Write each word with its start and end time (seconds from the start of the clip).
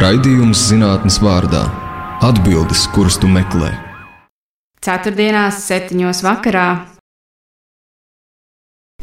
Raidījums 0.00 0.62
zinātnes 0.70 1.18
vārdā- 1.20 1.60
atbildes, 2.28 2.86
kuras 2.94 3.18
tu 3.20 3.28
meklē. 3.28 3.68
Ceturtdienās, 4.80 5.58
septiņos 5.66 6.22
vakarā. 6.24 6.86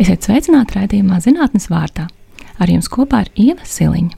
Esiet 0.02 0.26
sveicināti 0.26 0.74
raidījumā 0.80 1.20
zinātnes 1.22 1.70
vārdā. 1.70 2.08
Ar 2.58 2.74
jums 2.74 2.90
kopā 2.90 3.20
ir 3.28 3.30
Ieva 3.36 3.62
Siliņa. 3.62 4.18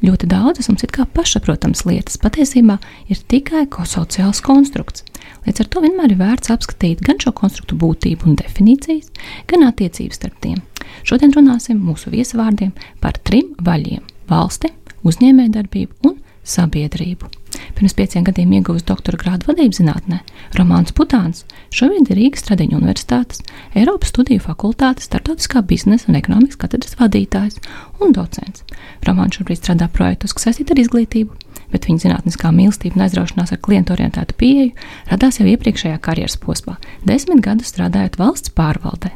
Ļoti 0.00 0.30
daudzas 0.32 0.70
mums 0.70 0.86
ir 0.86 0.94
kā 0.96 1.04
pašsaprotamas 1.04 1.84
lietas, 1.84 2.16
patiesībā 2.16 2.78
ir 3.12 3.20
tikai 3.28 3.66
ko 3.68 3.84
sociāls 3.84 4.40
konstrukts. 4.40 5.04
Līdz 5.44 5.60
ar 5.60 5.68
to 5.68 5.84
vienmēr 5.84 6.16
ir 6.16 6.22
vērts 6.24 6.48
apskatīt 6.48 7.04
gan 7.04 7.20
šo 7.20 7.34
konstruktu 7.36 7.76
būtību 7.76 8.24
un 8.24 8.40
definīcijas, 8.40 9.12
gan 9.52 9.68
attiecības 9.68 10.16
starp 10.16 10.40
tiem. 10.40 10.64
Šodien 11.04 11.36
runāsim 11.36 11.76
mūsu 11.76 12.08
viesvārdiem 12.08 12.72
par 13.02 13.20
trim 13.20 13.52
vaļiem- 13.60 14.00
valsti, 14.32 14.72
uzņēmējdarbību 15.06 16.10
un 16.10 16.18
sabiedrību. 16.46 17.30
Pirms 17.76 17.94
pieciem 17.96 18.24
gadiem 18.26 18.52
ieguvis 18.58 18.86
doktora 18.86 19.18
grādu 19.20 19.50
vadības 19.50 19.80
zinātnē, 19.80 20.20
Romanis 20.56 20.94
Putāns, 20.96 21.44
šobrīd 21.76 22.10
ir 22.10 22.20
Rīgas 22.20 22.46
Tradiņu 22.46 22.78
Universitātes, 22.78 23.42
Eiropas 23.76 24.12
Studiju 24.12 24.40
fakultātes, 24.46 25.08
starptautiskā 25.10 25.62
biznesa 25.66 26.08
un 26.10 26.16
ekonomikas 26.18 26.60
katedras 26.60 26.96
vadītājs 27.00 27.58
un 28.00 28.14
docents. 28.16 28.64
Romanis 29.06 29.40
šobrīd 29.40 29.60
strādā 29.60 29.90
projektos, 29.92 30.32
kas 30.36 30.48
saistīti 30.48 30.72
ar 30.72 30.80
izglītību, 30.80 31.36
bet 31.72 31.88
viņa 31.88 32.04
zinātniskā 32.06 32.52
mīlestība 32.54 32.96
un 32.96 33.06
aizraušanās 33.06 33.52
ar 33.52 33.60
klientu 33.60 33.96
orientētu 33.96 34.36
pieeju 34.40 34.72
radās 35.10 35.40
jau 35.40 35.48
iepriekšējā 35.50 35.98
karjeras 36.04 36.38
posmā, 36.40 36.76
desmit 37.08 37.42
gadus 37.44 37.72
strādājot 37.74 38.16
valsts 38.20 38.54
pārvaldē. 38.56 39.12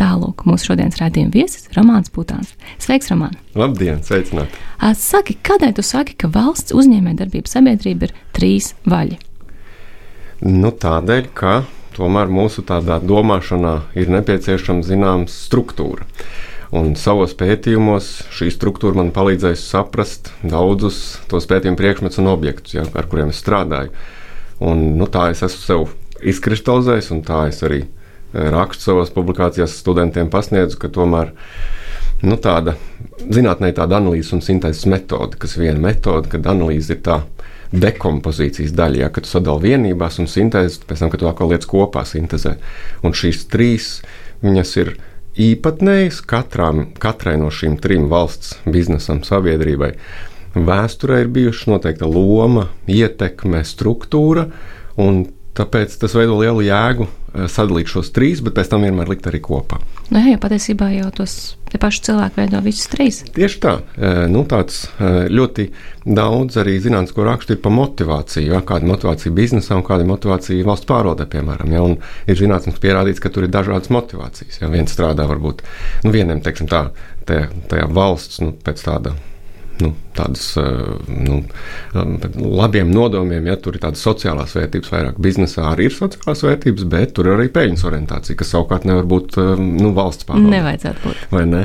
Tālāk 0.00 0.46
mūsu 0.48 0.70
šodienas 0.70 0.96
raidījuma 1.02 1.34
viesis- 1.34 1.68
Romanis 1.76 2.08
Putāns. 2.08 2.54
Sveiks, 2.80 3.10
Roman! 3.12 3.36
Labdien, 3.54 4.00
sveicināti! 4.00 4.56
Saki, 4.96 5.36
kādēļ 5.44 5.74
tu 5.76 5.82
saki, 5.84 6.14
ka 6.16 6.30
valsts 6.32 6.72
uzņēmējdarbības 6.72 7.58
sabiedrība 7.58 8.08
ir 8.08 8.14
trīs 8.32 8.72
vaļi? 8.88 9.18
Nu, 10.40 10.72
tādēļ, 10.72 11.28
ka 11.36 11.66
tomēr 11.96 12.30
mūsu 12.32 12.64
tādā 12.66 13.00
domāšanā 13.02 13.74
ir 13.98 14.12
nepieciešama 14.12 14.86
zināma 14.86 15.28
struktūra. 15.30 16.06
Un 16.70 16.92
savos 16.94 17.32
pētījumos 17.34 18.08
šī 18.30 18.52
struktūra 18.54 19.00
man 19.00 19.10
palīdzēja 19.14 19.58
saprast 19.58 20.30
daudzus 20.46 21.18
tos 21.30 21.48
pētījumu 21.50 21.78
priekšmetus 21.80 22.20
un 22.22 22.30
objektus, 22.30 22.76
ja, 22.76 22.84
ar 22.94 23.08
kuriem 23.10 23.32
es 23.34 23.40
strādāju. 23.42 23.90
Un, 24.62 24.92
nu, 25.00 25.08
tā 25.10 25.30
es 25.32 25.42
esmu 25.42 25.64
sev 25.64 25.88
izkristalizējis, 26.30 27.10
un 27.16 27.24
tā 27.26 27.46
es 27.50 27.58
arī 27.66 27.82
rakstu 28.32 28.90
savās 28.90 29.10
publikācijās 29.14 29.74
studentiem 29.80 30.30
pasniedzu, 30.30 30.78
ka 30.78 30.92
tomēr 30.94 31.32
nu, 32.22 32.36
tāda 32.38 32.76
zinātnē 33.26 33.72
tāda 33.74 33.98
analīzes 33.98 34.36
un 34.36 34.44
sintēzes 34.44 34.86
metode, 34.92 35.40
kas 35.40 35.56
viena 35.58 35.80
metode, 35.82 36.30
kad 36.30 36.46
analīze 36.52 36.94
ir 36.94 37.02
tā 37.02 37.22
dekompozīcijas 37.72 38.72
daļa, 38.74 39.04
ja, 39.04 39.10
kad 39.14 39.26
tu 39.26 39.30
sadali 39.30 39.70
vienībās 39.70 40.18
un 40.22 40.28
sintēzi, 40.30 40.82
pēc 40.88 41.04
tam, 41.04 41.12
kad 41.12 41.22
tu 41.22 41.28
atkal 41.30 41.52
lietas 41.52 41.70
kopā 41.70 42.02
sintēzē. 42.08 42.56
Un 43.06 43.14
šīs 43.16 43.44
trīs, 43.52 43.90
viņas 44.42 44.74
ir 44.82 44.94
īpatnējas 45.40 46.20
katrām, 46.26 46.88
katrai 47.00 47.36
no 47.40 47.52
šīm 47.54 47.78
trim 47.82 48.08
valsts 48.10 48.58
biznesam, 48.66 49.22
sabiedrībai. 49.26 49.94
Vēsturē 50.56 51.20
ir 51.22 51.30
bijuši 51.30 51.70
noteikta 51.70 52.08
loma, 52.10 52.66
ietekme, 52.90 53.62
struktūra, 53.66 54.48
un 54.98 55.22
tāpēc 55.60 56.00
tas 56.00 56.16
veido 56.16 56.40
lielu 56.40 56.66
jēgu 56.66 57.08
Eh, 57.30 57.46
sadalīt 57.46 57.86
šos 57.92 58.10
trīs, 58.10 58.40
bet 58.42 58.56
pēc 58.56 58.72
tam 58.72 58.82
vienmēr 58.82 59.10
likt 59.12 59.28
arī 59.30 59.38
kopā. 59.44 59.78
Nu, 60.08 60.18
jā, 60.18 60.32
jau 60.32 60.40
patiesībā 60.42 60.88
jau 60.96 61.10
tos 61.14 61.34
paši 61.70 62.02
cilvēki 62.08 62.40
veido 62.40 62.58
visus 62.64 62.90
trīs. 62.90 63.20
Tieši 63.36 63.60
tā. 63.62 63.76
Eh, 63.94 64.24
nu, 64.32 64.42
tāds 64.50 64.80
eh, 64.98 65.28
ļoti 65.30 65.68
daudz 66.10 66.58
arī 66.58 66.74
zinātnisko 66.82 67.28
rakstu 67.28 67.54
ir 67.54 67.62
par 67.62 67.74
motivāciju. 67.76 68.50
Ja? 68.50 68.64
Kāda 68.66 68.82
ir 68.82 68.90
motivācija 68.90 69.36
biznesā 69.36 69.78
un 69.78 69.86
kāda 69.86 70.02
ir 70.02 70.10
motivācija 70.10 70.66
valsts 70.66 70.90
pārvaldē, 70.90 71.28
piemēram. 71.30 71.70
Ja? 71.76 71.86
Un 71.86 72.00
ir 72.26 72.42
zinātniski 72.42 72.82
pierādīts, 72.82 73.22
ka 73.22 73.30
tur 73.30 73.46
ir 73.46 73.54
dažādas 73.54 73.94
motivācijas. 73.94 74.58
Ja? 74.64 74.74
Viens 74.74 74.90
strādā 74.90 75.30
varbūt 75.30 75.62
nu, 76.02 76.10
vienam, 76.16 76.42
teiksim 76.42 76.66
tā, 76.72 76.88
tajā, 77.30 77.46
tajā 77.70 77.86
valsts 77.94 78.42
nu, 78.42 78.56
pēc 78.58 78.88
tāda 78.90 79.14
nu, 79.84 79.92
tādas 80.16 80.46
eh, 80.60 80.64
nu, 81.08 81.40
labiem 82.60 82.90
nodomiem, 82.94 83.48
ja 83.50 83.56
tur 83.60 83.76
ir 83.76 83.84
tādas 83.84 84.02
sociālās 84.06 84.56
vērtības, 84.56 84.92
vairāk 84.94 85.20
biznesā 85.22 85.66
arī 85.72 85.88
ir 85.90 85.96
sociālās 85.96 86.44
vērtības, 86.46 86.88
bet 86.92 87.14
tur 87.16 87.30
ir 87.30 87.36
arī 87.38 87.50
peļņas 87.54 87.86
orientācija, 87.90 88.38
kas 88.40 88.52
savukārt 88.54 88.88
nevar 88.88 89.08
būt 89.10 89.38
um, 89.40 89.64
nu, 89.80 89.94
valsts 89.96 90.28
pārvalde. 90.28 90.56
Nevajadzētu 90.56 91.06
būt. 91.06 91.24
Vai 91.34 91.46
ne? 91.50 91.64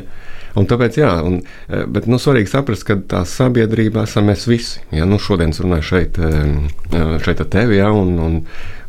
Un 0.55 0.67
tāpēc, 0.71 0.97
jā, 1.01 1.09
un, 1.27 1.41
eh, 1.67 1.83
bet 1.91 2.07
nu, 2.07 2.19
svarīgi 2.21 2.47
saprast, 2.47 2.85
ka 2.88 2.95
tā 2.95 3.23
sabiedrība 3.27 4.05
esam 4.07 4.29
mēs 4.31 4.45
visi. 4.47 4.79
Ja, 4.95 5.07
nu, 5.09 5.19
šodien 5.19 5.51
es 5.51 5.59
runāju 5.59 5.88
šeit, 5.89 6.19
eh, 6.19 7.19
šeit 7.25 7.43
ar 7.43 7.49
tevi, 7.51 7.75
ja, 7.81 7.91
un, 7.91 8.16
un, 8.19 8.38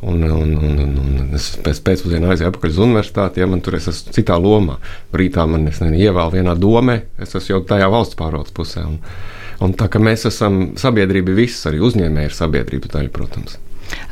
un, 0.03 0.23
un, 0.23 0.55
un, 0.55 0.79
un, 0.85 0.95
un 1.03 1.35
es 1.35 1.57
pēc 1.65 1.83
pēcpusdienas 1.89 2.37
aizēju 2.37 2.53
atpakaļ 2.53 2.71
uz 2.71 2.81
universitāti, 2.87 3.43
ja 3.43 3.51
man 3.51 3.65
tur 3.67 3.81
es 3.81 3.91
esmu 3.91 4.15
citā 4.15 4.39
lomā. 4.39 4.79
Rītā 5.13 5.49
man 5.51 5.67
es 5.67 5.83
ievēlu 5.83 6.39
vienā 6.39 6.55
domē, 6.55 7.01
es 7.19 7.35
esmu 7.35 7.57
jau 7.57 7.63
tajā 7.75 7.91
valsts 7.91 8.19
pārvaldes 8.19 8.55
pusē. 8.55 8.87
Un, 8.87 9.01
un 9.67 9.75
tā 9.75 9.91
kā 9.91 9.99
mēs 9.99 10.29
esam 10.31 10.77
sabiedrība, 10.79 11.35
viss 11.35 11.67
arī 11.67 11.83
uzņēmēji 11.83 12.31
ir 12.31 12.43
sabiedrība 12.45 12.95
daļa, 12.95 13.11
protams. 13.11 13.59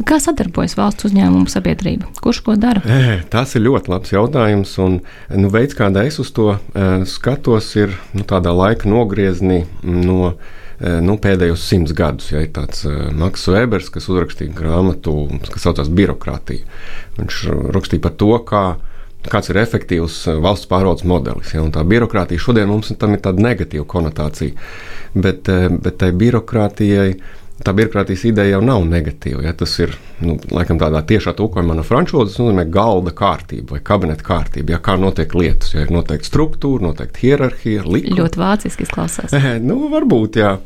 Kā 0.08 0.18
sadarbojas 0.22 0.76
valsts 0.78 1.08
uzņēmumu 1.08 1.50
sabiedrība? 1.50 2.10
Kurš 2.22 2.42
ko 2.46 2.56
dara? 2.60 2.82
E, 2.84 3.20
tas 3.30 3.54
ir 3.54 3.64
ļoti 3.66 3.92
labs 3.92 4.12
jautājums. 4.14 4.74
Un, 4.82 4.98
nu, 5.34 5.52
veids, 5.54 5.76
kādā 5.78 6.06
es 6.08 6.18
uz 6.22 6.32
to 6.34 6.54
e, 6.54 6.88
skatos, 7.08 7.70
ir 7.78 7.94
nu, 8.16 8.26
tādā 8.28 8.54
laika 8.54 8.90
nogriezienī 8.90 9.64
no 9.82 10.34
nu, 11.04 11.14
pēdējos 11.22 11.62
simts 11.68 11.94
gadus. 11.96 12.32
Ja 12.32 12.42
ir 12.42 12.50
tāds 12.54 12.82
Maks 13.14 13.46
Vēbers, 13.48 13.92
kas 13.94 14.08
uzrakstīja 14.10 14.54
grāmatu, 14.56 15.14
kas 15.46 15.68
saucās 15.68 15.88
Birokrātija. 15.88 16.66
Viņš 17.20 17.44
rakstīja 17.76 18.02
par 18.04 18.16
to, 18.18 18.32
kā 18.48 18.64
kāds 19.30 19.50
ir 19.50 19.60
efektīvs 19.62 20.18
valsts 20.44 20.68
pārvaldes 20.70 21.06
modelis. 21.08 21.54
Ja, 21.54 21.64
tā 21.72 21.84
birokrātija 21.88 22.42
šodien 22.42 22.68
mums 22.68 22.90
ir 22.92 22.98
tāda 23.00 23.32
negatīva 23.40 23.86
konotācija, 23.88 24.52
bet, 25.14 25.48
bet 25.84 25.98
tai 26.02 26.10
birokrātijai 26.12 27.14
tā 27.62 27.74
birokrātijas 27.76 28.24
ideja 28.26 28.56
jau 28.56 28.62
nav 28.64 28.84
negatīva. 28.88 29.44
Ja? 29.46 29.52
Tas 29.56 29.76
ir 29.78 29.94
nu, 30.24 30.36
laikam 30.54 30.80
tādā 30.80 31.02
tiešā 31.06 31.34
tulkojumā 31.38 31.76
no 31.78 31.84
franču 31.86 32.18
valodas, 32.18 32.38
nozīmē 32.40 32.64
galda 32.72 33.14
kārtība 33.14 33.76
vai 33.76 33.82
kabineta 33.86 34.26
kārtība. 34.26 34.74
Ja? 34.74 34.80
Kā 34.82 34.96
notiek 35.00 35.34
lietas, 35.38 35.74
ja 35.76 35.84
ir 35.84 35.92
noteikta 35.94 36.28
struktūra, 36.30 36.88
noteikta 36.88 37.22
hierarhija, 37.22 37.84
likuma. 37.86 38.22
Ļoti 38.22 38.42
vāciski 38.42 38.88
izklausās. 38.88 39.36
Nu, 39.68 39.78
varbūt, 39.92 40.40
jā. 40.42 40.56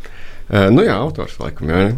E, 0.48 0.68
nu, 0.72 0.82
jā, 0.86 0.96
autors 0.96 1.36
laikam. 1.42 1.68
Jā. 1.70 1.90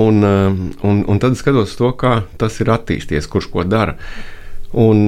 Un, 0.00 0.20
un, 0.22 1.00
un 1.08 1.22
tad 1.22 1.34
skatos 1.38 1.72
to, 1.78 1.88
kā 1.98 2.20
tas 2.38 2.60
ir 2.62 2.70
attīstījies, 2.72 3.26
kurš 3.30 3.48
ko 3.52 3.64
dara. 3.66 3.96
Un, 4.78 5.02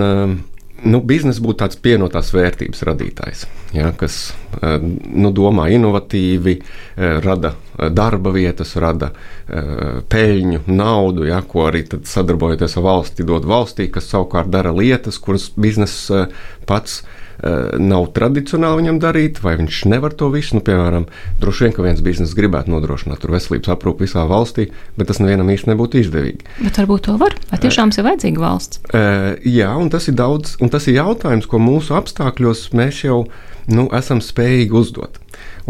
nu, 0.85 1.01
biznesa 1.07 1.43
būtu 1.43 1.61
tāds 1.63 1.79
pienotās 1.83 2.33
vērtības 2.35 2.83
radītājs, 2.89 3.45
ja, 3.77 3.93
kas 3.99 4.19
eh, 4.61 4.77
nu, 4.83 5.33
domā 5.35 5.69
inovatīvi, 5.75 6.57
eh, 6.59 7.17
rada 7.25 7.55
eh, 7.55 7.89
darba 7.95 8.35
vietas, 8.35 8.77
rada 8.81 9.13
peļņu, 9.53 10.63
naudu, 10.73 11.27
ja, 11.29 11.43
ko 11.45 11.67
arī 11.67 11.83
sadarbojoties 12.09 12.77
ar 12.79 12.85
valsti, 12.87 13.27
dod 13.29 13.45
valstī, 13.45 13.89
kas 13.93 14.07
savukārt 14.09 14.49
dara 14.49 14.71
lietas, 14.73 15.19
kuras 15.21 15.51
biznesa 15.61 16.29
pats 16.65 17.03
Eh, 17.03 17.22
nav 17.43 18.09
tradicionāli 18.17 18.83
viņam 18.83 18.99
darīt, 19.03 19.41
vai 19.43 19.57
viņš 19.59 19.83
nevar 19.91 20.15
to 20.19 20.29
visu. 20.33 20.57
Nu, 20.59 20.63
piemēram, 20.65 21.09
droši 21.43 21.67
vien, 21.67 21.75
ka 21.77 21.87
viens 21.87 22.03
biznesa 22.05 22.37
gribētu 22.39 22.71
nodrošināt 22.71 23.25
veselības 23.27 23.73
aprūpi 23.75 24.07
visā 24.07 24.25
valstī, 24.31 24.69
bet 24.99 25.11
tas 25.11 25.19
nevienam 25.23 25.51
īsti 25.51 25.73
nebūtu 25.73 26.03
izdevīgi. 26.03 26.47
Bet 26.61 26.79
varbūt 26.83 27.07
to 27.09 27.17
var. 27.21 27.35
Vai 27.51 27.61
tiešām 27.63 27.95
ir 27.95 28.07
vajadzīga 28.09 28.43
valsts? 28.43 28.83
Uh, 28.93 29.35
jā, 29.49 29.73
un 29.75 29.91
tas 29.93 30.07
ir 30.11 30.19
daudz, 30.19 30.57
un 30.63 30.73
tas 30.73 30.87
ir 30.87 31.01
jautājums, 31.01 31.49
ko 31.51 31.59
mūsu 31.63 31.97
apstākļos 31.99 32.69
mēs 32.79 33.05
jau 33.07 33.25
nu, 33.73 33.89
esam 33.97 34.23
spējīgi 34.23 34.79
uzdot. 34.79 35.19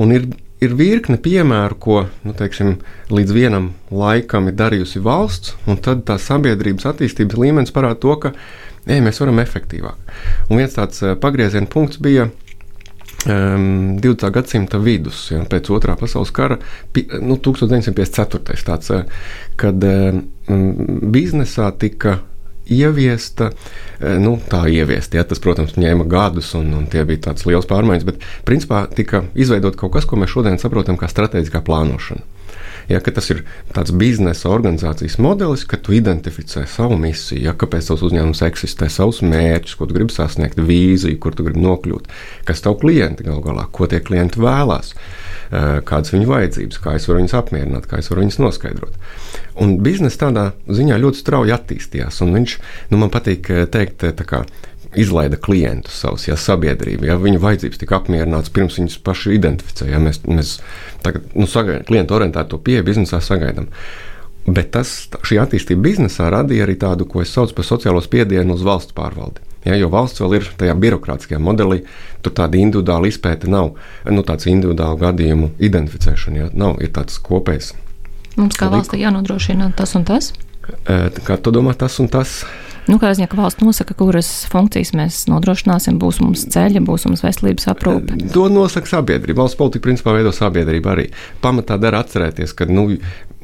Un 0.01 0.13
ir 0.17 0.29
ir 0.63 0.75
virkne 0.79 1.19
piemēru, 1.23 1.79
ko 1.83 2.01
nu, 2.23 2.35
teiksim, 2.39 2.77
līdz 3.11 3.35
vienam 3.35 3.73
laikam 3.91 4.49
ir 4.49 4.59
darījusi 4.59 5.03
valsts, 5.03 5.57
un 5.67 5.81
tad 5.83 6.07
tā 6.09 6.19
sabiedrības 6.23 6.87
attīstības 6.93 7.41
līmenis 7.43 7.75
parāda 7.75 8.01
to, 8.03 8.19
ka 8.23 8.37
Ei, 8.83 8.99
mēs 8.99 9.21
varam 9.23 9.39
efektīvāk. 9.39 10.15
Un 10.51 10.59
viens 10.59 10.73
tāds 10.75 11.03
eh, 11.07 11.15
pagrieziena 11.23 11.69
punkts 11.71 12.01
bija 12.03 12.27
um, 12.27 13.95
20. 14.03 14.27
gadsimta 14.35 14.81
vidus, 14.83 15.29
ja, 15.31 15.45
pēc 15.47 15.71
otrā 15.71 15.95
pasaules 15.99 16.33
kara, 16.35 16.59
pi, 16.95 17.05
nu, 17.23 17.39
1954. 17.39 18.59
Tāds, 18.67 18.91
eh, 18.91 19.29
kad 19.61 19.87
um, 19.87 20.25
biznesā 21.15 21.71
tika 21.79 22.19
ieviesta, 22.71 23.51
eh, 24.01 24.19
nu, 24.23 24.37
tā 24.51 24.65
ieviesta. 24.71 25.19
Ja, 25.19 25.25
tas, 25.29 25.41
protams, 25.43 25.77
ņēma 25.81 26.07
gadus, 26.11 26.53
un, 26.59 26.73
un 26.79 26.87
tie 26.91 27.05
bija 27.09 27.29
tādas 27.29 27.47
liels 27.49 27.69
pārmaiņas, 27.71 28.07
bet 28.09 28.23
principā 28.49 28.85
tika 28.91 29.25
izveidot 29.35 29.77
kaut 29.81 29.95
kas, 29.97 30.07
ko 30.09 30.21
mēs 30.21 30.35
šodien 30.35 30.61
saprotam 30.63 31.01
kā 31.01 31.11
strateģiskā 31.11 31.65
plānošana. 31.67 32.23
Ja, 32.91 33.01
tas 33.03 33.31
ir 33.31 33.43
tāds 33.75 33.93
biznesa 33.95 34.51
organizācijas 34.53 35.19
modelis, 35.23 35.65
ka 35.69 35.79
tu 35.79 35.95
identificē 35.97 36.65
savu 36.71 36.99
misiju, 37.01 37.43
ja, 37.47 37.55
kāpēc 37.59 37.91
tavs 37.91 38.05
uzņēmums 38.09 38.43
eksistē, 38.49 38.89
savus 38.93 39.23
mērķus, 39.27 39.77
ko 39.79 39.89
tu 39.89 39.97
gribi 39.97 40.15
sasniegt, 40.15 40.59
vīziju, 40.59 41.21
kur 41.23 41.37
tu 41.37 41.47
gribi 41.47 41.63
nokļūt, 41.63 42.11
kas 42.49 42.65
tavu 42.65 42.81
klienti 42.83 43.27
gal 43.29 43.43
galā, 43.45 43.69
ko 43.73 43.91
tie 43.91 44.03
klienti 44.05 44.43
vēlās. 44.43 44.95
kādas 45.85 46.15
viņu 46.15 46.27
vajadzības, 46.31 46.79
kā 46.81 46.95
es 46.97 47.07
varu 47.09 47.21
viņus 47.21 47.35
apmierināt, 47.37 47.87
kā 47.89 47.99
es 48.01 48.09
varu 48.09 48.23
viņus 48.23 48.39
noskaidrot. 48.41 48.95
Un 49.61 49.75
biznesa 49.85 50.23
tādā 50.25 50.45
ziņā 50.65 50.97
ļoti 51.03 51.21
strauji 51.21 51.53
attīstījās. 51.53 52.23
Viņš, 52.25 52.55
nu, 52.89 53.01
man 53.03 53.13
patīk 53.13 53.51
teikt, 53.75 54.07
tā 54.17 54.25
kā 54.25 54.47
izlaida 54.99 55.37
klientus 55.41 55.97
savus, 56.03 56.27
ja 56.29 56.37
sabiedrība, 56.37 57.07
ja 57.09 57.19
viņu 57.21 57.41
vajadzības 57.43 57.81
tika 57.81 57.99
apmierināts 57.99 58.53
pirms 58.53 58.79
viņus 58.81 58.99
paši 59.05 59.37
identificēja. 59.39 59.95
Ja, 59.97 60.01
mēs 60.03 60.23
mēs 60.29 60.57
tagad 61.05 61.29
nu, 61.35 61.49
sagaidām 61.49 61.87
klientu 61.89 62.17
orientēto 62.19 62.61
pieeju 62.63 62.87
biznesā 62.91 63.23
sagaidām. 63.25 63.71
Bet 64.47 64.73
tas, 64.75 64.91
šī 65.23 65.39
attīstība 65.39 65.87
biznesā 65.87 66.27
radīja 66.35 66.67
arī 66.67 66.75
tādu, 66.81 67.07
ko 67.09 67.23
es 67.23 67.33
saucu 67.33 67.55
par 67.59 67.69
sociālo 67.69 68.03
spiedienu 68.03 68.57
uz 68.57 68.65
valsts 68.67 68.95
pārvaldi. 68.97 69.45
Ja, 69.63 69.77
jo 69.79 69.87
valsts 69.93 70.19
vēl 70.19 70.41
ir 70.41 70.49
tajā 70.59 70.75
birokrātiskajā 70.83 71.39
modelī, 71.39 71.85
tur 72.23 72.35
tāda 72.35 72.59
individuāla 72.59 73.07
izpēta 73.07 73.51
nav, 73.51 73.77
nu, 74.11 74.25
tāds 74.27 74.49
individuālu 74.51 74.99
gadījumu 75.05 75.53
identificēšana. 75.63 76.41
Ja, 76.41 76.49
nav, 76.51 76.83
ir 76.83 76.91
tāds 76.97 77.21
kopējs. 77.23 77.71
Mums 78.35 78.59
kā 78.59 78.67
valstī 78.73 79.03
jānodrošina 79.05 79.71
tas 79.79 79.95
un 79.95 80.09
tas. 80.09 80.33
Kā 81.23 81.39
tu 81.39 81.53
domā, 81.55 81.77
tas 81.79 82.01
un 82.03 82.11
tas? 82.11 82.43
Nu, 82.91 82.99
kā 82.99 83.13
ziņā, 83.15 83.29
ka 83.31 83.39
valsts 83.39 83.63
nosaka, 83.63 83.95
kuras 83.95 84.29
funkcijas 84.51 84.91
mēs 84.99 85.21
nodrošināsim, 85.31 86.01
būs 86.03 86.19
mums 86.23 86.43
ceļa, 86.51 86.83
būs 86.83 87.07
mums 87.07 87.23
veselības 87.23 87.69
aprūpe. 87.71 88.19
To 88.35 88.49
nosaka 88.51 88.91
sabiedrība. 88.91 89.45
Valsts 89.45 89.59
politika 89.61 89.87
principā 89.87 90.17
veido 90.17 90.33
sabiedrība 90.35 90.97
arī. 90.97 91.09
Pamatā 91.45 91.79
dara 91.83 92.03
atcerēties, 92.03 92.55
ka 92.59 92.67
nu, 92.67 92.89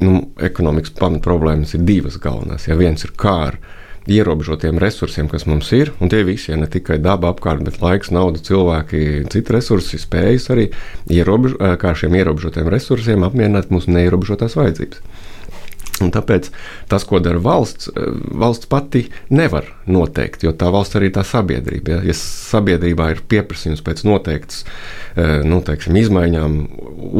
nu, 0.03 0.23
ekonomikas 0.43 0.97
pamat 0.99 1.23
problēmas 1.27 1.77
ir 1.79 1.87
divas 1.87 2.19
galvenās. 2.23 2.67
Ja 2.67 2.79
viens 2.79 3.07
ir 3.07 3.15
kā 3.19 3.37
ar 3.53 3.61
ierobežotiem 4.09 4.81
resursiem, 4.81 5.29
kas 5.31 5.45
mums 5.47 5.69
ir, 5.77 5.93
un 6.01 6.11
tie 6.11 6.25
visi, 6.27 6.51
ja 6.51 6.59
ne 6.59 6.67
tikai 6.71 6.97
daba 7.05 7.31
apkārt, 7.35 7.63
bet 7.67 7.79
laiks, 7.85 8.11
nauda, 8.15 8.41
cilvēki, 8.43 9.29
citi 9.33 9.55
resursi, 9.55 10.01
spējas 10.01 10.49
arī 10.55 10.71
ierobež, 11.13 11.59
kā 11.79 11.93
ar 11.93 12.01
šiem 12.01 12.17
ierobežotiem 12.17 12.71
resursiem 12.73 13.27
apmierināt 13.29 13.71
mūsu 13.75 13.93
neierobežotās 13.93 14.57
vajadzības. 14.59 15.05
Un 16.05 16.13
tāpēc 16.15 16.51
tas, 16.91 17.05
ko 17.09 17.21
dara 17.23 17.41
valsts, 17.43 17.91
eh, 17.95 18.11
valsts 18.43 18.71
pati 18.71 19.07
nevar 19.31 19.69
noteikt, 19.87 20.45
jo 20.47 20.53
tā 20.53 20.71
valsts 20.75 20.99
arī 20.99 21.11
tā 21.15 21.25
sabiedrība. 21.27 21.99
Ja, 21.99 22.01
ja 22.11 22.17
sabiedrībā 22.19 23.11
ir 23.15 23.25
pieprasījums 23.29 23.85
pēc 23.85 24.05
noteiktas 24.09 24.65
eh, 25.17 25.41
nu, 25.45 25.61
teiksim, 25.65 25.99
izmaiņām, 26.01 26.61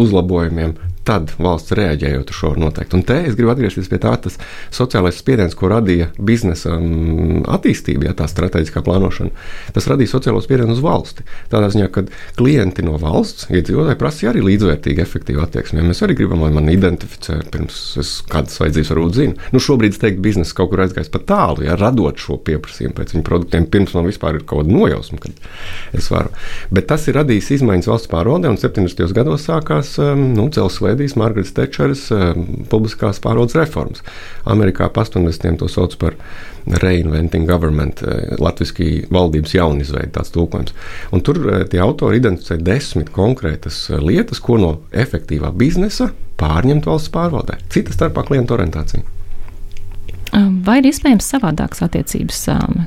uzlabojumiem, 0.05 0.77
tad 1.09 1.33
valsts 1.41 1.73
reaģējot 1.79 2.33
uz 2.33 2.37
šo 2.37 2.53
noteikti. 2.61 2.99
Un 2.99 3.05
te 3.09 3.17
es 3.29 3.37
gribu 3.39 3.53
atgriezties 3.55 3.89
pie 3.89 4.01
tā, 4.03 4.13
tas 4.21 4.37
sociālais 4.75 5.17
spiediens, 5.17 5.57
ko 5.57 5.71
radīja 5.73 6.11
biznesa 6.19 6.75
mm, 6.77 7.47
attīstība, 7.55 8.11
ja 8.11 8.17
tā 8.19 8.29
strateģiskā 8.29 8.83
plānošana, 8.85 9.33
tas 9.77 9.89
radīja 9.89 10.13
sociālo 10.13 10.43
spiedienu 10.45 10.77
uz 10.77 10.83
valsti. 10.85 11.25
Tādā 11.53 11.71
ziņā, 11.73 11.89
ka 11.95 12.05
klienti 12.39 12.85
no 12.85 12.99
valsts 13.01 13.49
iedzīvotāji 13.49 14.01
prasīja 14.01 14.35
arī 14.35 14.45
līdzvērtīgi, 14.51 15.05
efektīvu 15.05 15.45
attieksmi. 15.45 15.87
Mēs 15.87 16.05
arī 16.05 16.19
gribam, 16.19 16.45
lai 16.45 16.53
man 16.55 16.69
identificē, 16.73 17.41
pirms 17.55 17.81
es 18.03 18.13
kādas 18.29 18.61
vajadzības 18.61 18.93
varbūt 18.93 19.17
zinu. 19.17 19.49
Nu, 19.55 19.63
šobrīd 19.65 19.97
es 19.97 20.03
teiktu, 20.03 20.23
biznesa 20.29 20.57
kaut 20.59 20.73
kur 20.75 20.85
aizgājis 20.85 21.13
pa 21.15 21.23
tālu, 21.33 21.65
ja 21.65 21.79
radot 21.79 22.21
šo 22.21 22.37
pieprasījumu 22.45 22.97
pēc 22.99 23.17
viņu 23.17 23.27
produktiem, 23.27 23.69
pirms 23.73 23.97
man 23.97 24.09
vispār 24.11 24.37
ir 24.37 24.45
kaut 24.45 24.67
kāda 24.67 24.77
nojausma, 24.77 25.23
kad 25.25 25.97
es 25.97 26.11
varu. 26.13 26.35
Bet 26.75 26.91
tas 26.93 27.09
ir 27.09 27.17
radījis 27.17 27.53
izmaiņas 27.59 27.89
valsts 27.89 28.13
pārvaldē, 28.13 28.53
un 28.53 28.61
70. 28.61 29.07
gados 29.17 29.47
sākās 29.49 29.95
um, 30.03 30.29
nu, 30.37 30.49
celsvēs 30.53 30.98
gaidījis 30.99 31.17
Margaretas 31.19 31.55
Tečeras 31.55 32.05
uh, 32.15 32.33
publiskās 32.71 33.21
pārvaldes 33.23 33.57
reformas. 33.59 34.03
Amerikā 34.49 34.91
pa 34.93 35.05
80. 35.07 35.59
to 35.61 35.69
sauc 35.71 35.95
par 36.01 36.17
reinventing 36.83 37.47
government, 37.49 38.03
uh, 38.03 38.35
latviešu 38.43 39.07
valdības 39.15 39.55
jaunizveidi, 39.55 40.13
tāds 40.19 40.35
tulkojums. 40.35 40.75
Un 41.15 41.23
tur 41.25 41.41
uh, 41.45 41.61
tie 41.71 41.83
autori 41.85 42.19
identificē 42.21 42.59
desmit 42.61 43.13
konkrētas 43.15 43.87
lietas, 44.03 44.43
ko 44.43 44.59
no 44.61 44.73
efektīvā 44.93 45.55
biznesa 45.57 46.11
pārņemt 46.39 46.91
valsts 46.91 47.15
pārvaldē. 47.15 47.63
Cita 47.73 47.95
starpā 47.95 48.27
klientu 48.27 48.59
orientācija. 48.59 49.18
Vai 50.33 50.79
ir 50.81 50.89
iespējams 50.91 51.27
savādākas 51.33 51.81
attiecības 51.87 52.41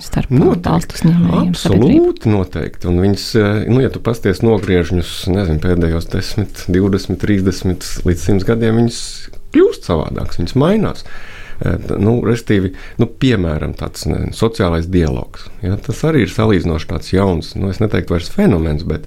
starp 0.06 0.32
valstu 0.32 0.98
uzņēmējiem? 1.00 1.52
Absolūti, 1.56 2.32
noteikti. 2.32 2.90
Un 2.92 3.02
viņas, 3.02 3.26
nu, 3.72 3.82
ja 3.82 3.90
tu 3.94 4.02
pasties 4.04 4.44
nogriežņus, 4.46 5.14
nezinu, 5.34 5.62
pēdējos 5.64 6.10
10, 6.14 6.66
20, 6.70 7.20
30 7.22 8.08
līdz 8.08 8.26
100 8.28 8.50
gadiem, 8.50 8.82
viņas 8.84 9.04
kļūst 9.56 9.90
savādākas, 9.90 10.42
viņas 10.42 10.58
mainās. 10.62 11.06
Nu, 12.02 12.16
restīvi, 12.26 12.74
nu, 13.02 13.06
piemēram, 13.22 13.76
tāds 13.78 14.08
ne, 14.10 14.24
sociālais 14.34 14.88
dialogs. 14.90 15.46
Ja, 15.66 15.78
tas 15.82 16.02
arī 16.10 16.26
ir 16.26 16.34
salīdzinoši 16.34 16.90
tāds 16.90 17.12
jauns, 17.14 17.54
nu, 17.58 17.70
es 17.74 17.82
neteiktu 17.82 18.16
vairs 18.16 18.32
fenomens, 18.34 18.86
bet 18.88 19.06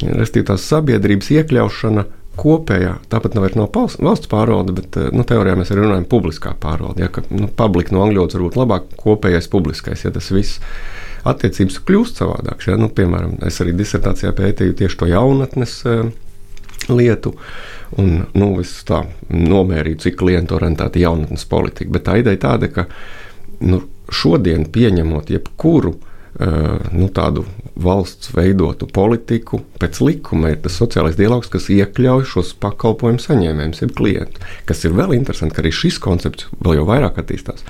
restīvi, 0.00 0.48
tās 0.50 0.66
sabiedrības 0.68 1.32
iekļaušana 1.38 2.04
kopējā, 2.40 2.94
tāpat 3.12 3.36
nav, 3.36 3.48
nav 3.58 3.68
valsts 3.74 4.30
pārvalde, 4.30 4.74
bet 4.76 4.96
eh, 5.00 5.10
nu, 5.14 5.26
teorijā 5.28 5.58
mēs 5.58 5.72
arī 5.74 5.84
runājam 5.84 6.08
publiskā 6.10 6.54
pārvalde. 6.60 7.04
Ja, 7.04 7.10
ka, 7.12 7.24
nu, 7.34 7.50
publika 7.56 7.94
no 7.94 8.04
angļu 8.04 8.22
valodas 8.22 8.38
varbūt 8.38 8.58
labāk, 8.60 8.88
kopējais 9.00 9.50
publiskais, 9.52 10.04
ja 10.06 10.12
tas 10.14 10.30
viss 10.34 10.62
attiecības 11.28 11.78
kļūst 11.86 12.22
savādākas. 12.22 12.70
Ja, 12.70 12.80
nu, 12.80 12.88
piemēram, 12.96 13.36
es 13.46 13.60
arī 13.62 13.74
disertācijā 13.76 14.32
pētīju 14.36 14.76
tieši 14.78 15.00
to 15.02 15.10
jaunatnes 15.10 15.76
uh, 15.88 16.04
lietu. 16.88 17.34
Un, 18.00 18.22
nu, 18.38 18.52
es 18.62 18.72
tā 18.88 19.02
nomērīju, 19.34 20.00
cik 20.06 20.20
klientu 20.20 20.56
orientēta 20.56 21.02
jaunatnes 21.02 21.44
politika. 21.50 21.92
Bet 21.92 22.06
tā 22.06 22.20
ideja 22.22 22.44
tāda, 22.46 22.70
ka 22.72 22.86
nu, 23.66 23.82
šodien 24.10 24.64
pieņemot 24.72 25.32
jebkuru 25.34 25.92
uh, 25.92 26.88
nu, 26.94 27.10
tādu 27.14 27.44
valsts 27.80 28.32
veidotu 28.36 28.88
politiku, 28.90 29.62
pēc 29.80 30.00
likuma 30.04 30.52
ir 30.52 30.60
tas 30.64 30.76
sociālais 30.80 31.16
dialogs, 31.18 31.50
kas 31.52 31.70
iekļauj 31.72 32.26
šos 32.32 32.52
pakalpojumu 32.62 33.22
saņēmējus, 33.22 33.82
jeb 33.84 33.94
klientu. 33.98 34.44
Kas 34.68 34.84
ir 34.84 34.94
vēl 34.96 35.16
interesanti, 35.16 35.56
ka 35.56 35.64
arī 35.64 35.72
šis 35.74 36.00
koncepts 36.02 36.50
vēl 36.60 36.80
jau 36.80 36.86
vairāk 36.90 37.20
attīstās. 37.22 37.64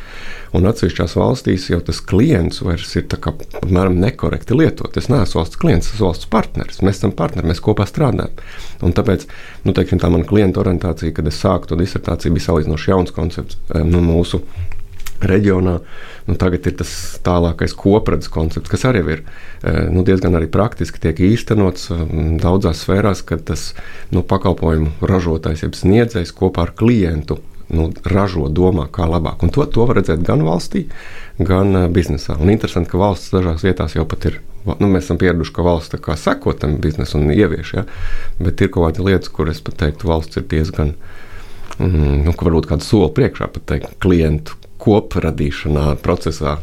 Un 0.57 0.67
atsevišķās 0.67 1.15
valstīs 1.15 1.69
jau 1.71 1.79
tas 1.87 2.01
klients 2.03 2.65
vairs 2.67 2.91
ir 2.99 3.07
kā, 3.07 3.33
apmēram 3.61 4.01
nekorekti 4.03 4.57
lietot. 4.59 4.97
Es 4.99 5.07
neesmu 5.13 5.39
valsts 5.39 5.61
klients, 5.61 5.91
es 5.91 5.99
esmu 5.99 6.09
valsts 6.09 6.31
partneris. 6.33 6.83
Mēs 6.83 6.99
esam 6.99 7.15
partneri, 7.15 7.53
mēs 7.53 7.63
kopā 7.63 7.87
strādājam. 7.87 8.35
Un 8.83 8.97
tāpēc 8.97 9.29
nu, 9.67 9.75
teiksim, 9.77 10.03
tā 10.03 10.11
mana 10.11 10.27
klienta 10.27 10.65
orientācija, 10.65 11.15
kad 11.15 11.31
es 11.31 11.39
sāku 11.39 11.71
to 11.71 11.79
disertāciju, 11.79 12.35
bija 12.35 12.49
salīdzinoši 12.49 12.91
jauns 12.91 13.15
koncepts 13.15 13.61
nu, 13.87 14.03
mūsu 14.03 14.43
reģionā. 15.27 15.77
Nu, 16.29 16.37
tagad 16.41 16.67
ir 16.69 16.77
tas 16.81 16.93
tālākais 17.27 17.75
kopradzes 17.77 18.31
koncepts, 18.33 18.71
kas 18.71 18.87
arī 18.89 19.05
ir 19.05 19.23
eh, 19.23 19.87
nu, 19.93 20.05
diezgan 20.07 20.37
arī 20.39 20.51
praktiski 20.53 21.03
tiek 21.03 21.21
īstenots 21.31 21.91
eh, 21.95 22.03
daudzās 22.43 22.85
sfērās, 22.85 23.25
kad 23.27 23.45
tas 23.51 23.71
nu, 24.15 24.23
pakalpojumu 24.23 24.97
ražotājs, 25.05 25.65
jeb 25.67 25.79
sniedzējs 25.79 26.35
kopā 26.37 26.69
ar 26.69 26.75
klientu 26.79 27.41
nu, 27.71 27.89
ražo, 28.05 28.49
domā, 28.53 28.87
kā 28.93 29.07
labāk. 29.09 29.45
Un 29.45 29.53
to, 29.55 29.65
to 29.71 29.87
var 29.89 30.01
redzēt 30.01 30.23
gan 30.27 30.43
valstī, 30.47 30.87
gan 31.39 31.75
uh, 31.77 31.89
biznesā. 31.93 32.37
Un 32.41 32.53
interesanti, 32.53 32.91
ka 32.93 33.01
valsts 33.01 33.35
dažās 33.35 33.65
vietās 33.67 33.97
jau 33.97 34.07
pat 34.11 34.27
ir. 34.31 34.41
Nu, 34.67 34.91
mēs 34.91 35.07
esam 35.07 35.21
pieraduši, 35.21 35.55
ka 35.57 35.65
valsts 35.65 36.11
seko 36.21 36.53
tam 36.59 36.77
biznesam 36.83 37.25
un 37.25 37.33
ievieš, 37.33 37.75
ja? 37.79 37.87
bet 38.43 38.61
ir 38.61 38.69
kaut 38.69 38.91
kādas 38.91 39.07
lietas, 39.07 39.33
kur 39.33 39.49
es 39.49 39.63
pat 39.65 39.79
teiktu, 39.81 40.11
valsts 40.11 40.37
ir 40.37 40.45
diezgan, 40.51 40.93
mm, 41.79 42.27
nu, 42.27 42.35
varbūt 42.37 42.69
kādu 42.69 42.85
soli 42.85 43.09
priekšā 43.17 43.49
pat 43.55 43.65
teikt, 43.73 43.95
klientu 44.05 44.60
kopradīšanā 44.81 45.95
procesā. 46.05 46.59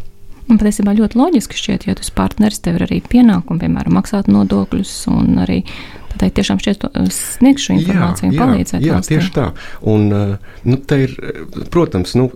Un 0.47 0.59
patiesībā 0.59 0.93
ļoti 0.95 1.19
loģiski 1.19 1.59
šķiet, 1.59 1.87
ja 1.89 1.95
esi 1.97 2.13
partneris, 2.15 2.61
tev 2.63 2.79
ir 2.79 2.87
arī 2.87 3.01
pienākumi, 3.03 3.59
piemēram, 3.65 3.97
maksāt 3.99 4.29
nodokļus 4.31 4.93
un 5.11 5.41
arī 5.43 5.63
Tad 6.17 6.33
tiešām 6.33 6.57
šķiet 6.61 6.85
sniegt 7.13 7.61
šo 7.61 7.75
informāciju 7.77 8.29
jā, 8.29 8.33
un 8.33 8.39
palīdzēt. 8.41 8.81
Jā, 8.81 8.97
valstī. 8.97 9.17
tieši 9.17 9.33
tā. 9.35 9.49
Un, 9.85 10.07
nu, 10.65 10.77
te 10.89 11.01
ir, 11.03 11.13
protams, 11.73 12.15
nu, 12.17 12.31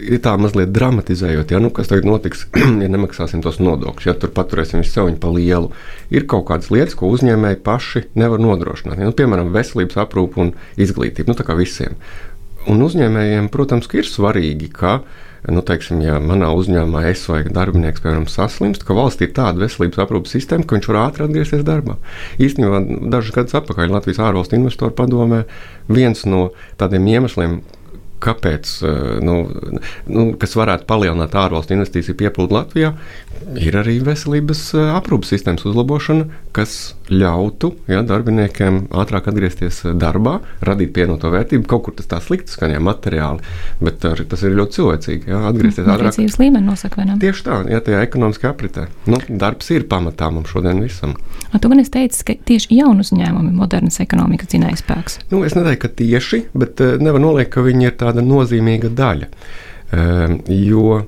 ir 0.00 0.20
tā 0.24 0.34
mazliet 0.40 0.72
dramatizējot, 0.76 1.52
ja 1.52 1.60
nu, 1.62 1.70
kas 1.74 1.90
tagad 1.90 2.08
notiks, 2.08 2.46
ja 2.82 2.88
nemaksāsim 2.92 3.42
tos 3.44 3.58
nodokļus, 3.62 4.08
ja 4.08 4.16
tur 4.20 4.32
paturēsim 4.36 4.80
visu 4.82 4.94
sev 4.94 5.10
pa 5.20 5.32
lielu. 5.32 5.72
Ir 6.14 6.28
kaut 6.30 6.46
kādas 6.50 6.70
lietas, 6.72 6.96
ko 6.98 7.10
uzņēmēji 7.12 7.60
paši 7.66 8.06
nevar 8.18 8.42
nodrošināt. 8.42 9.00
Ja, 9.00 9.10
nu, 9.10 9.16
piemēram, 9.16 9.52
veselības 9.54 10.00
aprūpe 10.06 10.42
un 10.46 10.54
izglītība, 10.80 11.32
nu, 11.32 11.38
tā 11.38 11.46
kā 11.48 11.58
visiem. 11.58 11.98
Un 12.66 12.82
uzņēmējiem, 12.82 13.46
protams, 13.54 13.86
ir 13.94 14.08
svarīgi, 14.10 14.68
ka, 14.74 14.96
nu, 15.46 15.62
teiksim, 15.66 16.00
ja 16.02 16.16
manā 16.22 16.48
uzņēmumā 16.58 17.04
es 17.12 17.22
vai 17.30 17.44
darbinieks, 17.46 18.02
piemēram, 18.02 18.26
saslimst, 18.30 18.82
ka 18.86 18.96
valstī 18.98 19.28
ir 19.28 19.36
tāda 19.36 19.62
veselības 19.62 20.02
aprūpas 20.02 20.34
sistēma, 20.34 20.66
ka 20.66 20.78
viņš 20.78 20.90
var 20.90 21.00
ātri 21.04 21.26
atgriezties 21.28 21.62
darbā. 21.66 21.94
Īstenībā 22.42 22.82
dažus 23.14 23.36
gadus 23.36 23.54
atpakaļ 23.60 23.94
Latvijas 23.94 24.22
ārvalstu 24.26 24.58
investoru 24.58 24.96
padomē 24.98 25.44
viens 25.86 26.26
no 26.26 26.48
tādiem 26.80 27.06
iemesliem, 27.14 27.60
kāpēc, 28.22 28.70
eh, 28.82 29.18
nu, 29.24 29.36
nu, 30.08 30.26
kas 30.40 30.56
varētu 30.58 30.88
palielināt 30.88 31.36
ārvalstu 31.36 31.76
investīciju 31.76 32.16
pieplūdu 32.18 32.56
Latvijā, 32.56 32.94
ir 33.60 33.76
arī 33.78 33.96
veselības 34.04 34.62
eh, 34.76 34.90
aprūpas 34.96 35.32
sistēmas 35.34 35.66
uzlabošana, 35.68 36.26
kas 36.56 36.94
ļautu 37.10 37.72
ja, 37.90 38.00
darbiniekiem 38.06 38.86
ātrāk 38.96 39.28
atgriezties 39.30 39.82
eh, 39.86 39.94
darbā, 39.98 40.38
radīt 40.66 40.92
pievienoto 40.96 41.30
vērtību. 41.34 41.66
Kaut 41.70 41.86
kur 41.86 41.96
tas 41.98 42.08
tā 42.10 42.20
slikti 42.24 42.54
skan, 42.54 42.74
ja 42.74 42.82
materiāli, 42.82 43.44
bet 43.82 44.04
arī, 44.08 44.26
tas 44.30 44.44
ir 44.46 44.56
ļoti 44.58 44.78
cilvēcīgi. 44.78 45.30
Ja, 45.32 45.42
atgriezties 45.50 45.86
ātrāk. 45.86 46.16
Dzīves 46.16 46.38
līmeni 46.42 46.68
nosaka, 46.68 47.00
vai 47.00 47.08
ne? 47.10 47.18
Tieši 47.22 47.46
tā, 47.46 47.60
ja 47.72 47.82
tajā 47.84 48.02
ekonomiskā 48.06 48.52
apritē. 48.54 48.88
Nu, 49.10 49.20
darbs 49.28 49.70
ir 49.74 49.86
pamatā 49.90 50.30
mums 50.34 50.52
šodien 50.52 50.82
visam. 50.84 51.14
Un 51.52 51.62
tu 51.62 51.70
gan 51.72 51.82
esi 51.82 51.94
teicis, 51.98 52.24
ka 52.26 52.36
tieši 52.48 52.80
jaunu 52.80 53.06
uzņēmumi 53.06 53.52
ir 53.52 53.60
modernas 53.60 54.00
ekonomikas 54.04 54.50
dzinējspēks. 54.52 55.20
Nu, 55.30 55.44
es 55.46 55.54
neteiktu, 55.58 55.86
ka 55.86 55.94
tieši, 56.02 56.42
bet 56.58 56.82
uh, 56.84 56.96
nevar 57.02 57.22
noliekt, 57.22 57.54
ka 57.54 57.64
viņi 57.66 57.90
ir 57.90 57.96
tāda 58.00 58.24
nozīmīga 58.24 58.92
daļa. 58.96 59.30
Uh, 59.86 60.34
jo 60.50 61.04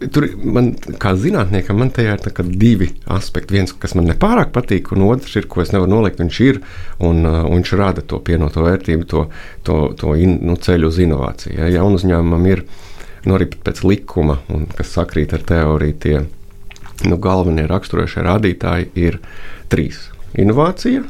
Tur 0.00 0.24
man, 0.40 0.70
kā 1.00 1.10
zinātniekam, 1.18 1.76
man 1.76 1.90
te 1.92 2.06
ir 2.06 2.22
divi 2.56 2.86
aspekti. 3.12 3.58
Viens, 3.58 3.74
kas 3.76 3.92
man 3.98 4.06
nepārāk 4.08 4.48
patīk, 4.54 4.94
un 4.96 5.04
otrs 5.10 5.36
ir, 5.36 5.44
ko 5.50 5.60
es 5.60 5.74
nevaru 5.74 5.92
nolikt. 5.92 6.22
Viņš 6.22 6.38
ir 6.46 6.60
un, 7.04 7.20
uh, 7.28 7.42
un 7.44 7.58
viņš 7.58 7.72
rada 7.76 8.00
to 8.00 8.22
pienoto 8.24 8.64
vērtību, 8.64 9.04
to, 9.10 9.26
to, 9.66 9.80
to 10.00 10.14
in, 10.16 10.38
nu, 10.48 10.56
ceļu 10.56 10.88
uz 10.88 11.02
inovāciju. 11.04 11.58
Ja 11.60 11.68
jaunu 11.76 12.00
uzņēmumam 12.00 12.48
ir 12.48 12.64
nu, 13.26 13.36
arī 13.36 13.50
pēc 13.52 13.84
likuma, 13.84 14.40
un, 14.48 14.64
kas 14.72 14.96
sakrīt 14.96 15.36
ar 15.36 15.44
teoriju, 15.52 16.00
tie 16.00 16.16
nu, 17.04 17.20
galvenie 17.20 17.68
raksturošie 17.68 18.24
rādītāji 18.24 18.92
ir 18.96 19.20
trīs- 19.68 20.06
inovācija. 20.44 21.04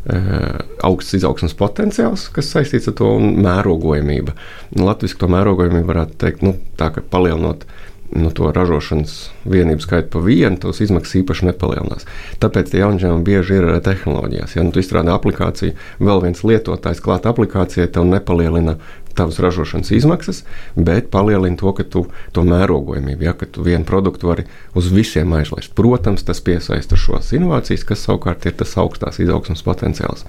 Uh, 0.00 0.60
augsts 0.84 1.16
izaugsmas 1.16 1.52
potenciāls, 1.56 2.28
kas 2.32 2.52
saistīts 2.52 2.88
ar 2.88 2.94
to, 3.00 3.16
un 3.16 3.40
mērogojamība. 3.44 4.32
Nu, 4.76 4.86
Latvijas 4.88 5.16
to 5.20 5.28
mērogojamību 5.28 5.88
varētu 5.88 6.16
teikt, 6.20 6.44
nu, 6.44 6.54
tā, 6.80 6.88
ka 6.94 7.02
palielinot 7.04 7.66
uh, 7.66 7.80
nu, 8.12 8.30
to 8.34 8.50
ražošanas 8.54 9.30
vienību 9.48 9.84
skaitu 9.84 10.10
pa 10.14 10.22
vienu, 10.24 10.58
tos 10.60 10.80
izmaksas 10.82 11.20
īpaši 11.20 11.46
nepalielinās. 11.50 12.06
Tāpēc 12.42 12.72
tie 12.72 12.82
jaunģēmumi 12.82 13.26
bieži 13.26 13.60
ir 13.60 13.68
tehnoloģijās. 13.86 14.56
Ja 14.56 14.64
nu, 14.66 14.74
tu 14.74 14.82
izstrādā 14.82 15.14
aplikāciju, 15.14 15.76
vēl 16.02 16.24
viens 16.24 16.42
lietotājs 16.46 17.02
klāt 17.04 17.28
aplikācijai, 17.30 17.86
tev 17.94 18.08
nepalielina 18.10 18.76
tavas 19.14 19.40
ražošanas 19.42 19.90
izmaksas, 19.94 20.42
bet 20.74 21.10
palielina 21.10 21.58
to, 21.58 21.72
ka 21.76 21.86
tu 21.86 22.04
to 22.34 22.44
mērogojamību, 22.46 23.26
ja 23.26 23.34
ka 23.38 23.46
tu 23.46 23.64
vienu 23.66 23.86
produktu 23.86 24.30
vari 24.30 24.46
uz 24.78 24.90
visiem 24.94 25.32
aizlaist. 25.38 25.74
Protams, 25.78 26.26
tas 26.26 26.42
piesaista 26.46 26.98
šos 26.98 27.32
inovācijas, 27.36 27.86
kas 27.86 28.06
savukārt 28.06 28.46
ir 28.46 28.58
tas 28.58 28.76
augstās 28.80 29.22
izaugsmas 29.22 29.66
potenciāls. 29.66 30.26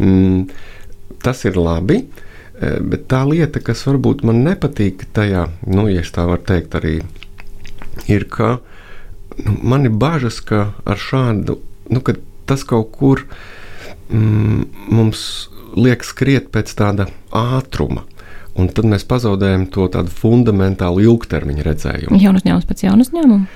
Mm, 0.00 0.52
tas 1.24 1.44
ir 1.48 1.60
labi. 1.60 2.02
Uh, 2.02 2.28
Eh, 2.31 2.31
bet 2.62 3.08
tā 3.10 3.22
lieta, 3.26 3.62
kas 3.64 3.82
varbūt 3.88 4.22
man 4.26 4.42
nepatīk 4.46 5.06
tajā, 5.16 5.48
nu, 5.66 5.88
ja 5.90 6.02
tā 6.14 6.26
var 6.28 6.42
teikt, 6.46 6.76
arī 6.78 7.00
ir, 8.10 8.26
ka 8.30 8.58
nu, 9.42 9.56
man 9.62 9.88
ir 9.88 9.96
bažas, 9.96 10.40
ka 10.44 10.68
ar 10.84 11.00
šādu, 11.00 11.58
nu, 11.90 12.02
ka 12.04 12.14
tas 12.46 12.64
kaut 12.68 12.92
kur 12.94 13.24
mm, 14.10 14.88
mums 14.92 15.26
liek 15.74 16.04
skriet 16.04 16.50
pēc 16.54 16.74
tāda 16.78 17.08
ātruma. 17.34 18.06
Un 18.52 18.68
tad 18.68 18.84
mēs 18.84 19.06
pazaudējam 19.08 19.64
to 19.72 19.86
tādu 19.88 20.12
fundamentālu 20.12 21.06
ilgtermiņa 21.06 21.62
redzējumu. 21.64 22.18
Jaunu 22.20 22.42
uzņēmumu 22.42 22.68
pēc 22.68 22.82
jaunu 22.84 23.06
uzņēmumu? 23.06 23.46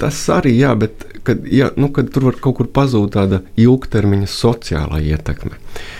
Tas 0.00 0.18
arī, 0.32 0.52
jā, 0.60 0.74
bet 0.76 1.06
kad, 1.24 1.40
jā, 1.48 1.70
nu, 1.80 1.88
kad 1.92 2.12
tur 2.12 2.28
var 2.28 2.36
kaut 2.40 2.58
kur 2.60 2.68
pazūd 2.68 3.14
tāda 3.16 3.40
ilgtermiņa 3.60 4.28
sociālā 4.28 5.00
ietekme. 5.08 5.56
Uh, 5.56 5.99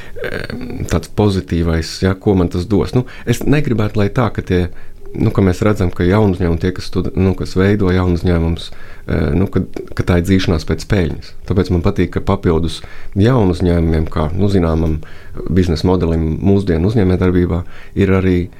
tāds 0.90 1.10
pozitīvais, 1.16 1.96
ja, 2.04 2.14
ko 2.14 2.34
man 2.36 2.50
tas 2.52 2.66
dos. 2.68 2.94
Nu, 2.96 3.06
es 3.28 3.42
negribētu, 3.46 4.00
lai 4.02 4.10
tā, 4.14 4.28
ka 4.34 4.44
tie 4.44 4.66
nu, 5.16 5.32
ka 5.34 5.42
mēs 5.44 5.62
redzam, 5.66 5.90
ka 5.94 6.06
jaunu 6.06 6.36
uzņēmumu, 6.36 6.60
tie, 6.62 6.70
kas, 6.76 6.86
studi, 6.90 7.12
nu, 7.18 7.32
kas 7.38 7.56
veido 7.58 7.90
jaunu 7.94 8.18
uzņēmumus, 8.18 8.68
nu, 9.38 9.48
ka, 9.50 9.62
ka 9.98 10.06
tā 10.06 10.18
ir 10.20 10.26
dzīšanās 10.28 10.66
pēc 10.68 10.86
peļņas. 10.90 11.32
Tāpēc 11.48 11.72
man 11.74 11.84
patīk, 11.84 12.12
ka 12.14 12.24
papildus 12.26 12.80
jaunu 13.18 13.56
uzņēmumiem, 13.56 14.06
kā 14.12 14.28
nu, 14.36 14.50
zināmam 14.52 15.00
biznesa 15.50 15.88
modelim 15.90 16.26
mūsdienu 16.46 16.92
uzņēmējdarbībā, 16.92 17.62
ir 17.98 18.14
arī 18.20 18.36
e, 18.46 18.50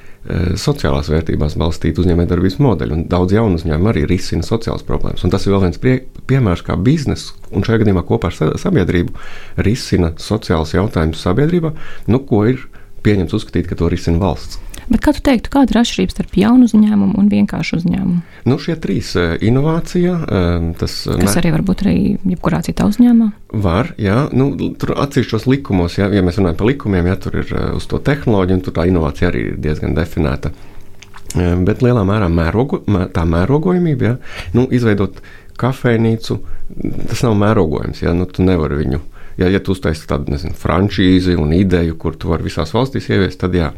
sociālās 0.61 1.09
vērtībās 1.09 1.57
balstīti 1.61 2.03
uzņēmējdarbības 2.03 2.59
modeļi. 2.61 2.97
Un 2.97 3.05
daudz 3.11 3.35
jaunu 3.35 3.57
uzņēmumu 3.57 3.93
arī 3.93 4.05
risina 4.11 4.45
sociālas 4.45 4.85
problēmas. 4.87 5.25
Un 5.25 5.33
tas 5.33 5.47
ir 5.47 5.55
vēl 5.55 5.65
viens 5.65 5.81
prie, 5.81 5.95
piemērs, 6.29 6.65
kā 6.67 6.77
biznesa, 6.77 7.33
un 7.50 7.65
šajā 7.67 7.83
gadījumā 7.85 8.05
kopā 8.09 8.29
ar 8.29 8.59
sabiedrību, 8.61 9.17
risina 9.65 10.12
sociālus 10.21 10.77
jautājumus 10.77 11.25
sabiedrībā, 11.25 11.73
nu, 12.12 12.21
ko 12.29 12.45
ir 12.53 12.67
pieņemts 13.05 13.39
uzskatīt, 13.39 13.71
ka 13.71 13.81
to 13.81 13.89
risina 13.89 14.21
valsts. 14.21 14.61
Bet 14.90 15.02
kā 15.04 15.12
tu 15.14 15.23
teiktu, 15.23 15.52
kāda 15.54 15.70
ir 15.70 15.78
atšķirība 15.80 16.14
starp 16.14 16.32
jaunu 16.38 16.66
uzņēmumu 16.66 17.18
un 17.20 17.28
vienkāršu 17.30 17.78
uzņēmumu? 17.78 18.16
Nu, 18.50 18.56
šie 18.62 18.75
trīs 18.82 19.12
uh, 19.18 19.37
inovācija, 19.38 20.16
uh, 20.18 20.64
tas 20.80 20.97
Kas 21.06 21.37
arī 21.38 21.52
var 21.54 21.62
būt 21.66 21.85
arī 21.85 21.94
jebkurā 22.32 22.59
citā 22.66 22.88
uzņēmumā? 22.90 23.30
Var, 23.66 23.92
jā. 24.02 24.25
Nu, 24.35 24.50
tur 24.80 24.97
atsevišķos 24.99 25.47
likumos, 25.50 26.00
ja, 26.00 26.11
ja 26.11 26.25
mēs 26.26 26.40
runājam 26.40 26.59
par 26.59 26.70
likumiem, 26.73 27.11
ja 27.11 27.18
tur 27.23 27.38
ir 27.44 27.54
uz 27.76 27.87
to 27.90 28.02
tehnoloģiju, 28.02 28.59
un 28.59 28.64
tur 28.66 28.76
tā 28.80 28.88
inovācija 28.90 29.30
arī 29.30 29.47
ir 29.52 29.62
diezgan 29.62 29.94
definēta. 29.99 30.50
Bet 31.38 31.85
lielā 31.87 32.02
mērā 32.02 32.26
mērogu, 32.26 32.82
mē, 32.90 33.06
tā 33.14 33.23
mērogojamība, 33.30 34.09
ja, 34.09 34.16
nu, 34.56 34.66
izveidot 34.75 35.23
kafejnīcu, 35.61 36.40
tas 37.12 37.23
nav 37.23 37.38
mērogojums. 37.38 38.02
Ja, 38.02 38.16
nu, 38.16 38.26
tu 38.26 38.42
nevari 38.42 38.80
viņu 38.82 39.02
ja, 39.40 39.49
ja 39.49 39.61
tu 39.62 39.75
uztaisīsi 39.76 40.09
tādu 40.11 40.35
nezinu, 40.35 40.56
frančīzi 40.59 41.37
un 41.38 41.54
ideju, 41.56 41.97
kur 42.00 42.16
tu 42.18 42.32
vari 42.32 42.47
visās 42.47 42.75
valstīs 42.76 43.09
ieviest, 43.12 43.40
tad 43.42 43.56
jā. 43.56 43.70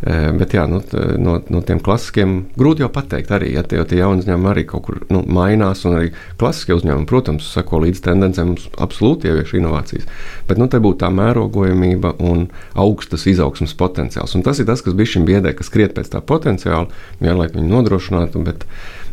Eh, 0.00 0.30
bet 0.32 0.54
jā, 0.56 0.62
nu, 0.64 0.78
no, 1.20 1.34
no 1.52 1.60
tiem 1.60 1.80
klasiskiem 1.84 2.30
grūti 2.56 2.80
jau 2.80 2.88
pateikt, 2.92 3.34
arī 3.36 3.50
ja 3.52 3.60
tie, 3.68 3.82
tie 3.84 3.98
jauni 3.98 4.22
uzņēmumi 4.22 4.48
arī 4.48 4.62
kaut 4.68 4.86
kur 4.86 5.02
nu, 5.12 5.20
mainās, 5.28 5.82
un 5.84 5.98
arī 5.98 6.12
klasiskie 6.40 6.72
uzņēmumi, 6.78 7.04
protams, 7.08 7.50
sako 7.52 7.82
līdz 7.84 8.00
tendencēm, 8.06 8.54
absolūti 8.80 9.28
ievieš 9.28 9.52
inovācijas. 9.58 10.06
Bet 10.48 10.60
nu, 10.62 10.70
te 10.72 10.80
būtu 10.80 11.02
tā 11.02 11.10
mērogojamība 11.12 12.14
un 12.24 12.46
augstas 12.80 13.26
izaugsmas 13.28 13.76
potenciāls. 13.76 14.32
Un 14.38 14.46
tas 14.46 14.62
ir 14.62 14.70
tas, 14.70 14.80
kas 14.86 14.96
bija 14.96 15.18
šim 15.18 15.26
biedē, 15.28 15.52
kas 15.58 15.68
skriet 15.68 15.92
pēc 15.98 16.08
tā 16.14 16.22
potenciāla, 16.24 16.88
vienlaikus 17.20 17.60
viņu 17.60 17.68
nodrošinātu, 17.74 18.44
bet 18.46 18.64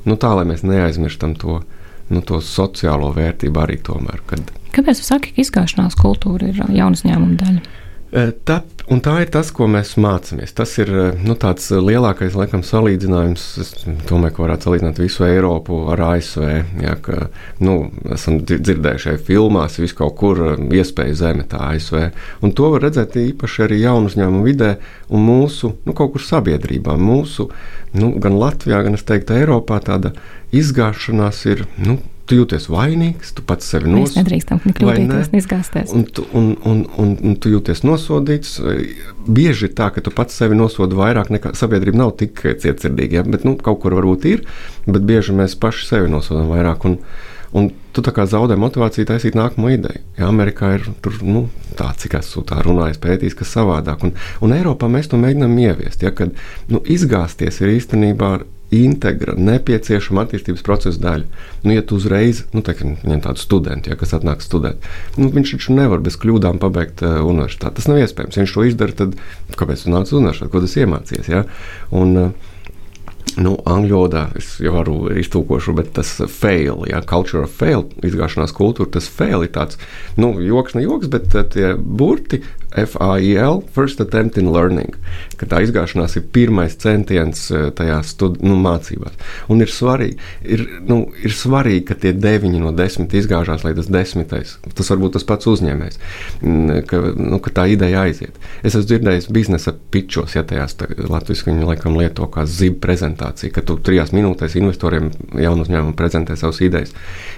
nu, 0.07 0.15
tā, 0.15 0.31
lai 0.39 0.47
mēs 0.47 0.63
neaizmirstam 0.63 1.35
to. 1.41 1.63
Nu, 2.07 2.21
to 2.23 2.37
sociālo 2.39 3.09
vērtību 3.11 3.59
arī 3.59 3.75
tomēr. 3.83 4.21
Kad... 4.29 4.53
Kāpēc 4.71 5.01
jūs 5.01 5.09
sakat, 5.09 5.33
ka 5.35 5.43
izgāšanās 5.43 5.97
kultūra 5.99 6.47
ir 6.47 6.61
jauna 6.71 6.95
uzņēmuma 6.95 7.35
daļa? 7.41 7.86
Tā, 8.07 8.61
tā 9.03 9.13
ir 9.19 9.29
tas, 9.33 9.49
ko 9.51 9.65
mēs 9.67 9.97
mācāmies. 9.99 10.53
Tas 10.55 10.71
ir 10.79 10.89
nu, 11.19 11.35
tāds 11.39 11.65
lielākais 11.75 12.37
laikam, 12.39 12.63
salīdzinājums. 12.63 13.45
Es 13.59 13.71
domāju, 14.07 14.37
ka 14.37 14.43
varētu 14.45 14.69
salīdzināt 14.69 15.01
visu 15.01 15.25
Eiropu 15.27 15.81
ar 15.91 16.03
ASV. 16.13 16.45
Ja, 16.85 16.95
ka, 17.03 17.27
nu, 17.59 17.75
esam 18.15 18.39
dzirdējuši 18.47 19.17
filmās, 19.27 19.75
vis 19.83 19.95
kaut 19.97 20.15
kur 20.21 20.39
iespēja 20.55 21.19
zeme, 21.25 21.43
tā 21.51 21.59
ASV. 21.73 22.07
Un 22.47 22.55
to 22.55 22.71
var 22.77 22.87
redzēt 22.87 23.19
īpaši 23.19 23.67
arī 23.67 23.81
jaunu 23.83 24.07
uzņēmumu 24.07 24.47
vidē 24.47 24.77
un 25.11 25.27
mūsu 25.27 25.75
nu, 25.83 25.95
kaut 25.97 26.15
kur 26.15 26.23
sabiedrībā. 26.23 26.95
Mūsu, 26.95 27.49
nu, 27.99 28.13
gan 28.23 28.39
Latvijā, 28.39 28.85
gan 28.87 28.95
es 28.95 29.03
teiktu, 29.07 29.35
Eiropā 29.35 29.81
tāda 29.83 30.15
izgāšanās 30.55 31.43
ir. 31.51 31.67
Nu, 31.83 31.99
tu 32.27 32.37
jūties 32.41 32.67
vainīgs, 32.71 33.31
tu 33.37 33.43
pats 33.47 33.67
sevi 33.71 33.89
nosodīji. 33.89 34.07
Mēs 34.07 34.19
nedrīkstam 34.19 34.61
kļūdīties 34.65 35.31
un 35.31 35.39
izgāzties. 35.39 35.93
Un 35.95 36.05
un, 36.37 36.49
un, 36.65 36.83
un, 36.97 37.13
un 37.23 37.37
tu 37.41 37.51
jūties 37.51 37.83
nosodīts. 37.87 38.57
Bieži 39.27 39.69
ir 39.69 39.73
tā, 39.77 39.89
ka 39.95 40.03
tu 40.03 40.13
pats 40.15 40.35
sevi 40.39 40.57
nosodi 40.57 40.97
vairāk 40.97 41.31
nekā 41.33 41.53
sabiedrība 41.57 42.03
nav 42.03 42.15
tik 42.19 42.43
cietsirdīga. 42.43 43.21
Ja? 43.21 43.25
Bet, 43.27 43.47
nu, 43.47 43.57
kaut 43.59 43.81
kur 43.83 43.95
varbūt 43.97 44.27
ir, 44.29 44.45
bet 44.87 45.07
bieži 45.07 45.35
mēs 45.37 45.57
paši 45.59 45.89
sevi 45.91 46.11
nosodām 46.11 46.51
vairāk. 46.51 46.87
Un, 46.87 46.99
un 47.57 47.71
tu 47.95 48.03
tā 48.05 48.13
kā 48.15 48.27
zaudē 48.29 48.57
motivāciju 48.59 49.07
taisīt 49.09 49.37
nākamo 49.37 49.71
ideju. 49.73 50.03
Ja 50.19 50.31
Amerikā 50.31 50.73
ir 50.77 50.87
tur, 51.03 51.17
nu, 51.25 51.47
tā, 51.79 51.89
cik 51.99 52.19
esmu 52.19 52.43
tā 52.47 52.59
runājis, 52.65 53.01
pētījis, 53.03 53.37
kas 53.39 53.55
savādāk. 53.57 54.03
Un, 54.07 54.15
un 54.43 54.55
Eiropā 54.57 54.91
mēs 54.91 55.11
to 55.11 55.19
mēģinām 55.21 55.57
ieviest. 55.63 56.03
Ja, 56.05 56.13
kad 56.15 56.35
nu, 56.71 56.83
izgāzties 56.83 57.61
ir 57.63 57.75
īstenībā 57.77 58.37
integra, 58.73 59.35
nepieciešama 59.37 60.25
attīstības 60.25 60.65
procesa 60.65 60.99
daļa. 61.03 61.43
Nu, 61.63 61.71
ja 61.75 61.83
tu 61.87 61.99
uzreiz, 61.99 62.43
nu, 62.55 62.63
teiksim, 62.65 62.97
ņem 63.07 63.23
tādu 63.23 63.43
studentu, 63.43 63.91
ja, 63.91 63.99
kas 63.99 64.15
atnāk 64.17 64.43
studēt, 64.43 64.83
nu, 65.15 65.29
viņš 65.33 65.55
taču 65.55 65.77
nevar 65.77 66.03
bez 66.03 66.19
kļūdām 66.19 66.59
pabeigt 66.63 67.03
uh, 67.05 67.21
universitāti. 67.23 67.79
Tas 67.79 67.87
nav 67.87 68.01
iespējams. 68.03 68.35
Ja 68.35 68.43
viņš 68.43 68.57
to 68.57 68.67
izdara, 68.67 68.97
tad 69.03 69.15
kāpēc 69.55 69.85
tu 69.85 69.93
nāc 69.93 70.11
uz 70.11 70.19
universitāti, 70.19 70.53
ko 70.53 70.63
tas 70.65 70.77
iemācījies? 70.83 71.31
Ja? 71.31 71.47
Un, 71.95 72.15
uh, 72.25 72.53
Nu, 73.37 73.53
angļu 73.69 73.93
valodā 73.93 74.23
es 74.39 74.55
jau 74.63 74.71
varu 74.73 75.11
iztūkošu, 75.21 75.75
bet 75.77 75.91
tas 75.93 76.09
fail, 76.33 76.81
ja 76.89 77.03
culture 77.05 77.43
of 77.45 77.53
fail, 77.53 77.83
izgāšanās 78.07 78.53
kultūra, 78.57 78.89
tas 78.95 79.09
fail 79.13 79.45
ir 79.45 79.51
tāds, 79.53 79.77
nu, 80.17 80.31
joks, 80.41 80.73
ne 80.73 80.85
joks, 80.87 81.09
bet 81.13 81.35
tie 81.53 81.75
burti 81.77 82.41
FAIL, 82.75 83.63
First 83.73 84.01
Attempt 84.01 84.37
in 84.37 84.49
Learning, 84.51 84.95
ka 85.39 85.47
tā 85.49 85.61
izgāšanās 85.63 86.17
ir 86.19 86.25
pirmais 86.35 86.75
centiens 86.79 87.45
eh, 87.51 87.69
tajā 87.75 88.01
studi, 88.05 88.43
nu, 88.45 88.57
mācībās. 88.61 89.15
Un 89.53 89.63
ir 89.63 89.71
svarīgi, 89.71 90.17
ir, 90.43 90.65
nu, 90.87 90.99
ir 91.23 91.33
svarīgi, 91.33 91.85
ka 91.87 91.97
tie 92.01 92.11
deviņi 92.17 92.61
no 92.61 92.73
desmit 92.75 93.15
izgāžās, 93.17 93.63
lai 93.63 93.73
tas 93.77 93.89
desmitais, 93.91 94.57
tas 94.67 94.91
varbūt 94.93 95.15
tas 95.17 95.27
pats 95.27 95.49
uzņēmējs, 95.49 95.99
mm, 96.41 96.83
ka, 96.89 97.01
nu, 97.15 97.39
ka 97.43 97.53
tā 97.61 97.67
ideja 97.71 98.03
aiziet. 98.03 98.35
Es 98.61 98.75
esmu 98.75 98.87
dzirdējis 98.91 99.29
biznesa 99.33 99.73
pitčos, 99.93 100.35
ja 100.35 100.43
tajās 100.47 100.75
Latvijas 101.07 101.45
viņi 101.47 101.67
laikam 101.71 101.97
lieto 101.97 102.27
kā 102.31 102.43
zibu 102.49 102.81
prezentāciju, 102.83 103.53
ka 103.55 103.63
tu 103.65 103.77
trijās 103.79 104.13
minūtēs 104.15 104.57
investoriem 104.59 105.09
jaunu 105.39 105.63
uzņēmumu 105.65 105.95
prezentē 105.97 106.35
savas 106.37 106.59
idejas. 106.65 106.93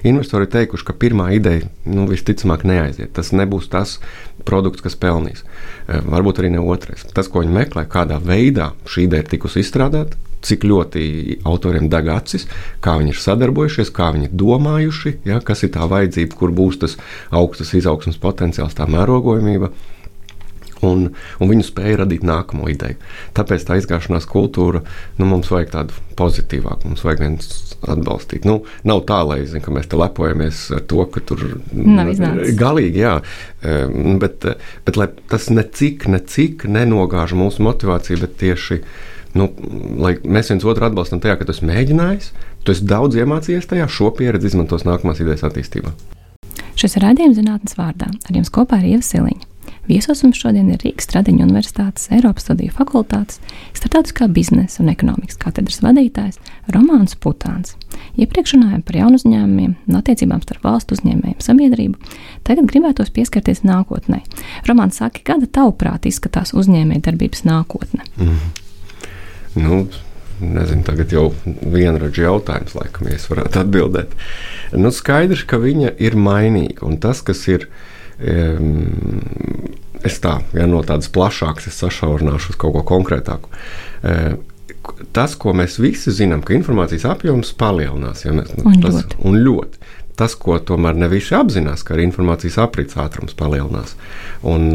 Investori 0.10 0.50
teikuši, 0.50 0.88
ka 0.90 0.98
pirmā 0.98 1.30
ideja 1.38 1.70
nu, 1.86 2.08
visticamāk 2.10 2.66
neaiziet. 2.68 3.14
Tas 3.16 3.32
nebūs 3.36 3.70
tas 3.72 4.00
produkts, 4.50 4.84
kas 4.86 4.98
pelnīs. 5.00 5.46
Eh, 5.88 6.02
varbūt 6.02 6.42
arī 6.42 6.54
ne 6.56 6.64
otrais. 6.64 7.06
Tas, 7.14 7.30
ko 7.30 7.46
viņi 7.46 7.56
meklē, 7.56 7.86
kādā 7.90 8.18
veidā 8.24 8.74
šī 8.90 9.08
ideja 9.08 9.26
ir 9.26 9.32
tikusi 9.36 9.64
izstrādāta, 9.64 10.18
cik 10.46 10.64
ļoti 10.68 11.04
autoriem 11.48 11.90
deg 11.92 12.10
acis, 12.14 12.48
kā 12.84 12.96
viņi 13.00 13.14
ir 13.14 13.22
sadarbojušies, 13.22 13.92
kā 13.96 14.10
viņi 14.16 14.30
ir 14.30 14.36
domājuši, 14.40 15.16
ja, 15.28 15.40
kas 15.44 15.66
ir 15.68 15.74
tā 15.76 15.88
vajadzība, 15.90 16.38
kur 16.40 16.54
būs 16.56 16.80
tas 16.84 16.96
augstas 17.36 17.74
izaugsmas 17.76 18.20
potenciāls, 18.22 18.78
tā 18.78 18.88
mērogojamība 18.90 19.74
un, 20.86 21.10
un 21.40 21.52
viņu 21.52 21.66
spēja 21.68 22.04
radīt 22.04 22.26
nākamo 22.28 22.70
ideju. 22.72 23.00
Tāpēc 23.38 23.66
tā 23.68 23.80
izgāšanās 23.80 24.28
kultūra 24.30 24.84
nu, 25.20 25.28
mums 25.30 25.52
vajag 25.52 25.74
tādu 25.74 26.00
pozitīvāku, 26.20 26.90
mums 26.90 27.04
vajag 27.06 27.24
viens 27.24 27.52
atbalstīt. 27.88 28.48
Nu, 28.48 28.62
nav 28.88 29.04
tā, 29.10 29.20
lai 29.28 29.42
zin, 29.50 29.64
mēs 29.76 29.90
te 29.92 30.00
lepojamies 30.00 30.66
ar 30.76 30.84
to, 30.90 31.06
ka 31.14 31.24
tur 31.24 31.46
ir 31.46 31.56
galīgi, 32.60 33.04
jā, 33.06 33.16
bet, 34.24 34.50
bet 34.88 35.00
lai 35.00 35.10
tas 35.32 35.50
necik, 35.54 36.10
necik 36.12 36.68
nenogāž 36.70 37.36
mūsu 37.40 37.66
motivāciju, 37.68 38.24
bet 38.26 38.38
tieši. 38.44 38.84
Nu, 39.38 39.52
lai 40.02 40.16
mēs 40.26 40.50
viens 40.50 40.64
otru 40.66 40.88
atbalstam 40.88 41.20
tajā, 41.22 41.36
ka 41.38 41.46
tu 41.46 41.54
esi 41.54 41.68
mēģinājis, 41.70 42.32
tu 42.66 42.74
esi 42.74 42.88
daudz 42.90 43.20
iemācījies 43.20 43.70
tajā, 43.70 43.86
šo 43.86 44.10
pieredzi 44.18 44.50
izmantos 44.50 44.88
nākamās 44.90 45.22
idejas 45.22 45.46
attīstībā. 45.46 45.94
Šis 46.80 46.98
ir 46.98 47.06
raidījums 47.06 47.38
zinātnes 47.38 47.78
vārdā. 47.78 48.10
Ar 48.10 48.40
jums 48.40 48.50
kopā 48.56 48.82
ir 48.82 48.96
Ieva 48.96 49.06
Siliņa. 49.06 49.49
Viesos 49.90 50.20
mums 50.22 50.38
šodien 50.38 50.68
ir 50.70 50.84
Rīgas 50.84 51.08
Stradiņa 51.08 51.48
Universitātes 51.48 52.12
Eiropas 52.14 52.44
Studiju 52.46 52.76
fakultātes 52.76 53.40
starptautiskā 53.74 54.28
biznesa 54.30 54.84
un 54.84 54.92
ekonomikas 54.92 55.40
katedras 55.42 55.80
vadītājs 55.82 56.38
Romāns 56.76 57.18
Putāns. 57.18 57.74
Iepriekš 58.14 58.54
runājām 58.54 58.84
par 58.86 59.00
jaunu 59.00 59.18
uzņēmumiem 59.18 59.74
un 59.90 59.98
attiecībām 59.98 60.46
starp 60.46 60.70
valstu 60.70 60.94
uzņēmējiem 60.94 61.42
sabiedrību. 61.42 62.14
Tagad 62.46 62.70
gribētos 62.70 63.10
pieskarties 63.18 63.64
nākotnē. 63.66 64.22
Romāns 64.70 65.02
saka, 65.02 65.26
kāda 65.26 65.50
tavuprāt 65.58 66.06
izskatās 66.06 66.54
uzņēmēja 66.54 67.08
darbības 67.10 67.48
nākotne? 67.50 68.06
Mm. 68.22 68.40
Nu, 69.58 69.84
nezinu, 70.38 70.86
tagad 70.86 71.18
jau 71.18 71.32
vienradžu 71.66 72.30
jautājums, 72.30 72.78
laikam, 72.78 73.10
ja 73.10 73.18
es 73.18 73.26
varētu 73.32 73.66
atbildēt. 73.66 74.14
Nu, 74.78 74.94
skaidrs, 74.94 75.48
ka 75.50 75.58
viņa 75.58 75.98
ir 75.98 76.14
mainīga, 76.14 76.86
un 76.86 77.02
tas, 77.02 77.26
kas 77.26 77.48
ir 77.50 77.72
Es 80.08 80.20
tā, 80.24 80.38
ja 80.56 80.68
no 80.70 80.82
tādas 80.88 81.12
plašākas, 81.12 81.68
es 81.72 81.80
sašaurināšu 81.82 82.54
uz 82.54 82.60
kaut 82.60 82.78
ko 82.78 82.86
konkrētāku. 82.94 83.52
Tas, 85.16 85.36
ko 85.40 85.54
mēs 85.58 85.78
visi 85.82 86.14
zinām, 86.16 86.42
ka 86.46 86.56
informācijas 86.56 87.08
apjoms 87.10 87.52
palielinās. 87.60 88.24
Ja 88.26 88.34
mēs, 88.36 88.54
un, 88.62 88.80
tas, 88.84 89.02
ļoti. 89.02 89.20
un 89.28 89.40
ļoti. 89.44 89.82
Tas, 90.20 90.36
ko 90.40 90.58
tomēr 90.64 90.98
ne 91.00 91.10
visi 91.12 91.36
apzinās, 91.36 91.84
ka 91.88 91.96
arī 91.96 92.08
informācijas 92.08 92.60
aprits 92.64 92.98
ātrums 93.00 93.36
palielinās. 93.40 93.96
Un, 94.48 94.70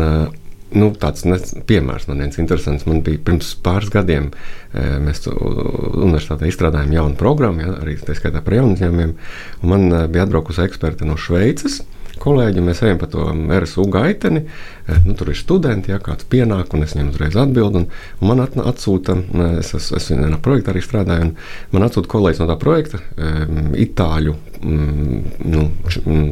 nu, 0.74 0.90
tāds 1.00 1.24
ne, 1.28 1.38
piemērs 1.68 2.06
man 2.10 2.20
viens 2.24 2.38
interesants. 2.40 2.84
Man 2.88 3.00
bija 3.06 3.22
pirms 3.24 3.54
pāris 3.64 3.92
gadiem, 3.92 4.30
mēs 4.74 5.24
universitātē 5.28 6.52
izstrādājām 6.52 6.92
jaunu 6.98 7.20
programmu, 7.20 7.64
ja, 7.64 7.74
arī 7.80 7.96
tā 8.00 8.16
skaitā 8.16 8.44
par 8.44 8.58
jaunu 8.60 8.76
uzņēmumiem. 8.76 9.16
Man 9.64 9.88
bija 10.12 10.28
atbraukusi 10.28 10.66
eksperte 10.68 11.08
no 11.08 11.16
Šveices 11.20 11.80
kolēģi, 12.20 12.62
mēs 12.64 12.82
ejam 12.84 12.98
pa 13.00 13.08
to 13.10 13.26
RSU 13.32 13.86
gaiteni. 13.92 14.44
Eh, 14.84 15.00
nu, 15.06 15.14
tur 15.18 15.30
ir 15.32 15.38
studenti, 15.38 15.92
ja 15.92 16.00
kāds 16.02 16.26
pienāk, 16.30 16.74
un 16.76 16.84
es 16.86 16.94
viņam 16.96 17.12
uzreiz 17.12 17.38
atbildu. 17.40 17.82
Un, 17.82 17.86
un 18.20 18.30
man 18.30 18.44
atsūta, 18.44 19.16
eh, 19.16 19.56
es, 19.62 19.72
es, 19.78 19.90
es 19.96 20.10
vienā 20.12 20.38
projektā 20.44 20.74
arī 20.74 20.82
strādāju, 20.84 21.30
un 21.30 21.34
man 21.76 21.86
atsūta 21.88 22.10
kolēģis 22.12 22.42
no 22.42 22.48
tā 22.50 22.58
projekta, 22.60 23.00
um, 23.16 23.72
itāļu, 23.86 24.36
um, 24.60 25.24
nu, 25.54 25.66
š, 25.90 26.04
um, 26.04 26.28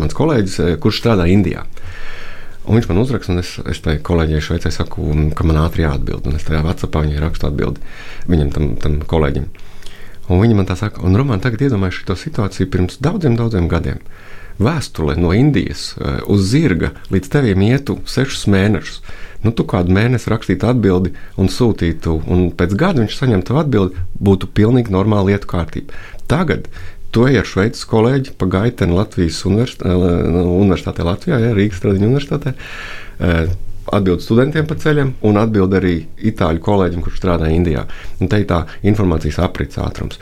mans 0.00 0.16
kolēģis, 0.16 0.58
kurš 0.82 1.02
strādā 1.02 1.28
Indijā. 1.30 1.66
Un 2.64 2.78
viņš 2.78 2.88
man 2.88 3.02
uzraksta, 3.02 3.34
un 3.34 3.42
es, 3.42 3.54
es 3.68 3.82
tai 3.84 3.98
kolēģei 4.00 4.40
Šveicē 4.40 4.72
saku, 4.72 5.10
ka 5.36 5.44
man 5.44 5.60
ātri 5.60 5.84
jāatbild. 5.84 6.24
Un 6.30 6.38
es 6.38 6.46
tajā 6.48 6.62
Vācijā 6.64 6.88
viņai 6.94 7.20
rakstu 7.20 7.50
atbildi 7.50 7.84
viņam, 8.32 8.52
tam, 8.54 8.70
tam 8.80 9.00
kolēģim. 9.10 9.50
Un 10.32 10.40
viņi 10.40 10.56
man 10.56 10.68
tā 10.68 10.76
saka, 10.80 11.02
un 11.04 11.18
Roman, 11.20 11.42
tagad 11.44 11.66
iedomājieties 11.66 12.06
šo 12.06 12.16
situāciju 12.16 12.70
pirms 12.72 12.96
daudziem, 13.04 13.36
daudziem 13.36 13.68
gadiem 13.68 14.00
vēstule 14.62 15.16
no 15.20 15.32
Indijas 15.36 15.92
eh, 15.98 16.20
uz 16.30 16.48
zirga 16.52 16.92
līdz 17.14 17.30
tevim 17.32 17.64
ietu 17.66 17.98
sešus 18.08 18.46
mēnešus. 18.50 19.00
Nu, 19.44 19.52
tu 19.52 19.66
kādu 19.68 19.92
mēnesi 19.92 20.30
rakstītu 20.32 20.70
atbildi 20.70 21.12
un 21.40 21.50
sūtītu, 21.52 22.16
un 22.32 22.46
pēc 22.56 22.72
gada 22.80 23.02
viņš 23.02 23.18
saņemtu 23.18 23.58
atbildi, 23.60 24.04
būtu 24.16 24.48
pilnīgi 24.56 24.94
normāla 24.94 25.34
lietu 25.34 25.50
kārtība. 25.50 25.98
Tagad 26.30 26.70
to 27.14 27.26
ir 27.30 27.44
Šveices 27.46 27.84
kolēģi 27.90 28.34
pa 28.40 28.48
gaiteni 28.50 28.96
Latvijas 28.96 29.42
eh, 29.44 29.76
universitātē 29.84 31.06
Latvijā, 31.06 31.42
ja, 31.42 31.52
Rīgas 31.56 31.84
Tradiņu 31.84 32.10
universitātē. 32.10 32.54
Eh, 33.20 33.54
atbild 33.92 34.22
studentiem 34.24 34.66
pa 34.66 34.78
ceļam, 34.80 35.12
un 35.28 35.38
atbild 35.38 35.74
arī 35.76 35.94
itāļu 36.30 36.62
kolēģim, 36.64 37.04
kurš 37.04 37.20
strādā 37.20 37.50
Indijā. 37.52 37.84
Un 38.22 38.30
te 38.32 38.40
ir 38.40 38.48
tā 38.48 38.64
informācijas 38.86 39.42
aprits 39.44 39.78
ātrums. 39.82 40.20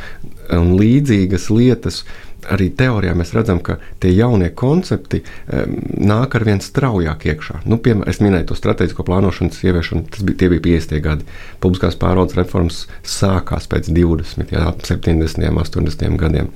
Un 0.53 0.75
līdzīgas 0.81 1.47
lietas 1.55 2.03
arī 2.51 2.71
teorijā 2.79 3.15
mēs 3.19 3.33
redzam, 3.37 3.61
ka 3.65 3.79
tie 4.03 4.13
jaunie 4.15 4.51
koncepti 4.59 5.23
um, 5.23 5.77
nāk 6.03 6.37
ar 6.39 6.47
vien 6.49 6.63
straujāk 6.63 7.27
iekšā. 7.33 7.63
Nu, 7.69 7.79
piemēram, 7.83 8.09
es 8.11 8.23
minēju 8.25 8.51
to 8.51 8.59
strateģisko 8.59 9.07
plānošanas 9.07 9.63
ieviešanu, 9.67 10.07
tas 10.13 10.27
bija, 10.27 10.51
bija 10.55 10.65
50. 10.81 10.99
gadi. 11.05 11.29
Publiskās 11.63 11.99
pārvaldes 12.01 12.39
reformas 12.39 12.85
sākās 13.07 13.69
pēc 13.71 13.93
20, 13.93 14.55
jā, 14.55 14.67
70, 14.89 15.49
80 15.63 16.21
gadiem. 16.21 16.53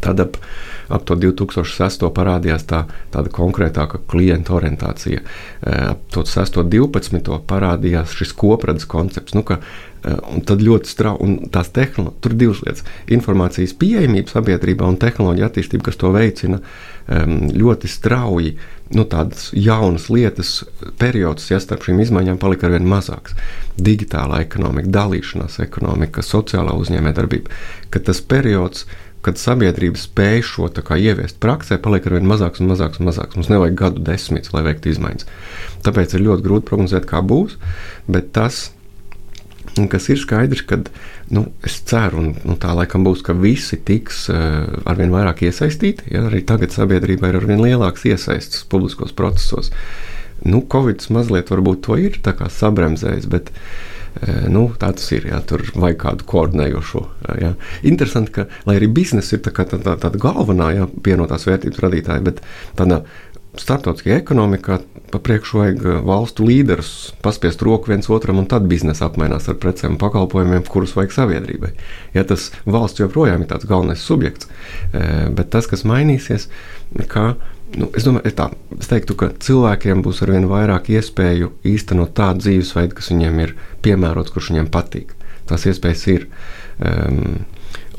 Tad 0.00 0.20
ap, 0.22 0.36
ap 0.88 1.04
to 1.08 1.16
2006. 1.18 2.06
parādījās 2.14 2.66
tā, 2.70 2.84
tāda 3.12 3.32
konkrētāka 3.34 4.00
klienta 4.10 4.54
orientācija. 4.56 5.22
Ap 5.66 6.02
to 6.14 6.24
6. 6.28 6.62
12. 6.70 7.38
parādījās 7.50 8.14
šis 8.16 8.34
kopradzes 8.38 8.88
koncepts. 8.90 9.34
Nu, 9.34 9.42
ka, 9.46 9.58
un 10.04 10.44
tad 10.46 10.62
ļoti 10.64 10.88
strauji, 10.88 11.26
un 11.26 11.52
tās 11.52 11.72
tehnoloģijas, 11.76 12.20
tur 12.22 12.34
ir 12.34 12.40
divas 12.44 12.62
lietas- 12.64 12.86
informācijas 13.16 13.76
pieejamība 13.76 14.32
sabiedrībā 14.32 14.88
un 14.88 14.96
tehnoloģija 14.96 15.50
attīstība, 15.50 15.90
kas 15.90 16.00
to 16.00 16.12
veicina 16.14 16.60
ļoti 17.10 17.88
strauji. 17.90 18.56
Nu, 18.90 19.04
tādas 19.04 19.50
jaunas 19.54 20.08
lietas, 20.10 20.64
periods, 20.98 21.50
ja 21.50 21.60
starp 21.60 21.84
šīm 21.86 22.00
izmaiņām 22.02 22.38
palika 22.42 22.66
ar 22.66 22.72
vien 22.74 22.88
mazāks. 22.90 23.36
Digitālā 23.78 24.40
ekonomika, 24.42 24.90
dalīšanās 24.90 25.60
ekonomika, 25.62 26.22
sociālā 26.26 26.74
uzņēmējdarbība, 26.74 27.50
ka 27.90 28.00
tas 28.00 28.20
periods 28.20 28.86
kad 29.24 29.40
sabiedrība 29.40 30.00
spēj 30.00 30.42
šo 30.48 30.68
ieviest 30.96 31.40
praksē, 31.42 31.78
paliek 31.82 32.06
ar 32.08 32.16
vien 32.16 32.28
mazāks 32.28 32.62
un 32.62 32.70
mazāks 32.72 33.00
un 33.00 33.10
mazāks. 33.10 33.36
Mums 33.36 33.50
nevajag 33.52 33.78
gadu 33.78 34.04
desmitus, 34.04 34.52
lai 34.54 34.64
veiktu 34.64 34.92
izmaiņas. 34.94 35.28
Tāpēc 35.84 36.14
ir 36.16 36.24
ļoti 36.26 36.46
grūti 36.46 36.68
prognozēt, 36.70 37.08
kā 37.08 37.20
būs. 37.20 37.58
Bet 38.08 38.32
tas, 38.36 38.70
kas 39.92 40.08
ir 40.12 40.20
skaidrs, 40.20 40.64
ka 40.68 40.80
nu, 41.36 41.46
es 41.66 41.80
ceru, 41.90 42.24
un 42.24 42.32
nu, 42.48 42.56
tā 42.60 42.72
laikam 42.76 43.04
būs, 43.06 43.24
ka 43.26 43.36
visi 43.36 43.76
tiks 43.76 44.24
uh, 44.32 44.64
arvien 44.88 45.12
vairāk 45.12 45.44
iesaistīti. 45.48 46.08
Ja? 46.14 46.24
Arī 46.30 46.40
tagad 46.48 46.72
sabiedrībā 46.76 47.28
ir 47.28 47.42
arvien 47.42 47.60
lielāks 47.60 48.08
iesaistas 48.08 48.64
publiskos 48.72 49.12
procesos. 49.16 49.68
Nu, 50.40 50.64
Covid 50.72 51.04
mazliet 51.12 51.52
varbūt 51.52 51.84
to 51.84 52.00
ir 52.00 52.16
sabremzējis, 52.24 53.28
bet 53.28 53.52
uh, 53.52 53.64
Nu, 54.50 54.66
tā 54.80 54.90
tas 54.96 55.06
ir. 55.14 55.28
Jā, 55.30 55.38
tur 55.46 55.62
vajag 55.74 55.98
kādu 56.02 56.26
koordinējošo. 56.28 57.02
Jā. 57.40 57.54
Interesanti, 57.86 58.34
ka 58.34 58.46
lai 58.66 58.76
arī 58.80 58.90
biznesa 59.00 59.36
ir 59.36 59.44
tā 59.46 59.52
tā, 59.54 59.78
tā, 59.78 59.96
tāda 60.02 60.20
galvenā 60.20 60.72
jā, 60.74 60.88
pienotās 61.06 61.46
vērtības 61.48 61.82
radītāja, 61.84 62.24
bet 62.26 62.42
tādā 62.78 63.04
starptautiskajā 63.58 64.20
ekonomikā 64.20 64.78
pa 65.10 65.18
priekšu 65.18 65.58
vajag 65.58 65.86
valstu 66.06 66.46
līderus 66.46 66.90
paspiest 67.24 67.62
roku 67.66 67.90
viens 67.90 68.06
otram, 68.12 68.38
un 68.38 68.46
tad 68.50 68.68
biznesa 68.70 69.08
apmainās 69.08 69.48
ar 69.50 69.58
precēm 69.62 69.96
un 69.96 70.00
pakalpojumiem, 70.02 70.62
kurus 70.70 70.94
vajag 70.98 71.16
sabiedrībai. 71.16 71.72
Ja 72.14 72.22
tas 72.26 72.50
valsts 72.66 73.02
joprojām 73.02 73.42
ir 73.42 73.50
tāds 73.50 73.66
galvenais 73.70 74.04
subjekts, 74.06 74.50
bet 74.92 75.50
tas, 75.50 75.66
kas 75.70 75.86
mainīsies, 75.88 76.46
ka 77.10 77.32
Nu, 77.78 77.86
es, 77.94 78.02
domāju, 78.06 78.32
tā, 78.34 78.48
es 78.80 78.90
teiktu, 78.90 79.14
ka 79.18 79.30
cilvēkiem 79.38 80.02
būs 80.02 80.24
arvien 80.24 80.48
vairāk 80.50 80.90
iespēju 80.90 81.52
īstenot 81.70 82.16
tādu 82.18 82.46
dzīvesveidu, 82.46 82.96
kas 82.98 83.12
viņiem 83.12 83.40
ir 83.44 83.54
piemērots, 83.84 84.34
kurš 84.34 84.50
viņiem 84.52 84.70
patīk. 84.74 85.14
Tās 85.50 85.68
iespējas 85.70 86.06
ir. 86.10 86.26
Um, 86.80 87.44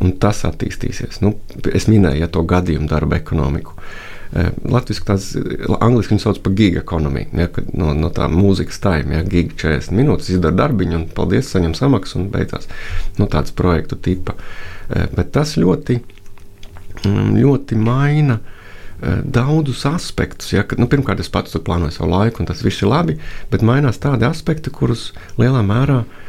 un 0.01 0.15
tas 0.21 0.45
attīstīsies. 0.47 1.21
Nu, 1.23 1.35
es 1.73 1.87
minēju 1.91 2.23
ja, 2.23 2.29
to 2.31 2.43
gadījumu 2.47 2.89
darbu 2.91 3.17
ekonomiku. 3.17 3.75
Latvijas 4.31 5.01
tās 5.03 5.25
angliski 5.83 6.13
viņu 6.13 6.23
sauc 6.23 6.37
par 6.43 6.53
giga 6.55 6.79
ekonomiju, 6.79 7.33
ja, 7.35 7.49
no, 7.75 7.89
no 7.97 8.07
tā 8.15 8.29
mūzikas 8.31 8.79
time, 8.79 9.17
ja 9.17 9.25
giga 9.27 9.57
40 9.65 9.91
minūtes 9.97 10.29
izdara 10.31 10.55
darbiņu 10.55 10.95
un 11.01 11.03
paldies, 11.17 11.49
saņem 11.51 11.75
samaksu 11.75 12.21
un 12.21 12.29
beidzās. 12.31 12.69
Nu, 13.19 13.27
tāds 13.31 13.51
projektu 13.55 13.99
tipa. 13.99 14.37
Bet 14.87 15.33
tas 15.35 15.57
ļoti, 15.59 15.99
mm, 17.03 17.35
ļoti 17.43 17.79
maina 17.79 18.39
daudzus 19.01 19.85
aspektus. 19.89 20.51
Ja, 20.53 20.63
kad, 20.67 20.79
nu, 20.81 20.87
pirmkārt, 20.91 21.21
es 21.23 21.31
pats 21.31 21.57
plānoju 21.57 21.95
savu 21.95 22.11
laiku, 22.13 22.43
un 22.43 22.49
tas 22.49 22.61
viss 22.65 22.83
ir 22.83 22.91
labi, 22.91 23.17
bet 23.51 23.65
mainās 23.65 24.01
tādi 24.01 24.27
aspekti, 24.27 24.73
kurus 24.73 25.09
lielā 25.41 25.63
mērā 25.65 26.03
uh, 26.03 26.21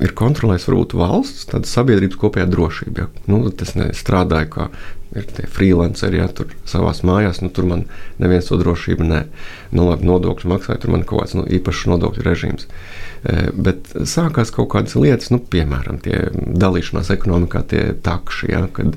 ir 0.00 0.16
kontrolējis 0.16 0.66
varbūt 0.70 0.96
valsts, 0.96 1.46
tāda 1.52 1.68
sabiedrības 1.68 2.18
kopējā 2.20 2.48
drošība. 2.52 3.04
Ja. 3.04 3.24
Nu, 3.28 3.44
tas 3.50 3.74
strādāja 3.98 4.48
kā 4.52 4.68
ir 5.12 5.26
tie 5.28 5.44
freelanceri, 5.52 6.22
ja 6.22 6.28
tur 6.32 6.54
savā 6.68 6.94
mājās, 7.04 7.42
nu, 7.44 7.50
tur 7.52 7.66
man 7.68 7.84
neviens 8.22 8.48
to 8.48 8.56
drošību 8.60 9.08
ne. 9.08 9.26
Nu, 9.72 9.90
labi, 9.90 10.08
nodokļu 10.08 10.48
maksāja, 10.48 10.80
tur 10.80 10.94
man 10.94 11.04
kaut 11.04 11.26
kāds 11.26 11.36
nu, 11.36 11.44
īpašs 11.58 11.84
nodokļu 11.92 12.24
režīms. 12.24 12.68
Uh, 12.68 13.50
bet 13.52 13.92
sākās 14.08 14.54
kaut 14.54 14.72
kādas 14.72 14.96
lietas, 14.96 15.28
nu, 15.34 15.42
piemēram, 15.52 16.00
tie 16.04 16.28
dalīšanās 16.32 17.12
ekonomikā, 17.12 17.66
tie 17.68 17.84
takši, 18.00 18.52
ja, 18.54 18.64
kad 18.72 18.96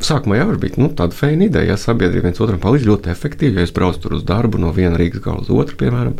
Sākumā 0.00 0.38
jau 0.38 0.54
bija 0.60 0.80
nu, 0.80 0.88
tāda 0.96 1.16
feina 1.16 1.44
ideja, 1.44 1.74
ja 1.74 1.76
sabiedrība 1.80 2.30
viens 2.30 2.40
otram 2.40 2.60
palīdz 2.62 2.86
ļoti 2.88 3.10
efektīvi. 3.12 3.60
Ja 3.60 3.66
es 3.66 3.74
braucu 3.76 4.14
uz 4.16 4.24
darbu 4.26 4.60
no 4.60 4.72
viena 4.76 4.96
Rīgas 4.96 5.20
gala 5.24 5.44
uz 5.44 5.50
otru, 5.52 5.76
piemēram, 5.82 6.14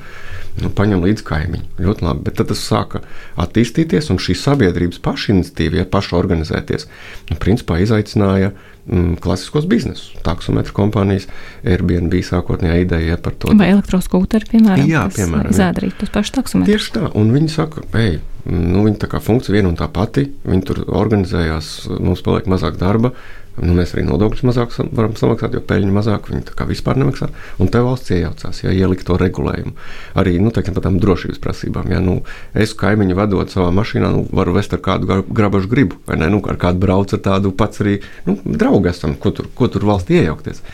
nu, 0.61 0.73
paņem 0.77 1.05
līdzi 1.07 1.25
kaimiņu. 1.25 1.69
Ļoti 1.81 2.05
labi. 2.05 2.25
Bet 2.27 2.37
tad 2.41 2.51
tas 2.53 2.61
sāka 2.61 3.01
attīstīties, 3.41 4.11
un 4.13 4.21
šī 4.21 4.37
sabiedrības 4.37 5.01
pašiniciatīva, 5.05 5.81
ja 5.81 5.89
paša 5.89 6.19
organizēties, 6.21 6.87
nu, 7.31 7.39
principā 7.41 7.81
izaicināja 7.81 8.53
mm, 8.53 9.17
klasiskos 9.25 9.69
biznesus. 9.71 10.13
Taksometru 10.27 10.77
kompānijas, 10.77 11.31
Airbnb 11.65 12.19
sākotnējā 12.27 12.83
ideja 12.85 13.15
ja, 13.15 13.21
par 13.23 13.39
to. 13.41 13.55
Vai 13.57 13.73
elektroskūteri, 13.73 14.51
piemēram, 14.53 14.91
jā, 14.91 15.07
piemēram 15.17 15.57
zēdarīt 15.57 15.97
tos 16.03 16.13
pašus 16.13 16.37
taksometrus. 16.37 16.77
Tieši 16.77 16.97
tā, 16.99 17.09
un 17.17 17.33
viņi 17.33 17.53
saka, 17.57 17.87
ej, 17.97 18.19
nu, 18.51 18.85
viņi 18.87 19.01
tā 19.01 19.09
kā 19.11 19.21
funkcija 19.25 19.57
viena 19.57 19.73
un 19.73 19.79
tā 19.79 19.89
pati, 19.93 20.29
viņi 20.45 20.67
tur 20.69 20.85
organizējās, 20.87 21.73
mums 21.97 22.25
paliek 22.27 22.49
mazāk 22.51 22.77
darba, 22.81 23.15
Nu, 23.61 23.75
mēs 23.77 23.93
arī 23.93 24.07
nodokļus 24.09 24.45
mazāk 24.49 24.73
varam 24.97 25.13
samaksāt, 25.19 25.53
jo 25.57 25.61
peļņa 25.69 25.93
mazāk 25.93 26.31
viņi 26.31 26.55
vispār 26.71 26.97
nemaksā. 27.01 27.29
Un 27.61 27.69
te 27.73 27.83
valsts 27.85 28.13
iejaucās, 28.15 28.63
ja 28.63 28.73
ielikt 28.73 29.05
to 29.09 29.19
regulējumu. 29.21 29.75
Arī 30.21 30.39
nu, 30.41 30.53
teiksim, 30.55 30.77
par 30.77 30.87
tām 30.87 30.97
drošības 31.03 31.43
prasībām. 31.45 31.91
Ja, 31.93 32.01
nu, 32.05 32.21
es 32.57 32.73
kaimiņu 32.79 33.19
vadot 33.19 33.53
savā 33.53 33.69
mašīnā, 33.77 34.13
nu, 34.17 34.25
varu 34.33 34.57
vest 34.57 34.73
ar 34.77 34.81
kādu 34.85 35.21
grabašu 35.29 35.69
gribu, 35.73 36.01
vai 36.09 36.17
ne? 36.23 36.31
Nu, 36.33 36.41
ar 36.49 36.57
kādu 36.61 36.81
braucu 36.87 37.19
ar 37.19 37.25
tādu 37.27 37.53
pats 37.57 37.85
arī 37.85 37.99
nu, 38.29 38.39
draugu 38.45 38.89
esam, 38.93 39.19
ko 39.21 39.35
tur, 39.37 39.51
ko 39.55 39.69
tur 39.69 39.85
valsts 39.93 40.17
iejaukties. 40.17 40.65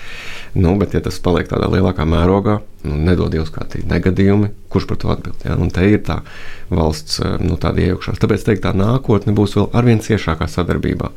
Nu, 0.56 0.76
bet, 0.80 0.94
ja 0.96 1.02
tas 1.04 1.18
paliek 1.20 1.50
tādā 1.50 1.66
lielākā 1.68 2.06
mērogā, 2.08 2.60
nu, 2.86 3.00
nedod 3.08 3.34
Dievs 3.34 3.50
kādi 3.52 3.82
negadījumi, 3.90 4.52
kurš 4.72 4.86
par 4.88 5.00
to 5.02 5.10
atbild. 5.12 5.42
Ja? 5.44 5.58
Un 5.60 5.72
te 5.74 5.84
ir 5.90 6.00
tā 6.06 6.22
valsts 6.70 7.18
nu, 7.42 7.58
iejaukšanās. 7.58 8.22
Tāpēc 8.22 8.46
teikt, 8.46 8.62
tā 8.64 8.72
nākotne 8.76 9.34
būs 9.36 9.58
vēl 9.58 9.68
arvien 9.76 10.00
ciešākā 10.00 10.48
sadarbībā 10.48 11.10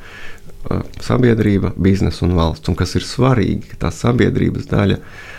sabiedrība, 1.03 1.73
biznesa 1.77 2.25
un 2.27 2.35
valsts. 2.37 2.69
Un 2.71 2.77
kas 2.79 2.95
ir 2.99 3.07
svarīgi, 3.07 3.71
ka 3.71 3.85
tā 3.85 3.93
sabiedrības 3.95 4.67
daļa 4.71 4.99
Mm, 4.99 5.38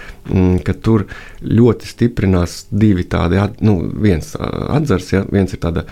ka 0.64 0.74
tur 0.76 1.06
ļoti 1.40 1.88
stiprinās 1.88 2.66
divi 2.70 3.06
tādi, 3.08 3.40
nu, 3.64 3.76
viens 4.02 4.34
atzars, 4.36 5.08
ja, 5.14 5.22
viens 5.32 5.54
ir 5.54 5.60
tāda, 5.62 5.86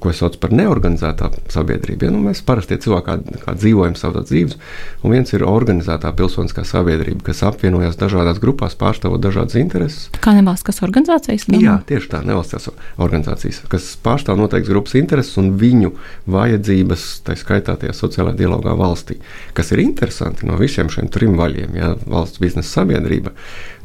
ko 0.00 0.12
es 0.12 0.20
saucu 0.22 0.38
par 0.42 0.54
neorganizētā 0.54 1.32
sabiedrība. 1.52 2.06
Ja, 2.06 2.14
nu, 2.14 2.22
mēs 2.28 2.42
parasti 2.46 2.78
cilvēki 2.82 3.08
kā, 3.08 3.38
kā 3.42 3.54
dzīvojam 3.58 3.96
savu 3.98 4.22
dzīves, 4.28 4.58
un 5.02 5.16
viens 5.16 5.34
ir 5.34 5.44
organizētā 5.48 6.12
pilsoniskā 6.18 6.64
sabiedrība, 6.68 7.24
kas 7.28 7.42
apvienojas 7.48 7.98
dažādās 8.00 8.40
grupās, 8.42 8.78
pārstāvot 8.78 9.22
dažādas 9.22 9.58
intereses. 9.60 10.06
Kā 10.22 10.36
nevalstiskās 10.38 10.82
organizācijas? 10.86 11.48
Domā? 11.50 11.62
Jā, 11.64 11.76
tieši 11.90 12.12
tā, 12.14 12.22
nevalstiskās 12.26 12.70
organizācijas, 13.02 13.62
kas 13.72 13.90
pārstāv 14.04 14.38
noteikts 14.40 14.70
grupas 14.70 14.96
intereses 14.98 15.34
un 15.42 15.52
viņu 15.60 15.92
vajadzības, 16.30 17.08
tā 17.26 17.36
skaitā 17.38 17.76
tajā 17.80 17.96
sociālajā 17.98 18.38
dialogā 18.44 18.76
valstī, 18.78 19.18
kas 19.56 19.74
ir 19.74 19.82
interesanti 19.82 20.46
no 20.48 20.56
visiem 20.60 20.90
šiem 20.92 21.10
trim 21.12 21.36
vaļiem, 21.40 21.76
ja, 21.78 21.92
valsts 22.06 22.42
biznesa 22.42 22.80
sabiedrība 22.80 23.34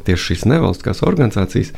tieši 0.07 0.31
šīs 0.31 0.45
nevalstiskās 0.49 1.03
organizācijas. 1.05 1.73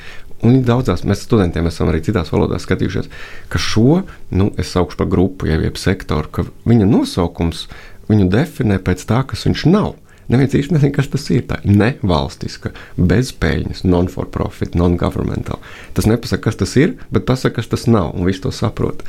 Un 0.45 0.61
daudzās 0.63 1.03
mēs 1.03 1.25
studentiem 1.25 1.67
esam 1.67 1.91
arī 1.91 1.99
citās 2.05 2.31
valodās 2.31 2.63
skatījušies, 2.63 3.09
ka 3.51 3.59
šo, 3.59 4.03
nu, 4.31 4.51
es 4.61 4.71
saukšu 4.71 5.01
par 5.01 5.09
grupu, 5.11 5.49
jau 5.49 5.59
jeb 5.65 5.79
sektoru, 5.79 6.31
ka 6.31 6.45
viņa 6.69 6.87
nosaukums 6.87 7.65
viņu 8.09 8.29
definē 8.31 8.79
pēc 8.85 9.03
tā, 9.09 9.25
kas 9.27 9.43
viņš 9.49 9.65
nav. 9.69 9.97
Neviens 10.29 10.53
īsti 10.53 10.75
nezina, 10.75 10.93
kas 10.93 11.07
tas 11.09 11.23
ir. 11.33 11.41
Tā 11.49 11.57
ir 11.65 11.77
nevalstiska, 11.79 12.71
bezpēļņas, 13.01 13.81
non-for-profit, 13.89 14.75
non-governmental. 14.77 15.57
Tas 15.97 16.05
nepasaka, 16.09 16.43
kas 16.45 16.59
tas 16.59 16.75
ir, 16.77 16.93
bet 17.09 17.25
pasaka, 17.29 17.57
kas 17.57 17.71
tas 17.71 17.87
nav, 17.89 18.11
un 18.13 18.29
viss 18.29 18.43
to 18.43 18.53
saprot. 18.53 19.01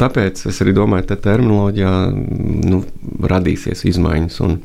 Tāpēc 0.00 0.42
es 0.50 0.58
arī 0.64 0.74
domāju, 0.74 1.06
ka 1.06 1.20
terminoloģijā 1.28 1.92
nu, 2.66 2.82
radīsies 3.30 3.86
izmaiņas. 3.92 4.40
Un, 4.46 4.58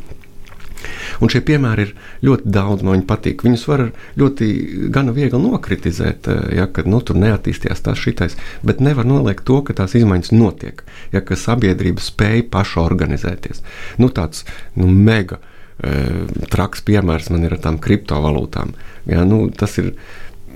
Un 1.22 1.32
šie 1.32 1.42
piemēri 1.46 1.86
ir 1.88 1.94
ļoti 2.26 2.54
daudz, 2.56 2.86
man 2.86 2.98
viņi 2.98 3.08
patīk. 3.10 3.46
Viņus 3.46 3.68
var 3.70 3.86
ļoti 4.20 4.48
gana 4.94 5.14
viegli 5.16 5.42
nokritizēt, 5.42 6.30
eh, 6.32 6.42
ja 6.62 6.68
kad 6.68 6.90
nu, 6.90 7.02
tur 7.06 7.20
neattīstījās 7.22 7.84
tās 7.86 8.02
šitais, 8.02 8.38
bet 8.66 8.82
nevar 8.82 9.08
noliegt 9.10 9.46
to, 9.46 9.62
ka 9.66 9.76
tās 9.78 9.96
izmaiņas 10.00 10.34
notiek, 10.36 10.84
ja 11.14 11.22
ka 11.22 11.38
sabiedrība 11.38 12.04
spēja 12.04 12.48
paša 12.52 12.82
organizēties. 12.86 13.64
Nu, 14.02 14.10
tāds 14.10 14.46
nu, 14.76 14.88
mega 14.88 15.40
e, 15.82 16.26
traks 16.54 16.84
piemērs 16.88 17.30
man 17.34 17.46
ir 17.48 17.56
ar 17.56 17.64
tām 17.64 17.80
kriptovalūtām. 17.82 18.74
Ja, 19.10 19.24
nu, 19.28 19.44
tas 19.50 19.78
ir 19.82 19.94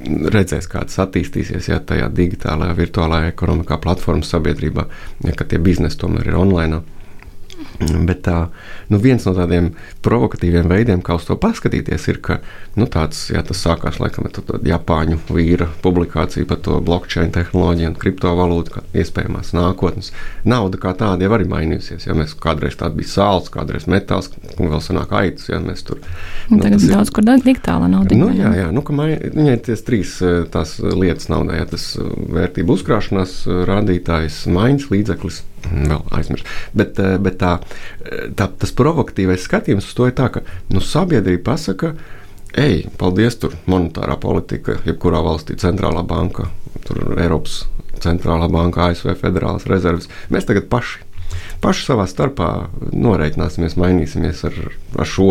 redzēs, 0.05 0.67
kā 0.69 0.83
tas 0.85 0.99
attīstīsies, 1.05 1.69
ja 1.71 1.79
tajā 1.79 2.09
digitālajā, 2.13 2.75
virtuālajā 2.77 3.31
ekonomikā, 3.33 3.79
platformas 3.81 4.29
sabiedrībā, 4.33 4.85
ja 5.25 5.35
tie 5.45 5.61
biznesi 5.61 5.99
tomēr 6.01 6.29
ir 6.29 6.38
online. 6.39 6.83
Bet 8.08 8.23
tā, 8.25 8.38
nu 8.91 8.99
viens 9.01 9.25
no 9.28 9.34
tādiem 9.36 9.71
provokatīviem 10.06 10.69
veidiem, 10.71 11.01
kā 11.06 11.17
uz 11.19 11.28
to 11.28 11.38
paskatīties, 11.39 12.08
ir, 12.12 12.19
ka 12.23 12.39
nu, 12.80 12.88
tāds, 12.91 13.25
jā, 13.34 13.41
tas 13.45 13.62
sākās 13.65 13.99
laikam 14.01 14.30
ar 14.30 14.62
Japāņu 14.65 15.19
vīra 15.30 15.67
publikāciju 15.84 16.47
par 16.49 16.62
to 16.65 16.80
blockchain 16.86 17.34
tehnoloģiju 17.36 17.91
un 17.91 17.97
kriptovalūtu, 17.99 18.75
kā 18.75 18.84
iespējamās 19.01 19.54
nākotnes. 19.58 20.12
Nauda 20.47 20.80
kā 20.82 20.95
tāda 20.97 21.28
jau 21.28 21.34
arī 21.38 21.47
mainījusies. 21.51 22.08
Ja 22.08 22.15
mēs 22.17 22.36
kādreiz 22.39 22.78
tāda 22.80 22.95
bija 22.97 23.12
sāls, 23.12 23.51
kādreiz 23.54 23.88
metāls, 23.91 24.32
un 24.58 24.71
vēl 24.71 24.84
sanāk 24.84 25.15
aitas, 25.15 25.49
ja 25.51 25.60
mēs 25.63 25.86
tur. 25.88 26.01
Nu, 26.51 26.62
tagad 26.63 26.84
ir 26.84 26.95
daudz, 26.95 27.12
kur 27.15 27.28
digitāla 27.28 27.89
nauda. 27.91 28.17
Nu, 28.19 28.30
jā, 28.36 28.54
jā, 28.60 28.69
nu, 28.75 28.84
ka 28.86 28.95
viņai 28.95 29.58
ties 29.65 29.84
trīs 29.88 30.15
tās 30.54 30.78
lietas 30.80 31.30
naudai, 31.32 31.60
ja 31.62 31.67
tas 31.69 31.93
vērtību 31.99 32.78
uzkrāšanās 32.78 33.41
rādītājs, 33.69 34.45
maiņas 34.51 34.89
līdzeklis 34.93 35.43
vēl 35.71 36.04
aizmirst. 36.17 36.49
Bet, 36.73 36.99
eh, 36.99 37.17
bet 37.21 37.39
tā, 37.41 37.56
eh, 38.06 38.28
tā, 38.36 38.49
tas 38.60 38.75
provokatīvais 38.75 39.47
skatījums 39.47 39.89
uz 39.89 39.97
to 39.97 40.10
ir 40.10 40.15
tā, 40.17 40.30
ka 40.32 40.43
nu, 40.69 40.84
sabiedrība 40.84 41.43
pasaka, 41.51 41.95
ej, 42.56 42.86
paldies, 42.97 43.39
tur 43.39 43.56
monetārā 43.67 44.19
politika, 44.19 44.80
jebkurā 44.86 45.23
valstī 45.25 45.58
centrālā 45.60 46.06
banka, 46.08 46.49
tur 46.86 47.17
Eiropas 47.19 47.65
centrālā 48.04 48.49
banka, 48.51 48.91
ASV 48.91 49.15
federālās 49.19 49.67
rezerves. 49.67 50.10
Mēs 50.30 50.47
tagad 50.47 50.69
paši 50.69 51.04
paši 51.63 51.88
savā 51.89 52.06
starpā 52.10 52.49
noreikināsimies, 52.93 53.78
mainīsimies 53.80 54.43
ar, 54.47 54.60
ar 54.99 55.10
šo 55.10 55.30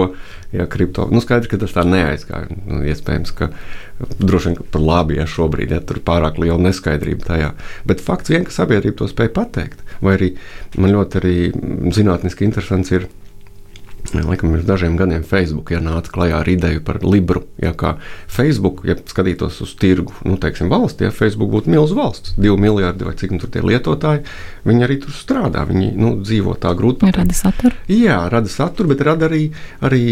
ja, 0.55 0.67
kripto. 0.71 1.07
Nu, 1.12 1.23
skaidrs, 1.25 1.51
ka 1.51 1.59
tas 1.61 1.75
tā 1.75 1.85
neaizgāja. 1.88 2.49
Nu, 2.69 2.83
iespējams, 2.87 3.35
ka 3.37 3.51
droši 4.21 4.53
vien 4.53 4.71
par 4.75 4.85
labi, 4.85 5.19
ja 5.19 5.27
šobrīd 5.31 5.75
ja, 5.75 5.81
tur 5.85 6.01
ir 6.01 6.07
pārāk 6.07 6.38
liela 6.43 6.61
neskaidrība 6.62 7.29
tajā. 7.29 7.51
Bet 7.88 8.05
fakts 8.05 8.33
vien, 8.33 8.47
ka 8.47 8.55
sabiedrība 8.55 9.03
to 9.03 9.11
spēja 9.11 9.35
pateikt. 9.35 9.83
Vai 10.05 10.17
arī 10.19 10.31
man 10.79 10.95
ļoti 10.95 11.21
arī 11.21 11.37
zinātniski 11.95 12.47
interesants 12.47 12.95
ir 12.95 13.09
Laikam 14.22 14.53
pirms 14.53 14.66
dažiem 14.68 14.96
gadiem 14.96 15.24
Facebook 15.27 15.72
ja, 15.74 15.81
nāca 15.83 16.12
klajā 16.14 16.38
ar 16.42 16.48
ideju 16.48 16.83
par 16.87 17.00
Libru. 17.03 17.42
Ja, 17.59 17.72
kā 17.74 17.96
Facebook, 18.31 18.85
ja 18.87 18.94
skatītos 18.98 19.59
uz 19.64 19.74
tirgu, 19.81 20.14
nu, 20.27 20.37
teiksim, 20.40 20.70
valsts, 20.70 21.03
ja 21.03 21.11
Facebook 21.14 21.50
būtu 21.50 21.72
milzīga 21.72 22.00
valsts, 22.03 22.35
divi 22.38 22.57
miljardi 22.61 23.09
vai 23.09 23.14
cik 23.18 23.35
nu 23.35 23.40
tur 23.42 23.50
tie 23.55 23.64
lietotāji, 23.64 24.22
viņi 24.68 24.87
arī 24.87 24.98
tur 25.03 25.16
strādā. 25.16 25.64
Viņi 25.68 25.90
nu, 25.98 26.14
dzīvo 26.22 26.55
tā 26.61 26.74
grūti. 26.79 27.11
Rada 27.14 27.37
saturu. 27.37 27.74
Jā, 27.90 28.20
rada 28.33 28.50
saturu, 28.50 28.92
bet 28.92 29.03
rada 29.07 29.29
arī, 29.29 29.48
arī 29.85 30.05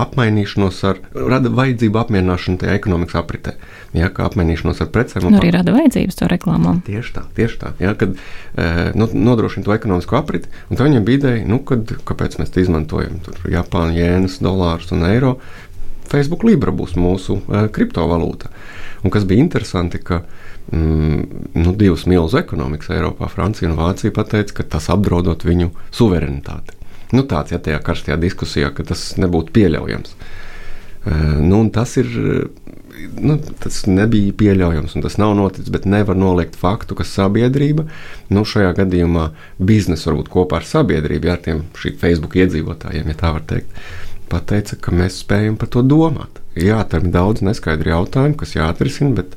apmainīšanos 0.00 0.80
ar, 0.88 1.02
rada 1.14 1.52
vajadzību 1.60 2.00
apmierināšanu 2.04 2.62
tajā 2.62 2.78
ekonomikas 2.80 3.20
apritē. 3.20 3.56
Ja, 3.96 4.06
kā 4.14 4.28
apmainīšanos 4.28 4.80
ar 4.84 4.90
precēm. 4.94 5.26
Nu, 5.26 5.40
arī 5.40 5.50
rada 5.54 5.74
vajadzības 5.74 6.20
to 6.20 6.30
reklāmām. 6.30 6.78
Tieši 6.86 7.16
tā, 7.16 7.24
tieši 7.34 7.58
tā. 7.58 7.72
Ja, 7.82 7.96
kad 7.98 8.14
e, 8.14 8.66
nu, 8.94 9.08
nodrošina 9.10 9.66
to 9.66 9.74
ekonomisko 9.74 10.18
apriti, 10.20 10.50
un 10.70 10.78
tā 10.78 10.86
viņam 10.86 11.06
bija 11.08 11.22
ideja, 11.22 11.48
nu, 11.50 11.58
kad, 11.66 11.90
kāpēc 12.06 12.38
mēs 12.38 12.54
to 12.54 12.62
izmantojam 12.62 13.09
lietojam 13.14 13.54
Japāņu 13.54 13.98
jēnas, 13.98 14.38
dolārus 14.44 14.92
un 14.96 15.06
eiro. 15.08 15.34
Facebook 16.10 16.42
Libra 16.46 16.74
būs 16.74 16.96
mūsu 16.98 17.38
uh, 17.38 17.66
kriptovalūta. 17.70 18.50
Un 19.04 19.14
kas 19.14 19.24
bija 19.28 19.44
interesanti, 19.44 20.00
ka 20.02 20.22
mm, 20.72 21.22
nu, 21.60 21.74
divas 21.78 22.04
milzu 22.10 22.40
ekonomikas, 22.40 22.90
Eiropā, 22.96 23.30
Francija 23.32 23.70
un 23.70 23.78
Vācija, 23.78 24.14
pateica, 24.14 24.58
ka 24.60 24.68
tas 24.76 24.90
apdraudot 24.92 25.46
viņu 25.46 25.70
suverenitāti. 25.94 26.76
Nu, 27.14 27.24
tāds, 27.26 27.54
ja 27.54 27.58
tajā 27.62 27.80
karstajā 27.82 28.18
diskusijā, 28.22 28.70
ka 28.74 28.86
tas 28.86 29.12
nebūtu 29.18 29.54
pieļaujams. 29.56 30.14
Nu, 31.42 31.62
tas 31.74 31.96
ir 31.98 32.10
nu, 33.20 33.36
tas 33.62 33.82
nebija 33.88 34.34
pieļaujams, 34.40 34.96
un 34.96 35.04
tas 35.04 35.16
nav 35.20 35.34
noticis, 35.38 35.70
bet 35.72 35.88
nevar 35.88 36.18
noliegt 36.18 36.58
faktu, 36.58 36.98
ka 36.98 37.06
sabiedrība, 37.06 37.86
nu, 38.34 38.44
šajā 38.48 38.74
gadījumā 38.82 39.30
biznesa 39.58 40.10
varbūt 40.10 40.30
kopā 40.32 40.60
ar 40.60 40.68
sabiedrību, 40.68 41.30
ja 41.30 41.36
ar 41.38 41.44
tiem 41.44 41.64
Facebook 41.74 42.36
iedzīvotājiem, 42.40 43.10
ja 43.10 43.20
tā 43.20 43.32
var 43.36 43.46
teikt, 43.48 43.72
pateica, 44.30 44.78
ka 44.78 44.94
mēs 44.94 45.22
spējam 45.24 45.58
par 45.60 45.70
to 45.74 45.82
domāt. 45.86 46.38
Jā, 46.58 46.80
tam 46.90 47.06
ir 47.06 47.14
daudz 47.14 47.44
neskaidru 47.46 47.92
jautājumu, 47.92 48.36
kas 48.40 48.56
jāatrisina, 48.56 49.14
bet 49.20 49.36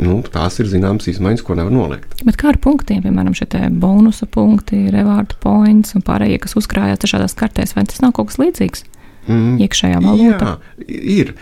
nu, 0.00 0.18
tās 0.24 0.56
ir 0.60 0.68
zināmas 0.70 1.08
izmaiņas, 1.12 1.44
ko 1.44 1.56
nevar 1.58 1.72
noliegt. 1.74 2.16
Bet 2.24 2.38
kā 2.40 2.50
ar 2.54 2.60
punktiem, 2.64 3.02
piemēram, 3.04 3.36
šie 3.36 3.68
bonusa 3.76 4.28
punkti, 4.32 4.86
reward 4.92 5.36
points 5.42 5.96
un 5.96 6.04
pārējie, 6.06 6.40
kas 6.44 6.56
uzkrājās 6.56 7.02
dažādās 7.04 7.36
kartēs, 7.36 7.76
vai 7.76 7.84
tas 7.88 8.00
nav 8.04 8.16
kaut 8.16 8.32
kas 8.32 8.40
līdzīgs? 8.40 8.86
Mm, 9.28 9.56
iekšējā 9.66 10.02
valūta? 10.04 10.50
Jā, 10.50 10.92
ir. 11.16 11.32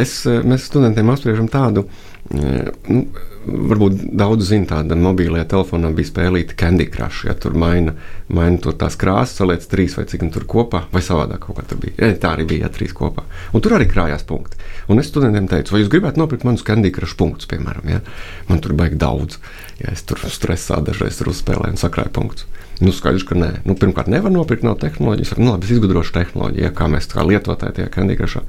Es, 0.00 0.20
mēs 0.26 0.68
studentiem 0.70 1.12
apspriežam 1.12 1.50
tādu. 1.52 1.86
Nu, 2.30 3.04
varbūt 3.46 4.02
daudz 4.20 4.50
zina, 4.50 4.66
tāda 4.68 4.96
mobilajā 4.98 5.46
telefonā 5.50 5.90
bija 5.96 6.10
spēlīta 6.10 6.56
Candy 6.60 6.86
Crush. 6.92 7.24
Ja 7.28 7.34
tur 7.38 7.56
maina, 7.58 7.94
maina 8.28 8.60
tur 8.62 8.76
tās 8.80 8.98
krāsas, 9.00 9.38
saliec 9.40 9.64
trīs 9.70 9.96
vai 9.98 10.06
cik 10.10 10.26
tur 10.34 10.46
kopā, 10.50 10.84
vai 10.92 11.02
savādāk 11.04 11.46
kaut 11.46 11.60
kā 11.60 11.66
tur 11.70 11.80
bija. 11.82 11.96
Ja, 11.98 12.12
tā 12.20 12.34
arī 12.36 12.46
bija, 12.52 12.68
ja 12.68 12.72
trīs 12.74 12.94
kopā. 12.96 13.24
Un 13.56 13.64
tur 13.64 13.76
arī 13.78 13.88
krājās 13.90 14.26
punkti. 14.28 14.60
Un 14.92 15.00
es 15.02 15.10
studentiem 15.12 15.48
teicu, 15.50 15.74
vai 15.74 15.82
jūs 15.84 15.92
gribētu 15.92 16.20
nopirkt 16.20 16.46
manus 16.48 16.66
Candy 16.66 16.92
Crush 16.94 17.16
punktus, 17.18 17.48
piemēram. 17.50 17.88
Ja? 17.90 18.04
Man 18.50 18.62
tur 18.64 18.76
baigi 18.78 19.00
daudz. 19.00 19.40
Ja 19.80 19.94
es 19.94 20.04
tur 20.04 20.20
stresā 20.28 20.82
dažreiz 20.84 21.16
tur 21.20 21.32
uzspēlēju 21.32 21.78
un 21.78 21.80
sakrāju 21.80 22.12
punktus. 22.16 22.48
Nu, 22.80 22.94
skaidrs, 22.96 23.26
ka 23.28 23.36
nē. 23.36 23.48
Nu, 23.68 23.74
pirmkārt, 23.76 24.08
nevar 24.08 24.32
nopirkt 24.32 24.64
no 24.64 24.72
tehnoloģijas. 24.80 25.34
Nu, 25.36 25.50
labi, 25.52 25.68
es 25.68 25.74
izgudrošu 25.74 26.14
tehnoloģiju, 26.14 26.62
ja, 26.64 26.70
kā 26.72 26.86
mēs 26.88 27.10
kā 27.12 27.24
lietotāji 27.28 27.76
tajā 27.76 27.90
kandīkrašā. 27.92 28.40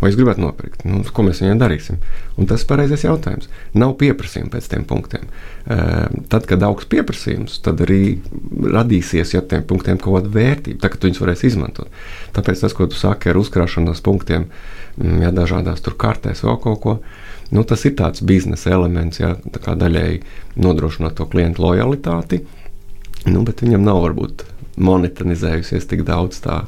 Vai 0.00 0.10
es 0.10 0.18
gribētu 0.18 0.42
nopirkt? 0.42 0.82
Nu, 0.88 1.04
ko 1.06 1.22
mēs 1.26 1.42
viņiem 1.44 1.60
darīsim? 1.60 2.00
Un 2.34 2.50
tas 2.50 2.64
ir 2.64 2.70
pareizais 2.72 3.06
jautājums. 3.06 3.46
Nav 3.78 3.94
pieprasījuma 4.36 4.52
pēc 4.52 4.68
tiem 4.70 4.84
punktiem. 4.84 5.28
Tad, 6.30 6.46
kad 6.46 6.64
augs 6.66 6.86
pieprasījums, 6.90 7.60
tad 7.64 7.80
arī 7.84 8.18
radīsies 8.76 9.34
ja 9.34 9.42
tiem 9.42 9.64
punktiem 9.66 9.98
kaut 9.98 10.20
kāda 10.20 10.32
vērtība, 10.34 10.80
tā, 10.82 10.90
ka 10.90 10.98
tu 10.98 11.08
viņus 11.08 11.22
varēsi 11.22 11.46
izmantot. 11.50 11.88
Tāpēc 12.36 12.60
tas, 12.60 12.74
ko 12.76 12.86
tu 12.86 12.96
saki 12.96 13.30
ar 13.30 13.40
uzkrāšanos 13.40 14.02
punktiem, 14.04 14.48
mm, 14.96 15.22
ja 15.22 15.32
dažādās 15.32 15.82
tur 15.82 15.96
kartēs 15.96 16.44
vēl 16.44 16.60
kaut 16.62 16.80
ko. 16.82 16.98
Nu, 17.50 17.62
tas 17.62 17.84
ir 17.86 17.94
tāds 17.94 18.24
biznesa 18.26 18.72
elements, 18.74 19.20
ja, 19.20 19.36
daļēji 19.38 20.22
nodrošinot 20.58 21.14
to 21.14 21.28
klientu 21.30 21.62
lojalitāti, 21.62 22.42
Nu, 23.26 23.40
bet 23.42 23.58
viņam 23.58 23.82
nav 23.82 24.04
varbūt 24.04 24.44
monetizējusies 24.78 25.88
tik 25.90 26.04
daudz 26.06 26.38
tā, 26.44 26.60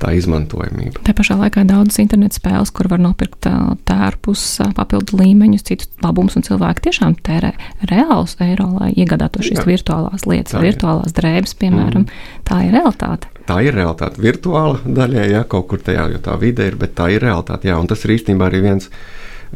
tā 0.00 0.12
izmantojamība. 0.18 1.02
Tā 1.06 1.14
pašā 1.16 1.36
laikā 1.40 1.64
ir 1.64 1.70
daudzas 1.70 2.00
internetu 2.02 2.38
spēles, 2.38 2.72
kur 2.74 2.88
var 2.90 3.02
nopirkt 3.02 3.48
tērpus, 3.88 4.44
papildu 4.76 5.18
līmeņus, 5.20 5.66
citus 5.68 5.90
labumus, 6.04 6.38
un 6.38 6.46
cilvēki 6.46 6.88
tiešām 6.88 7.18
tērē 7.26 7.52
reālus 7.90 8.36
eiro, 8.44 8.70
lai 8.78 8.92
iegādātos 8.94 9.48
šīs 9.48 9.62
Jā. 9.62 9.68
virtuālās 9.68 10.26
lietas, 10.28 10.56
tā 10.56 10.64
virtuālās 10.64 11.14
drēbes, 11.16 11.54
piemēram. 11.60 12.06
Mm. 12.06 12.42
Tā 12.48 12.62
ir 12.66 12.74
realitāte. 12.78 13.30
Tā 13.48 13.60
ir 13.64 13.76
realitāte. 13.76 14.20
Virtuāla 14.20 14.82
daļai, 14.84 15.30
ja 15.32 15.46
kaut 15.48 15.70
kur 15.70 15.80
tajā, 15.84 16.10
jo 16.12 16.20
tā 16.24 16.34
vide 16.40 16.66
ir, 16.68 16.76
bet 16.80 16.94
tā 16.98 17.08
ir 17.14 17.24
realitāte. 17.24 17.70
Jā, 17.70 17.78
un 17.80 17.88
tas 17.88 18.04
ir 18.04 18.18
īstenībā 18.18 18.50
arī 18.50 18.60
viens 18.66 18.90
no 18.90 18.98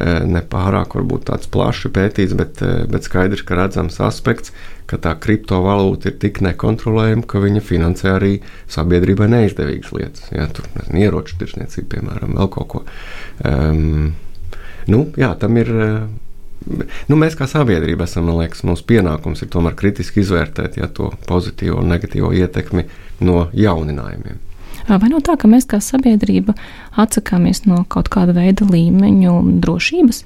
nepārāk 0.00 0.96
varbūt 0.96 1.26
tāds 1.28 1.50
plaši 1.52 1.90
pētīts, 1.92 2.36
bet, 2.38 2.62
bet 2.88 3.08
skaidrs, 3.08 3.44
ka 3.46 3.58
redzams 3.58 3.98
aspekts, 4.02 4.54
ka 4.90 4.98
tā 5.00 5.12
kriptovalūta 5.20 6.10
ir 6.10 6.18
tik 6.22 6.42
nekontrolējama, 6.44 7.26
ka 7.28 7.42
viņa 7.42 7.62
finansē 7.64 8.16
arī 8.16 8.32
sabiedrībai 8.72 9.28
neizdevīgas 9.32 9.94
lietas. 9.96 10.26
Jā, 10.34 10.48
tur 10.52 10.68
ir 10.80 11.06
ieroču 11.06 11.38
tirsniecība, 11.40 11.96
piemēram, 11.96 12.36
vēl 12.40 12.52
kaut 12.56 12.68
ko. 12.72 12.84
Um, 13.48 14.12
nu, 14.90 15.06
jā, 15.20 15.32
tam 15.40 15.60
ir. 15.60 15.72
Nu, 17.10 17.16
mēs 17.18 17.34
kā 17.34 17.48
sabiedrība 17.50 18.06
esam, 18.06 18.28
man 18.28 18.38
liekas, 18.38 18.62
mūsu 18.62 18.84
pienākums 18.86 19.42
ir 19.42 19.48
tomēr 19.50 19.74
kritiski 19.74 20.22
izvērtēt 20.22 20.78
ja, 20.78 20.86
to 20.86 21.08
pozitīvo 21.26 21.80
un 21.82 21.90
negatīvo 21.90 22.30
ietekmi 22.38 22.84
no 23.26 23.48
jauninājumiem. 23.50 24.38
Vai 24.88 25.10
nav 25.12 25.22
tā, 25.26 25.36
ka 25.38 25.50
mēs 25.50 25.68
kā 25.70 25.78
sabiedrība 25.82 26.56
atsakāmies 26.98 27.64
no 27.68 27.84
kaut 27.92 28.10
kāda 28.12 28.34
veida 28.36 28.66
līmeņu 28.68 29.36
drošības? 29.62 30.24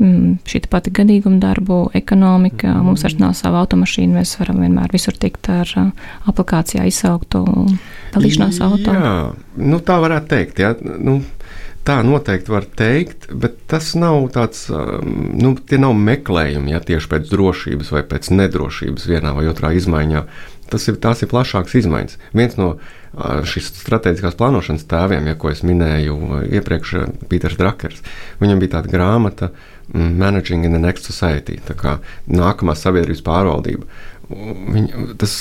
Mm, 0.00 0.38
šī 0.48 0.62
pati 0.72 0.92
gadījuma 0.96 1.36
darbu, 1.42 1.82
ekonomika, 1.98 2.70
mm. 2.70 2.86
mums 2.88 3.02
vairs 3.04 3.18
nav 3.20 3.34
sava 3.36 3.60
automašīna, 3.60 4.16
mēs 4.16 4.38
varam 4.40 4.62
vienmēr 4.64 4.94
visur 4.94 5.18
tikt 5.20 5.50
ar 5.52 5.68
aplikācijā 6.30 6.86
izsauktu 6.88 7.42
dalīšanās 8.14 8.62
auto. 8.64 8.94
Jā, 8.96 9.12
nu, 9.60 9.82
tā 9.84 9.98
varētu 10.00 10.32
teikt. 10.32 10.62
Jā. 10.64 10.72
Nu, 10.80 11.18
tā 11.84 11.98
noteikti 12.06 12.52
var 12.52 12.64
teikt, 12.64 13.28
bet 13.42 13.60
tas 13.70 13.92
nav 13.98 14.22
tāds, 14.32 14.66
nu, 14.70 15.52
tie 15.68 15.80
nav 15.80 15.92
meklējumi 15.96 16.72
ja, 16.72 16.80
tieši 16.80 17.12
pēc 17.12 17.28
drošības 17.32 17.92
vai 17.92 18.04
pēc 18.08 18.32
nedrošības 18.36 19.08
vienā 19.10 19.34
vai 19.36 19.48
otrā 19.52 19.74
izmaiņā. 19.76 20.24
Tas 20.70 20.86
ir, 20.88 20.98
tās 21.02 21.22
ir 21.24 21.30
plašākas 21.30 21.76
izmaiņas. 21.82 22.18
Viens 22.36 22.56
no 22.60 22.72
šīs 23.50 23.72
strateģiskās 23.80 24.36
plānošanas 24.38 24.86
tēviem, 24.90 25.26
ja, 25.30 25.36
ko 25.38 25.50
es 25.50 25.64
minēju 25.66 26.44
iepriekš, 26.46 26.94
Pīters 27.30 27.58
Drakers, 27.58 28.04
viņam 28.42 28.62
bija 28.62 28.76
tāda 28.76 28.92
grāmata 28.92 29.50
mm, 29.50 30.12
Managing 30.20 30.64
in 30.64 30.76
the 30.76 30.82
Next 30.82 31.10
Society, 31.10 31.58
tā 31.66 31.74
kā 31.78 31.96
nākamā 32.30 32.76
sabiedrības 32.78 33.24
pārvaldība. 33.26 33.88
Viņa, 34.30 35.08
tas, 35.18 35.40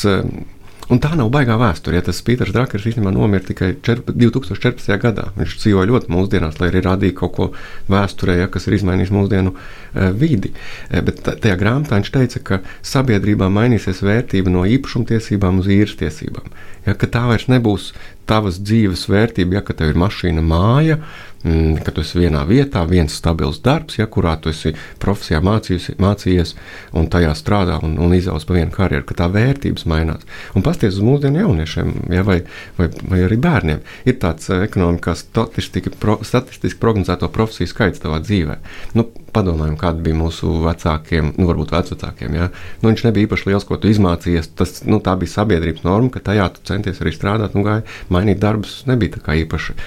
Un 0.89 0.97
tā 0.97 1.11
nav 1.13 1.27
baigā 1.29 1.53
vēsture. 1.61 1.99
Ja 1.99 2.05
tas 2.05 2.17
Pīters 2.25 2.49
Drakers 2.53 2.87
īstenībā 2.89 3.11
nomira 3.13 3.45
tikai 3.45 3.75
2014. 3.85 4.89
gadā. 5.01 5.27
Viņš 5.37 5.57
dzīvoja 5.61 5.89
ļoti 5.91 6.09
mūsdienās, 6.09 6.57
lai 6.57 6.71
arī 6.71 6.81
rādīja 6.87 7.17
kaut 7.19 7.35
ko 7.35 7.47
vēsturē, 7.93 8.39
ja, 8.39 8.47
kas 8.49 8.65
ir 8.65 8.79
izmainījis 8.79 9.13
mūsdienu 9.13 9.53
e, 9.53 10.07
vidi. 10.17 10.49
E, 10.89 11.03
bet 11.05 11.21
tajā 11.29 11.59
grāmatā 11.61 11.99
viņš 11.99 12.09
teica, 12.15 12.41
ka 12.41 12.61
sabiedrībā 12.81 13.51
mainīsies 13.53 14.01
vērtība 14.01 14.49
no 14.55 14.65
īpašumtiesībām 14.65 15.61
uz 15.61 15.69
īres 15.77 15.93
tiesībām. 16.01 16.49
Ja, 16.87 16.97
tā 16.97 17.27
vairs 17.29 17.45
nebūs 17.53 17.91
tavas 18.29 18.57
dzīves 18.57 19.05
vērtība, 19.09 19.59
ja 19.59 19.65
tev 19.69 19.93
ir 19.93 20.01
mašīna, 20.01 20.41
māja, 20.41 20.97
mm, 20.97 21.28
ka 21.43 21.93
tu 21.95 22.03
esi 22.03 22.19
vienā 22.19 22.41
vietā, 22.49 22.83
viens 22.87 23.13
stabils 23.15 23.61
darbs, 23.63 23.95
ja, 23.99 24.07
kurā 24.11 24.35
tu 24.41 24.51
esi 24.51 24.73
profesijā 24.99 25.39
mācījies, 25.45 25.93
mācījies 26.01 26.55
un 26.99 27.07
tajā 27.11 27.31
strādā 27.37 27.77
un, 27.85 27.95
un 28.01 28.15
izaugs 28.15 28.47
pa 28.47 28.57
vienu 28.57 28.73
karjeru, 28.75 29.05
ka 29.07 29.15
tā 29.21 29.29
vērtības 29.31 29.87
mainās. 29.89 30.27
Un 30.55 30.65
pasties 30.65 30.99
uz 30.99 31.05
mūsdienu 31.07 31.43
jauniešiem 31.45 31.93
ja, 32.11 32.25
vai, 32.27 32.41
vai, 32.79 32.89
vai 33.07 33.23
arī 33.27 33.39
bērniem. 33.39 33.83
Ir 34.09 34.19
tāds 34.19 34.51
eh, 34.51 34.65
ekonomikā 34.67 35.15
statistiski, 35.19 35.95
pro, 35.95 36.19
statistiski 36.27 36.81
prognozēto 36.81 37.31
profesiju 37.31 37.71
skaits 37.71 38.03
tavā 38.03 38.19
dzīvē. 38.25 38.59
Nu, 38.99 39.07
padomājam, 39.35 39.77
kāda 39.79 40.03
bija 40.03 40.17
mūsu 40.19 40.51
vecākiem, 40.63 41.33
nu, 41.37 41.47
varbūt 41.49 41.73
vecākiem. 41.75 42.35
Ja? 42.37 42.49
Nu, 42.81 42.89
viņš 42.89 43.05
nebija 43.07 43.29
īpaši 43.29 43.49
liels, 43.49 43.67
ko 43.67 43.77
tu 43.79 43.91
izmācījies. 43.91 44.51
Tas, 44.59 44.81
nu, 44.89 45.01
tā 45.03 45.15
bija 45.19 45.35
sabiedrības 45.35 45.85
norma, 45.87 46.11
ka 46.13 46.23
tajā 46.31 46.49
tu 46.55 46.65
centies 46.69 47.01
arī 47.03 47.13
strādāt 47.15 47.57
un 47.57 47.65
gāji 47.67 47.87
mainīt 48.13 48.41
darbus. 48.43 48.81
Nebija 48.89 49.17
tā 49.17 49.23
kā 49.25 49.37
īpaši. 49.43 49.77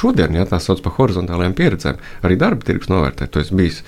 Šodien, 0.00 0.36
ja 0.38 0.46
tā 0.48 0.60
sauc 0.62 0.82
par 0.84 0.96
horizontālajām 0.98 1.56
pieredzēm, 1.58 1.98
arī 2.26 2.38
darba 2.40 2.68
tirgus 2.68 2.92
novērtē. 2.92 3.30
Tu 3.32 3.44
esi 3.44 3.58
bijis 3.58 3.82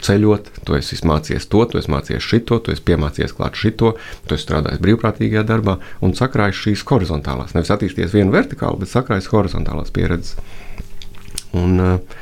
ceļot, 0.00 0.48
tu 0.64 0.76
esi 0.78 0.98
mācījies 1.06 1.46
to, 1.52 1.64
tu 1.68 1.80
esi 1.80 1.92
mācījies 1.92 2.24
šito, 2.24 2.58
tu 2.64 2.72
esi 2.74 2.84
piemācījies 2.88 3.36
klāt 3.36 3.58
šito, 3.60 3.92
tu 4.26 4.36
esi 4.36 4.46
strādājis 4.46 4.80
brīvprātīgajā 4.84 5.44
darbā 5.48 5.76
un 6.04 6.16
sakrājis 6.16 6.62
šīs 6.64 6.86
horizontālās. 6.88 7.52
Nevis 7.56 7.72
attīstījies 7.74 8.16
vienu 8.16 8.34
vertikālu, 8.34 8.80
bet 8.80 8.92
sakrājis 8.92 9.30
horizontālās 9.34 9.92
pieredzes. 9.94 10.40
Un, 11.56 11.76
uh, 11.82 12.18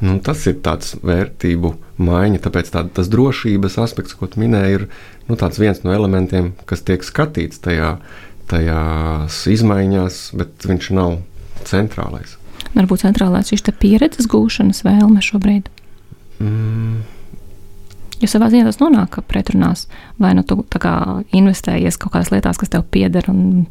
Nu, 0.00 0.16
tas 0.24 0.46
ir 0.48 0.56
tāds 0.64 0.94
vērtību 1.04 1.74
maiņa, 2.00 2.40
tāpēc 2.46 2.70
tā, 2.72 2.86
tas 2.96 3.10
drošības 3.12 3.76
aspekts, 3.82 4.16
ko 4.16 4.30
minēji, 4.40 4.78
ir 4.78 4.86
nu, 5.28 5.36
viens 5.60 5.82
no 5.84 5.92
elementiem, 5.92 6.54
kas 6.68 6.84
tiek 6.86 7.04
skatīts 7.04 7.60
tajā, 7.60 7.98
tajās 8.48 9.42
izmaiņās, 9.52 10.20
bet 10.40 10.68
viņš 10.70 10.90
nav 10.96 11.18
centrālais. 11.68 12.38
Varbūt 12.72 13.04
centrālais 13.04 13.52
ir 13.52 13.60
šī 13.60 13.74
pieredzes 13.82 14.28
gūšanas 14.30 14.84
vēlme 14.86 15.20
šobrīd. 15.24 15.68
Mm. 16.40 17.02
Jo 18.20 18.28
savā 18.28 18.50
ziņā 18.52 18.66
tas 18.68 18.78
nonāk 18.82 19.16
pretrunās. 19.28 19.86
Vai 20.20 20.34
nu 20.36 20.44
tu 20.44 20.58
investējies 21.36 21.96
kaut 22.00 22.12
kādās 22.14 22.32
lietās, 22.34 22.60
kas 22.60 22.72
tev 22.72 22.84
pieder, 22.92 23.24
un 23.32 23.64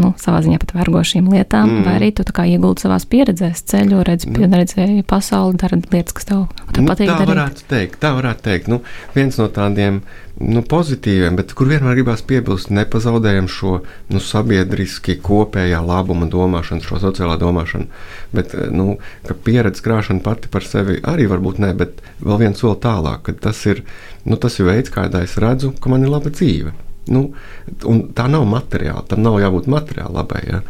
nu, 0.00 0.12
savā 0.20 0.40
ziņā 0.44 0.60
pat 0.62 0.74
vergo 0.78 1.02
šīm 1.04 1.28
lietām, 1.32 1.68
mm. 1.68 1.84
vai 1.86 1.98
arī 1.98 2.10
tu 2.16 2.24
ieguldi 2.24 2.86
savā 2.86 2.96
pieredzē, 3.12 3.52
ceļo, 3.52 4.00
redzi, 4.08 4.30
nu. 4.32 4.48
redzēji 4.48 5.04
pasauli, 5.08 5.60
dara 5.60 5.78
lietas, 5.82 6.16
kas 6.16 6.30
tev, 6.30 6.46
tev 6.72 6.86
nu, 6.86 6.88
patīk. 6.88 7.10
Tā 7.10 7.18
darīt. 7.20 7.32
varētu 7.34 7.68
teikt, 7.68 8.00
tā 8.00 8.14
varētu 8.16 8.46
teikt. 8.48 8.72
Nu, 8.72 8.80
viens 9.16 9.36
no 9.40 9.48
tādiem 9.52 10.00
nu, 10.40 10.62
pozitīviem, 10.64 11.36
bet 11.36 11.52
kur 11.56 11.68
vienmēr 11.70 11.98
gribās 11.98 12.22
piebilst, 12.26 12.70
nepazaudējam 12.72 13.48
šo 13.52 13.74
nu, 14.12 14.22
sabiedriski 14.22 15.18
kopējā 15.22 15.82
labuma 15.84 16.28
domāšanu, 16.30 16.84
šo 16.86 17.00
sociālā 17.02 17.36
domāšanu. 17.40 17.88
Bet 18.32 18.54
nu, 18.72 18.96
pieredze 19.44 19.84
krāšana 19.84 20.24
pati 20.24 20.50
par 20.52 20.66
sevi 20.66 21.00
arī 21.08 21.28
varbūt 21.30 21.60
ne, 21.62 21.74
bet 21.76 22.00
vēl 22.22 22.40
viens 22.46 22.62
soli 22.62 22.80
tālāk, 22.82 23.26
ka 23.28 23.36
tas 23.50 23.60
ir, 23.68 23.84
nu, 24.24 24.40
tas 24.40 24.58
ir 24.58 24.70
veids, 24.70 24.92
kādā 24.94 25.24
es 25.26 25.36
redzu, 25.42 25.74
ka 25.80 25.92
man 25.92 26.06
ir 26.06 26.14
laba 26.14 26.32
dzīve. 26.32 26.72
Nu, 27.12 27.32
tā 28.14 28.28
nav 28.30 28.44
materiāla, 28.46 29.02
tam 29.10 29.24
nav 29.24 29.40
jābūt 29.42 29.66
materiāli 29.70 30.14
labai. 30.14 30.42
Ja? 30.46 30.60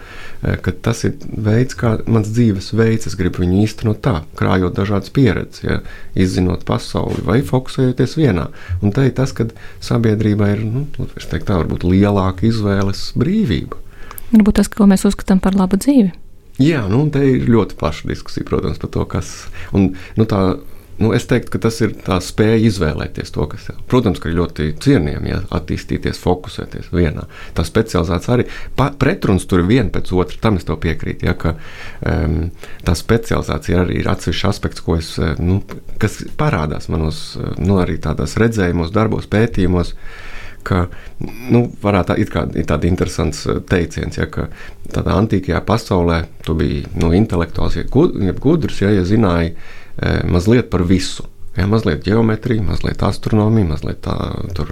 Tas 0.83 1.05
ir 1.07 1.13
veids, 1.23 1.77
kā 1.79 1.93
mans 2.11 2.33
dzīves 2.35 2.73
veids, 2.75 3.07
es 3.07 3.15
gribu 3.19 3.45
viņu 3.45 3.61
īstenot 3.63 4.01
tā, 4.03 4.17
krājot 4.39 4.75
dažādas 4.75 5.13
pieredzes, 5.15 5.63
ja? 5.63 5.77
izzinot 6.19 6.65
pasauli 6.67 7.23
vai 7.23 7.39
fokusējoties 7.47 8.17
vienā. 8.19 8.49
Un 8.83 8.91
te 8.95 9.07
ir 9.07 9.15
tas, 9.15 9.31
ka 9.37 9.47
sabiedrībai 9.85 10.51
ir 10.57 10.65
nu, 10.67 10.89
teiktu, 10.99 11.47
tā, 11.47 11.61
varbūt 11.61 11.87
lielāka 11.87 12.49
izvēles 12.51 13.13
brīvība. 13.23 13.79
Varbūt 14.33 14.59
tas, 14.59 14.73
ko 14.73 14.89
mēs 14.91 15.07
uzskatām 15.07 15.39
par 15.45 15.55
labu 15.55 15.79
dzīvi. 15.79 16.11
Jā, 16.61 16.83
nu, 16.91 17.05
te 17.13 17.23
ir 17.25 17.47
ļoti 17.49 17.79
plaša 17.79 18.11
diskusija, 18.11 18.45
protams, 18.49 18.83
par 18.83 18.91
to, 18.93 19.07
kas 19.15 19.31
ir. 19.71 19.93
Nu, 20.19 20.27
tā 20.29 20.43
Nu, 21.03 21.11
es 21.17 21.27
teiktu, 21.27 21.51
ka 21.55 21.63
tas 21.67 21.81
ir 21.83 21.97
tā 22.07 22.19
spēja 22.23 22.61
izvēlēties 22.69 23.35
to, 23.35 23.47
kas 23.51 23.67
ir. 23.73 23.79
Protams, 23.91 24.21
ka 24.23 24.31
ir 24.31 24.39
ļoti 24.39 24.69
cienījami 24.83 25.33
ja, 25.33 25.41
attīstīties, 25.59 26.21
fokusēties 26.23 26.93
vienā. 26.95 27.27
Tā 27.57 27.65
specializācija 27.67 28.37
arī 28.37 28.47
pa, 28.79 28.91
pretruns 28.99 29.49
tur 29.51 29.65
ir 29.65 29.71
viena 29.71 29.91
pēc 29.93 30.13
otras. 30.15 30.41
Tam 30.43 30.61
es 30.61 30.69
piekrītu. 30.69 31.27
Ja, 31.27 31.35
ka, 31.39 31.57
um, 32.07 32.53
tā 32.87 32.95
specializācija 32.99 33.83
arī 33.83 33.99
ir 34.03 34.11
atsevišķs 34.13 34.49
aspekts, 34.53 34.85
es, 34.99 35.15
eh, 35.19 35.35
nu, 35.43 35.61
kas 36.03 36.21
parādās 36.39 36.89
manos 36.93 37.23
nu, 37.59 37.81
tādos 38.03 38.37
redzējumos, 38.41 38.95
darbos, 38.95 39.31
pētījumos. 39.33 39.97
Ka, 40.63 40.85
nu, 41.51 41.65
varētu 41.83 42.13
tā, 42.13 42.25
kā, 42.31 42.45
ir 42.55 42.67
tāds 42.71 42.87
interesants 42.87 43.43
eh, 43.51 43.59
teiciens, 43.67 44.21
ja, 44.21 44.29
ka 44.31 44.47
tādā 44.95 45.17
antīkajā 45.19 45.59
pasaulē 45.67 46.23
tu 46.47 46.55
biji 46.59 46.85
nu, 46.95 47.11
intelektuāls, 47.19 47.81
ja 47.81 48.35
gudrs, 48.39 48.79
ja, 48.85 48.93
ja 48.95 49.03
zināji, 49.03 49.57
mazliet 50.29 50.71
par 50.71 50.85
visu. 50.89 51.29
Ja, 51.57 51.67
mazliet 51.69 52.05
geometrija, 52.05 52.63
mazliet 52.65 53.03
astronomija, 53.05 53.69
mazliet 53.75 53.99
tā, 54.07 54.15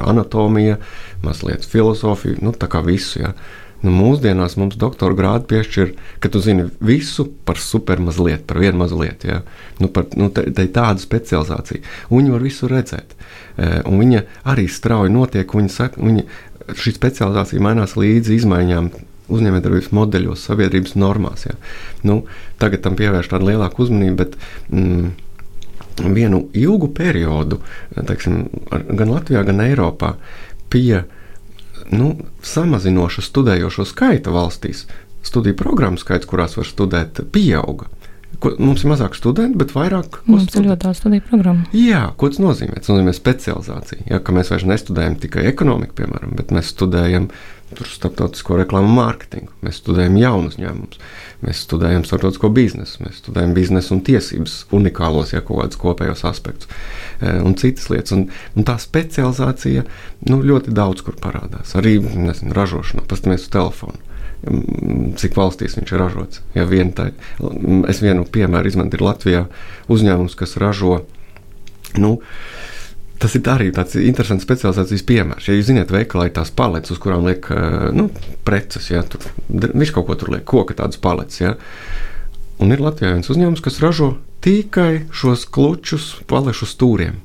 anatomija, 0.08 0.78
mazliet 1.22 1.66
filozofija, 1.68 2.38
nu, 2.40 2.54
tā 2.56 2.70
kā 2.72 2.80
visu. 2.84 3.20
Ja. 3.20 3.34
Nu, 3.80 3.92
mūsdienās 3.96 4.58
mums 4.60 4.76
doktora 4.80 5.16
grādu 5.16 5.46
piešķir, 5.52 5.92
ka 6.20 6.28
tu 6.32 6.40
zini 6.44 6.66
visu 6.84 7.26
par 7.48 7.60
super 7.60 8.00
mazliet, 8.00 8.46
par 8.48 8.60
vienu 8.60 8.80
mazliet. 8.80 9.24
Ja. 9.28 9.42
Nu, 9.80 9.88
par, 9.92 10.08
nu, 10.20 10.28
te, 10.32 10.46
te 10.56 10.66
tāda 10.72 11.00
specializācija. 11.00 11.84
Un 12.08 12.22
viņi 12.22 12.34
var 12.34 12.44
visu 12.44 12.68
redzēt. 12.68 13.12
E, 13.56 13.70
un 13.88 14.00
viņa 14.00 14.24
arī 14.52 14.66
strauji 14.68 15.12
notiek. 15.12 15.56
Viņa 15.56 15.72
saka, 15.72 16.00
viņa, 16.00 16.26
šī 16.76 16.96
specializācija 16.96 17.64
mainās 17.64 17.96
līdzi 18.00 18.40
izmaiņām 18.40 18.92
uzņēmējdarbības 19.30 19.90
modeļos, 19.96 20.44
sabiedrības 20.50 20.96
normās. 21.00 21.46
Ja. 21.48 21.56
Nu, 22.06 22.22
tagad 22.62 22.84
tam 22.86 22.98
pievērš 22.98 23.32
tādu 23.32 23.50
lielāku 23.50 23.84
uzmanību, 23.86 24.16
bet 24.20 24.36
mm, 24.70 25.10
vienu 26.14 26.44
ilgu 26.56 26.90
periodu, 26.96 27.60
teiksim, 27.96 28.44
gan 28.70 29.14
Latvijā, 29.14 29.44
gan 29.46 29.62
Eiropā, 29.64 30.14
pie 30.72 31.04
nu, 31.90 32.14
samazinoša 32.46 33.24
studējošo 33.26 33.86
skaita 33.88 34.32
valstīs, 34.34 34.84
studiju 35.26 35.58
programmu 35.58 36.00
skaits, 36.00 36.28
kurās 36.28 36.56
var 36.58 36.68
studēt, 36.68 37.22
pieauga. 37.34 37.90
Ko, 38.40 38.52
mums 38.62 38.84
ir 38.84 38.92
mazāk 38.92 39.16
studentu, 39.18 39.58
bet 39.60 39.72
vairāk 39.74 40.20
mums 40.24 40.46
studēt. 40.46 40.62
ir 40.62 40.68
ļoti 40.70 40.84
daudz 40.86 41.00
studiju 41.02 41.24
programmu. 41.26 41.64
Jā, 41.76 42.04
ko 42.16 42.30
tas 42.30 42.38
nozīmē? 42.40 42.78
Tas 42.78 42.92
nozīmē 42.92 43.12
specializāciju. 43.16 44.06
Ja, 44.08 44.20
mēs 44.22 44.52
vairs 44.54 44.68
nestudējam 44.70 45.18
tikai 45.20 45.44
ekonomiku, 45.50 45.98
piemēram, 45.98 46.36
bet 46.38 46.54
mēs 46.54 46.70
studējam 46.72 47.26
starptautisko 47.78 48.58
reklāmu 48.60 48.90
mārketingu. 48.96 49.52
Mēs 49.64 49.78
studējam 49.80 50.16
jaunu 50.20 50.50
uzņēmumus, 50.50 51.00
mēs 51.44 51.62
studējam 51.66 52.04
starptautisko 52.06 52.50
biznesu, 52.54 53.04
mēs 53.04 53.20
studējam 53.22 53.54
biznesu 53.56 53.94
un 53.96 54.02
tiesības, 54.06 54.56
unikālos, 54.76 55.34
ja 55.34 55.42
kaut 55.44 55.62
kādus 55.62 55.80
kopējos 55.80 56.24
aspektus 56.28 56.70
e, 57.20 57.36
un 57.38 57.56
citas 57.60 57.88
lietas. 57.92 58.14
Un, 58.16 58.26
un 58.56 58.68
tā 58.68 58.76
specializācija 58.82 59.86
nu, 60.30 60.40
ļoti 60.50 60.74
daudz 60.76 61.04
kur 61.06 61.18
parādās. 61.20 61.76
Arī 61.78 61.98
nezinu, 62.02 62.54
ražošanā, 62.56 63.06
paskatīsimies 63.06 63.46
uz 63.46 63.54
telefonu. 63.54 64.06
Cik 65.20 65.34
valstīs 65.36 65.76
viņš 65.76 65.90
ir 65.92 66.00
ražots? 66.00 66.40
Ja 66.56 66.64
vien 66.68 66.94
tā, 66.96 67.10
es 67.92 68.00
vienu 68.00 68.24
piemēru 68.24 68.70
izmantoju 68.72 69.04
Latvijā 69.04 69.42
uzņēmums, 69.92 70.36
kas 70.38 70.56
ražo. 70.60 71.02
Nu, 72.00 72.20
Tas 73.20 73.34
ir 73.36 73.48
arī 73.52 73.68
tāds 73.76 73.98
interesants 74.00 74.46
specializācijas 74.46 75.04
piemērs. 75.04 75.48
Ja 75.50 75.56
jūs 75.56 75.68
zināt, 75.68 75.92
veikalā 75.92 76.30
ir 76.30 76.36
tās 76.38 76.52
paletes, 76.56 76.94
uz 76.94 77.00
kurām 77.02 77.26
liek 77.28 77.50
eh, 77.52 77.90
nu, 77.92 78.08
preces, 78.48 78.88
ja 78.88 79.02
tur 79.04 79.26
viņš 79.50 79.92
kaut 79.96 80.08
ko 80.08 80.16
tur 80.16 80.32
liek, 80.32 80.46
koka 80.48 80.78
tādas 80.78 81.00
paletes. 81.00 81.42
Ja. 81.42 81.54
Un 82.60 82.72
ir 82.72 82.80
Latvijā 82.80 83.12
viens 83.12 83.28
uzņēmums, 83.28 83.60
kas 83.64 83.80
ražo 83.84 84.14
tikai 84.44 85.04
šos 85.12 85.44
klučus, 85.52 86.14
paliešu 86.30 86.68
stūriem. 86.68 87.20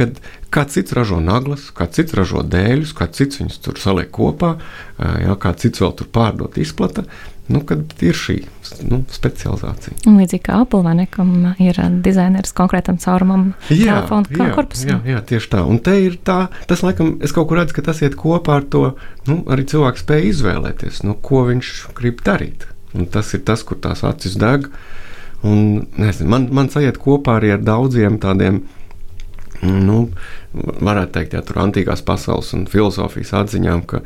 Kad 0.00 0.20
kāds 0.54 0.78
cits 0.78 0.96
ražo 0.96 1.20
naglas, 1.20 1.68
kāds 1.76 2.00
cits 2.00 2.16
ražo 2.16 2.44
dēļus, 2.46 2.94
kāds 2.96 3.20
cits 3.20 3.42
viņus 3.42 3.60
tur 3.66 3.80
saliek 3.82 4.08
kopā, 4.14 4.54
jā, 4.98 5.36
kāds 5.42 5.66
cits 5.66 5.84
vēl 5.84 5.92
tur 5.98 6.08
pārdot, 6.14 6.56
izplata 6.62 7.04
nu, 7.50 7.60
kad 7.66 7.82
ir 8.04 8.14
šī 8.14 8.36
nu, 8.86 9.00
specializācija. 9.10 9.96
Un 10.08 10.20
līdzīgi 10.20 10.44
kā 10.46 10.60
Apple 10.62 10.84
vai 10.86 10.94
ne, 11.00 11.06
kam 11.10 11.32
ir 11.62 11.78
dizainers 12.04 12.54
konkrētam 12.56 13.00
caurumam, 13.02 13.50
jā, 13.68 13.96
telefonu 13.98 14.52
korpusam. 14.54 14.92
Jā, 14.92 14.98
jā, 15.16 15.22
tieši 15.32 15.50
tā. 15.56 15.64
Un 15.66 15.80
te 15.84 15.96
ir 16.04 16.20
tā, 16.26 16.44
tas 16.70 16.84
laikam, 16.86 17.16
es 17.24 17.34
kaut 17.34 17.50
kur 17.50 17.60
redzu, 17.60 17.76
ka 17.76 17.86
tas 17.90 18.02
iet 18.06 18.14
kopā 18.20 18.60
ar 18.60 18.68
to, 18.70 18.84
nu, 19.26 19.40
arī 19.50 19.66
cilvēks 19.72 20.06
spēja 20.06 20.30
izvēlēties, 20.30 21.02
nu, 21.08 21.16
ko 21.26 21.42
viņš 21.50 21.74
grib 21.98 22.22
darīt. 22.26 22.68
Un 22.94 23.10
tas 23.10 23.34
ir 23.34 23.42
tas, 23.46 23.64
kur 23.66 23.78
tās 23.82 24.04
acis 24.06 24.38
deg. 24.38 24.70
Un, 25.46 25.88
nezinu, 25.98 26.30
man, 26.30 26.50
man 26.54 26.70
sajiet 26.70 27.00
kopā 27.00 27.38
arī 27.40 27.54
ar 27.56 27.64
daudziem 27.64 28.20
tādiem, 28.22 28.62
nu, 29.66 30.02
varētu 30.54 31.14
teikt, 31.18 31.36
jā, 31.36 31.44
tur 31.46 31.62
antīkās 31.64 32.02
pasaules 32.06 32.52
un 32.56 32.66
filozofijas 32.70 33.32
atziņām, 33.42 33.82
ka 33.88 34.02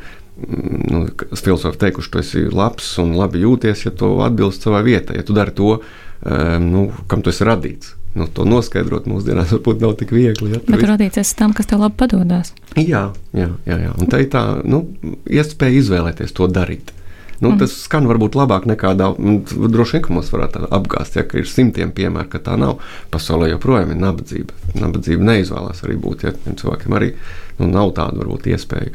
nu, 0.91 1.05
filozofi 1.39 1.79
teikuši, 1.85 2.11
tu 2.11 2.21
esi 2.21 2.47
labs 2.51 2.89
un 3.03 3.13
labi 3.15 3.43
jūties, 3.45 3.85
ja 3.87 3.93
tu 3.95 4.17
atbilst 4.25 4.65
savai 4.67 4.83
vietai, 4.87 5.19
ja 5.19 5.27
tu 5.27 5.35
dari 5.37 5.55
to, 5.55 5.77
um, 5.79 6.67
nu, 6.71 6.89
kam 7.11 7.23
tu 7.23 7.31
esi 7.31 7.47
radīts. 7.47 7.95
Nu, 8.15 8.29
to 8.31 8.45
noskaidrot 8.47 9.09
mūsdienās 9.11 9.51
varbūt 9.51 9.81
nav 9.83 9.97
tik 9.99 10.13
viegli. 10.15 10.53
Ja, 10.53 10.61
Bet 10.63 10.85
radīts 10.87 11.19
esi 11.19 11.35
tam, 11.35 11.51
kas 11.55 11.67
tev 11.67 11.81
labi 11.83 11.97
padodas. 11.99 12.53
Jā, 12.79 13.09
jā, 13.35 13.49
jā, 13.67 13.79
jā. 13.87 13.89
un 13.91 14.11
tā 14.11 14.21
ir 14.23 14.29
tā 14.31 14.43
nu, 14.63 14.85
iespēja 15.27 15.81
izvēlēties 15.81 16.31
to 16.35 16.47
darīt. 16.47 16.93
Nu, 17.41 17.51
mm. 17.51 17.59
Tas 17.59 17.73
skan 17.85 18.07
varbūt 18.07 18.37
labāk 18.39 18.67
nekā 18.69 18.93
daudz. 18.99 19.55
Droši 19.71 19.97
vien, 19.97 20.03
ka 20.05 20.13
mums 20.15 20.31
varētu 20.33 20.67
apgāzt, 20.75 21.17
ja 21.19 21.25
ir 21.25 21.49
simtiem 21.49 21.91
piemēru, 21.95 22.29
ka 22.31 22.41
tā 22.45 22.55
nav. 22.59 22.77
Pasaulē 23.13 23.49
joprojām 23.51 23.91
ir 23.91 23.99
nabadzība. 24.03 24.55
Nabadzība 24.79 25.31
neizvēlās 25.31 25.83
arī 25.87 25.97
būt. 26.01 26.27
Ja 26.27 26.35
cilvēkiem 26.35 26.95
arī 26.95 27.11
nu, 27.59 27.67
nav 27.71 27.91
tāda 27.97 28.21
varbūt 28.21 28.47
iespēja. 28.53 28.93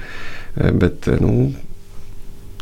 Eh, 0.56 0.72
bet, 0.72 1.08
eh, 1.08 1.20
nu, 1.20 1.52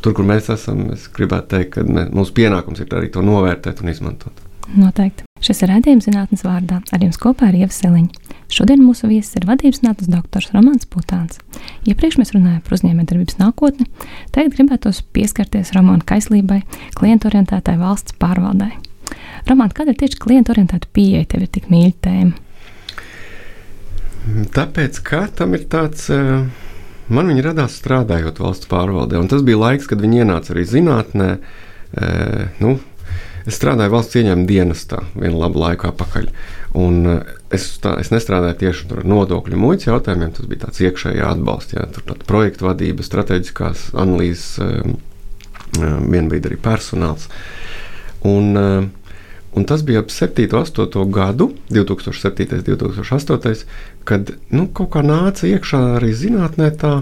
tur, 0.03 0.15
kur 0.15 0.27
mēs 0.27 0.51
esam, 0.55 0.89
es 0.95 1.09
gribētu 1.15 1.55
teikt, 1.55 1.73
ka 1.77 1.87
mē, 1.87 2.09
mūsu 2.15 2.35
pienākums 2.37 2.83
ir 2.83 2.99
arī 2.99 3.13
to 3.15 3.25
novērtēt 3.25 3.83
un 3.83 3.95
izmantot. 3.95 4.45
Noteikti. 4.77 5.25
Šis 5.41 5.63
ir 5.65 5.73
redzējums 5.73 6.09
zinātnes 6.11 6.45
vārdā. 6.45 6.83
Ar 6.93 7.05
jums 7.05 7.17
kopā 7.21 7.49
ir 7.53 7.63
Ieva 7.63 7.73
Seliņa. 7.73 8.28
Šodien 8.53 8.81
mūsu 8.81 9.11
viesis 9.11 9.37
ir 9.37 9.47
vadības 9.49 9.83
zinātnes 9.83 10.09
doktors 10.09 10.51
Romanis 10.55 10.89
Putāns. 10.89 11.41
Iepriekš 11.89 12.17
mēs 12.21 12.33
runājām 12.35 12.63
par 12.65 12.77
uzņēmējdarbības 12.79 13.41
nākotni, 13.43 13.89
tagad 14.35 14.55
gribētos 14.57 15.03
pieskarties 15.13 15.75
Romāna 15.77 16.07
kaislībai, 16.09 16.63
klientu 16.97 17.29
orientētai 17.29 17.77
valsts 17.81 18.17
pārvaldē. 18.21 18.71
Romāna, 19.49 19.75
kādēļ 19.77 19.99
tieši 20.01 20.23
klientu 20.23 20.55
orientēta 20.57 20.89
pieeja 20.93 21.29
tev 21.29 21.45
ir 21.45 21.53
tik 21.53 21.69
mīļa 21.73 21.97
tēma? 22.05 22.33
Tāpēc, 24.57 25.03
ka 25.05 25.27
tam 25.37 25.55
ir 25.57 25.69
tāds. 25.73 26.09
Uh 26.13 26.67
Man 27.09 27.31
viņa 27.31 27.47
radās 27.47 27.79
strādājot 27.81 28.41
valsts 28.43 28.69
pārvaldē, 28.69 29.17
un 29.17 29.31
tas 29.33 29.41
bija 29.45 29.61
laiks, 29.63 29.89
kad 29.89 30.01
viņi 30.03 30.23
ienāca 30.23 30.53
arī 30.53 30.65
zinātnē. 30.69 31.29
E, 31.97 32.09
nu, 32.61 32.75
es 33.49 33.57
strādāju 33.57 33.95
valsts 33.95 34.19
ieņēmuma 34.21 34.49
dienestā 34.49 35.01
vienu 35.15 35.41
labu 35.41 35.63
laiku 35.63 35.89
atpakaļ. 35.89 36.29
Un 36.77 36.99
es, 37.55 37.69
tā, 37.83 37.95
es 38.03 38.13
nestrādāju 38.13 38.59
tieši 38.63 38.89
ar 38.97 39.05
nodokļu 39.09 39.61
muitas 39.61 39.89
jautājumiem, 39.89 40.35
tas 40.37 40.49
bija 40.51 40.67
tāds 40.67 40.83
iekšējā 40.85 41.33
atbalsts, 41.33 41.77
jā, 41.77 41.87
tur 41.95 42.07
tāda 42.11 42.29
projekta 42.29 42.69
vadība, 42.69 43.07
strateģiskās 43.07 43.91
analīzes, 43.99 44.61
vienbrīd 45.79 46.49
arī 46.49 46.59
personāls. 46.65 47.29
Un, 48.27 48.53
un 49.59 49.67
tas 49.69 49.83
bija 49.87 50.05
ap 50.05 50.13
7, 50.15 50.47
8 50.55 51.05
gadu, 51.13 51.51
2007, 51.75 52.63
2008, 52.67 53.65
kad 54.09 54.31
nu, 54.55 54.69
kaut 54.73 54.93
kā 54.95 55.03
nāca 55.05 55.49
iekšā 55.49 55.81
arī 55.99 56.15
zinātnē 56.17 56.71
tā, 56.81 56.93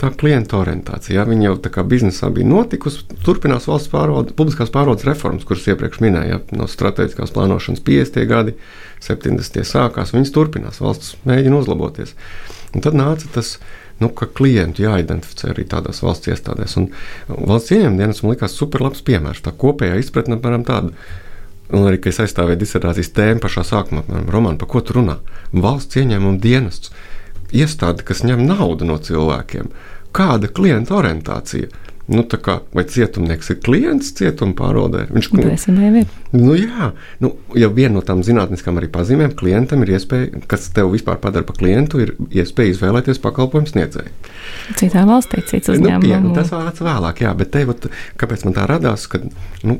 tā 0.00 0.10
klienta 0.18 0.58
orientācija. 0.60 1.20
Ja? 1.20 1.26
Viņa 1.28 1.46
jau 1.46 1.58
tā 1.64 1.72
kā 1.72 1.84
biznesā 1.88 2.28
bija 2.34 2.48
notikusi, 2.50 3.06
turpinās 3.24 3.68
valsts 3.70 3.92
pārvaldes, 3.92 4.36
publiskās 4.36 4.72
pārvaldes 4.74 5.06
reformas, 5.08 5.46
kuras 5.48 5.68
iepriekš 5.70 6.02
minēju, 6.04 6.34
ja? 6.34 6.40
no 6.58 6.68
strateģiskās 6.70 7.34
plānošanas 7.36 7.84
50. 7.86 8.26
gadi, 8.28 8.56
70. 9.04 9.62
sākās, 9.68 10.12
viņas 10.16 10.34
turpinās, 10.34 10.82
valsts 10.84 11.16
mēģina 11.28 11.62
uzlaboties. 11.62 12.16
Un 12.72 12.84
tad 12.84 12.96
nāca 12.98 13.30
tas 13.34 13.56
nu, 14.02 14.10
ka 14.16 14.26
klientu 14.26 14.84
jāidentificē 14.84 15.52
arī 15.52 15.64
tādās 15.70 16.02
valsts 16.02 16.30
iestādēs. 16.32 16.76
Un 16.80 16.88
valsts 17.30 17.74
ieņēmuma 17.76 18.00
dienas 18.00 18.22
man 18.24 18.34
likās 18.34 18.56
superlabs 18.58 19.04
piemērs. 19.06 19.44
Tā 19.44 19.52
kopējā 19.54 20.00
izpratne, 20.00 20.40
piemēram, 20.42 20.64
tāda 20.66 20.92
Un 21.72 21.86
arī, 21.88 21.98
kad 22.02 22.12
es 22.12 22.20
aizstāvēju 22.26 22.60
disertācijas 22.60 23.14
tēmu 23.16 23.40
pašā 23.40 23.64
sākumā, 23.64 24.04
romānu, 24.28 24.58
par 24.60 24.68
ko 24.68 24.82
tu 24.84 24.98
runā? 24.98 25.16
Valsts 25.56 25.96
ieņēmuma 26.02 26.40
dienests, 26.42 26.92
iestāde, 27.56 28.04
kas 28.04 28.24
ņem 28.28 28.44
naudu 28.44 28.88
no 28.88 28.98
cilvēkiem. 29.00 29.72
kāda 30.12 30.48
klienta 30.52 30.94
orientācija. 30.98 31.70
Nu, 32.12 32.24
kā, 32.28 32.58
vai 32.76 32.84
cietumnieks 32.88 33.52
ir 33.54 33.58
klients 33.64 34.10
cietuma 34.18 34.52
pārvaldē? 34.58 35.06
Viņš 35.14 35.28
nu, 35.32 35.40
ir. 35.40 35.52
Nu, 36.32 36.54
jā, 36.58 36.90
nu, 37.24 37.30
ja 37.56 37.70
viena 37.72 37.94
no 37.96 38.02
tām 38.04 38.20
zinātniskām 38.26 38.80
arī 38.80 38.90
pazīmēm 38.92 39.32
klientam 39.38 39.84
ir 39.84 39.94
iespēja, 39.96 40.42
kas 40.50 40.68
tev 40.76 40.92
vispār 40.92 41.20
padara 41.22 41.46
par 41.48 41.56
klientu, 41.60 42.02
ir 42.04 42.14
iespēja 42.42 42.74
izvēlēties 42.74 43.22
pakalpojumu 43.24 43.72
sniedzēju. 43.72 44.12
Citā 44.80 45.06
valstī, 45.08 45.40
cits 45.48 45.72
uzņēmums. 45.72 46.04
Nu, 46.04 46.34
pie, 46.34 46.36
tas 46.36 46.52
vārds 46.52 46.84
vēlāk, 46.84 47.24
jā, 47.24 47.32
bet 47.38 47.52
te, 47.54 47.64
vat, 47.70 47.88
kāpēc 48.20 48.46
man 48.48 48.58
tā 48.58 48.68
radās, 48.68 49.08
ka, 49.12 49.22
nu, 49.68 49.78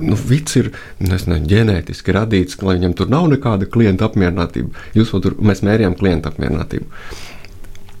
nu 0.00 0.20
viss 0.26 0.60
ir 0.60 0.72
nezinu, 1.04 1.42
ģenētiski 1.52 2.16
radīts, 2.16 2.60
lai 2.64 2.78
viņam 2.78 2.96
tur 2.96 3.12
nav 3.12 3.28
nekāda 3.34 3.68
klienta 3.68 4.08
apmierinātība. 4.08 4.86
Jūs 4.96 5.12
tur, 5.20 5.36
mēs 5.42 5.64
mērījām 5.66 5.98
klienta 6.00 6.32
apmierinātību. 6.32 6.88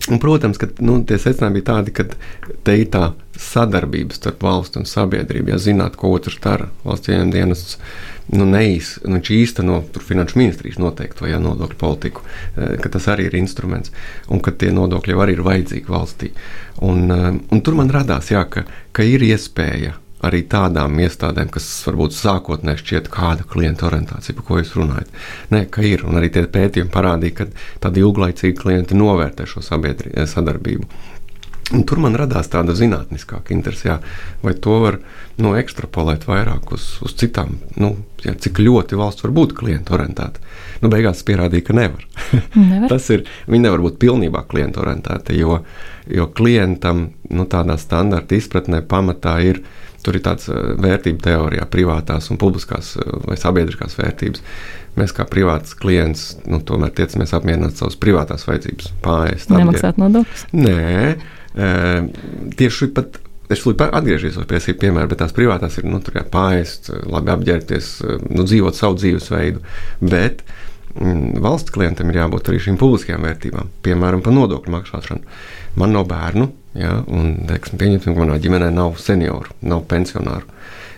Un, 0.06 0.20
protams, 0.22 0.58
ka 0.60 0.68
nu, 0.86 1.00
tie 1.06 1.18
secinājumi 1.18 1.58
bija 1.58 1.66
tādi, 1.72 1.94
ka 1.94 2.04
te 2.66 2.76
ir 2.78 2.90
tā 2.94 3.08
sadarbība 3.42 4.16
starp 4.16 4.44
valstu 4.46 4.80
un 4.82 4.88
sabiedrību. 4.88 5.52
Ja 5.52 5.58
zināt, 5.62 5.96
ko 6.00 6.12
otrs 6.16 6.38
dara, 6.42 6.68
valsts 6.84 7.10
ieņem 7.12 7.32
dienests 7.34 7.78
nu, 8.34 8.46
neīs, 8.48 8.96
nu, 9.06 9.20
īsteno 9.20 9.80
finanšu 10.02 10.40
ministrijas 10.40 10.80
noteikto 10.82 11.28
ja, 11.30 11.38
nodokļu 11.42 11.78
politiku, 11.80 12.24
eh, 12.56 12.76
ka 12.82 12.90
tas 12.96 13.06
arī 13.12 13.28
ir 13.28 13.38
instruments 13.38 13.94
un 14.28 14.42
ka 14.42 14.54
tie 14.54 14.72
nodokļi 14.74 15.14
jau 15.14 15.22
arī 15.22 15.36
ir 15.36 15.44
vajadzīgi 15.46 15.92
valstī. 15.92 16.32
Un, 16.82 17.10
eh, 17.10 17.30
un 17.50 17.62
tur 17.62 17.78
man 17.78 17.92
radās, 17.92 18.32
jā, 18.34 18.44
ka, 18.50 18.66
ka 18.92 19.06
ir 19.06 19.20
iespēja 19.20 19.94
arī 20.24 20.42
tādām 20.48 20.96
iestādēm, 21.04 21.50
kas 21.52 21.66
varbūt 21.86 22.14
sākotnēji 22.16 22.82
šķiet 22.82 23.10
kāda 23.12 23.44
klienta 23.48 23.86
orientācija, 23.90 24.36
par 24.38 24.46
ko 24.48 24.60
jūs 24.60 24.72
runājat. 24.78 25.12
Nē, 25.52 25.66
ka 25.70 25.84
ir, 25.86 26.06
un 26.08 26.18
arī 26.18 26.30
tie 26.32 26.46
pētījumi 26.50 26.92
parādīja, 26.92 27.34
ka 27.42 27.46
tādi 27.84 28.02
ilglaicīgi 28.02 28.56
klienti 28.58 28.98
novērtē 28.98 29.46
šo 29.50 29.62
sadarbību. 29.66 30.88
Un 31.74 31.82
tur 31.82 31.98
man 31.98 32.14
radās 32.14 32.46
tāda 32.52 32.76
zinātniskāka 32.78 33.50
interese, 33.54 33.88
jā, 33.88 33.96
vai 34.44 34.52
to 34.62 34.76
var 34.84 35.00
nu, 35.42 35.56
ekstrapolēt 35.58 36.28
vairāk 36.28 36.70
uz, 36.76 36.84
uz 37.02 37.16
citām, 37.18 37.56
nu, 37.80 37.96
jā, 38.22 38.36
cik 38.46 38.60
ļoti 38.62 38.98
valsts 38.98 39.26
var 39.26 39.34
būt 39.34 39.56
klienta 39.58 39.96
orientēta. 39.96 40.44
Nu, 40.84 40.90
beigās 40.92 41.24
pierādīja, 41.26 41.66
ka 41.66 41.76
nevar. 41.76 42.06
nevar. 42.54 42.86
Tas 42.92 43.10
ir, 43.10 43.26
viņi 43.50 43.66
nevar 43.66 43.82
būt 43.82 43.98
pilnībā 44.02 44.44
klienta 44.46 44.84
orientēti, 44.84 45.40
jo, 45.40 45.58
jo 46.06 46.28
klientam 46.38 47.08
nu, 47.34 47.48
tādā 47.50 47.74
standarta 47.82 48.38
izpratnē 48.38 48.84
pamatā 48.86 49.40
ir 49.48 49.64
Tur 50.06 50.14
ir 50.14 50.22
tāds 50.22 50.46
eh, 50.52 50.66
vērtību 50.78 51.18
teorijā, 51.24 51.64
privātās 51.70 52.30
un 52.30 52.38
publiskās 52.38 52.92
eh, 52.94 53.08
vai 53.26 53.34
sabiedriskās 53.40 53.96
vērtības. 53.98 54.44
Mēs 54.96 55.12
kā 55.16 55.26
privāts 55.28 55.74
klients 55.76 56.36
nu, 56.46 56.60
tomēr 56.62 56.92
tiecamies 56.94 57.34
apmierināt 57.34 57.80
savas 57.80 57.98
privātās 58.00 58.46
vajadzības, 58.46 58.92
pārējais. 59.02 59.48
Nemaksāt 59.50 59.98
nodokļus? 60.00 60.46
Nē, 60.54 61.16
tieši 61.56 62.92
pat. 62.96 63.22
Es 63.46 63.60
atgriežos 63.62 64.40
pie 64.50 64.58
šī 64.58 64.72
piemēra, 64.74 65.06
bet 65.06 65.20
tās 65.22 65.30
privātās 65.30 65.76
ir 65.78 65.84
nu, 65.86 66.00
pāriest, 66.32 66.88
labi 67.06 67.30
apģērbties, 67.30 67.90
nu, 68.26 68.42
dzīvot 68.42 68.74
savu 68.74 68.98
dzīvesveidu. 68.98 69.62
Bet 70.02 70.42
mm, 70.96 71.38
valsts 71.44 71.70
klientam 71.70 72.10
ir 72.10 72.18
jābūt 72.24 72.50
arī 72.50 72.58
šīm 72.64 72.80
publiskajām 72.80 73.22
vērtībām, 73.22 73.70
piemēram, 73.86 74.24
par 74.26 74.34
nodokļu 74.34 74.74
maksāšanu. 74.74 75.38
Man 75.78 75.94
nav 75.94 76.08
bērnu, 76.10 76.48
Ja, 76.76 76.98
un, 77.08 77.32
teiksim, 77.48 77.78
pieņemsim, 77.80 78.12
ka 78.12 78.20
manā 78.20 78.36
ģimenē 78.42 78.68
nav 78.74 78.98
senioru, 79.00 79.54
nav 79.64 79.86
pensionāru. 79.88 80.44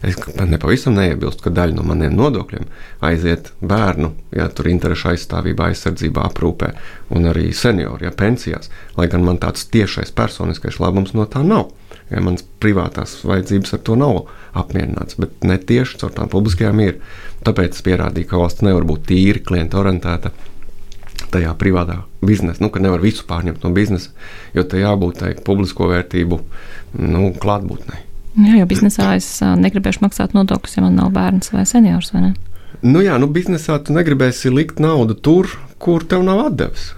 Es 0.02 0.14
nepavisam 0.46 0.94
neiebilstu, 0.94 1.42
ka 1.42 1.50
daļa 1.54 1.74
no 1.74 1.84
maniem 1.86 2.14
nodokļiem 2.14 2.68
aiziet 3.08 3.50
bērnu, 3.58 4.12
ja 4.36 4.46
tur 4.54 4.68
interešu 4.70 5.10
aizstāvībā, 5.12 5.72
aizsardzībā, 5.72 6.28
aprūpē, 6.30 6.70
un 7.18 7.26
arī 7.30 7.48
senioru, 7.56 8.06
ja 8.06 8.14
pensijās. 8.14 8.70
Lai 8.98 9.08
gan 9.10 9.26
man 9.26 9.40
tāds 9.42 9.66
tiešais 9.72 10.14
personiskais 10.14 10.78
labums 10.82 11.16
no 11.18 11.26
tā 11.26 11.42
nav. 11.46 11.72
Ja 12.08 12.22
manas 12.24 12.44
privātās 12.62 13.18
vajadzības 13.26 13.74
ar 13.74 13.82
to 13.84 13.96
nav 13.98 14.20
apmierināts, 14.56 15.18
bet 15.20 15.44
ne 15.44 15.58
tieši 15.58 15.98
caur 16.00 16.14
tām 16.14 16.30
publiskajām 16.32 16.80
ir. 16.86 17.00
Tāpēc 17.44 17.76
es 17.76 17.84
pierādīju, 17.84 18.30
ka 18.30 18.40
valsts 18.40 18.64
nevar 18.64 18.86
būt 18.88 19.10
tīri 19.10 19.42
klienta 19.44 19.82
orientēta 19.82 20.32
tajā 21.34 21.52
privātā 21.60 22.00
biznesa, 22.24 22.62
nu, 22.64 22.70
ka 22.72 22.80
nevar 22.80 23.02
visu 23.04 23.26
pārņemt 23.28 23.66
no 23.66 23.74
biznesa, 23.76 24.14
jo 24.56 24.64
tai 24.64 24.84
jābūt 24.86 25.22
tai 25.22 25.32
publisko 25.44 25.90
vērtību 25.90 26.40
nu, 27.02 27.32
klātbūtnei. 27.42 28.07
Jā, 28.38 28.54
jo 28.60 28.66
biznesā 28.70 29.12
es 29.18 29.26
negribēšu 29.42 30.04
maksāt 30.04 30.36
nodokļus, 30.36 30.76
ja 30.78 30.84
man 30.84 30.94
nav 30.98 31.10
bērns 31.14 31.50
vai 31.54 31.64
seniors. 31.66 32.12
Vai 32.14 32.28
ne? 32.28 32.34
nu, 32.82 33.02
jā, 33.02 33.16
nu, 33.20 33.28
biznesā 33.32 33.78
tu 33.82 33.96
negribēsi 33.96 34.52
likt 34.54 34.78
naudu 34.82 35.16
tur, 35.18 35.50
kur 35.82 36.06
tev 36.06 36.24
nav 36.26 36.44
atdevis. 36.46 36.92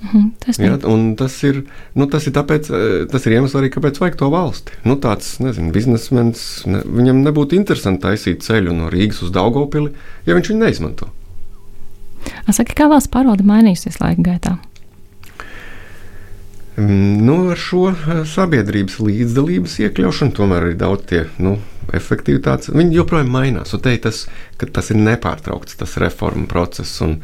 Mhm, 0.00 0.28
tas, 0.40 0.56
ja, 0.56 0.78
tas, 1.18 1.34
ir, 1.44 1.58
nu, 1.98 2.06
tas 2.08 2.24
ir 2.24 2.32
tāpēc, 2.32 2.70
tas 3.12 3.26
ir 3.26 3.34
iemesls 3.36 3.58
arī, 3.58 3.68
kāpēc 3.74 3.98
vajag 4.00 4.16
to 4.22 4.30
valsti. 4.32 4.78
Nu, 4.88 4.96
tāds 5.02 5.34
nezinu, 5.44 5.74
biznesmenis, 5.74 6.44
ne, 6.70 6.80
viņam 6.88 7.20
nebūtu 7.26 7.58
interesanti 7.58 8.06
taisīt 8.06 8.46
ceļu 8.46 8.72
no 8.78 8.88
Rīgas 8.92 9.20
uz 9.26 9.34
Daugopili, 9.34 9.92
ja 10.24 10.38
viņš 10.38 10.54
viņu 10.54 10.64
neizmanto. 10.64 11.10
Saki, 12.48 12.74
kā 12.76 12.88
valsts 12.88 13.12
pārvalde 13.12 13.44
mainīsies 13.48 14.00
laika 14.00 14.24
gaitā? 14.24 14.56
Mm, 16.80 17.24
nu, 17.24 17.50
ar 17.50 17.58
šo 17.60 17.90
eh, 17.90 18.20
sabiedrības 18.24 19.00
līdzdalības 19.04 19.74
iekļaušanu 19.84 20.32
tomēr 20.36 20.70
ir 20.70 20.76
daudz 20.80 21.08
tie 21.10 21.24
nu, 21.42 21.58
efektivitātes. 21.96 22.70
Viņi 22.72 22.96
joprojām 22.96 23.28
mainās. 23.34 23.74
Un 23.76 23.82
te 23.84 23.92
tas, 24.00 24.22
tas 24.60 24.88
ir 24.92 25.00
nepārtraukts, 25.00 25.76
tas 25.80 25.98
reformu 26.00 26.46
process. 26.48 27.02
Un, 27.04 27.18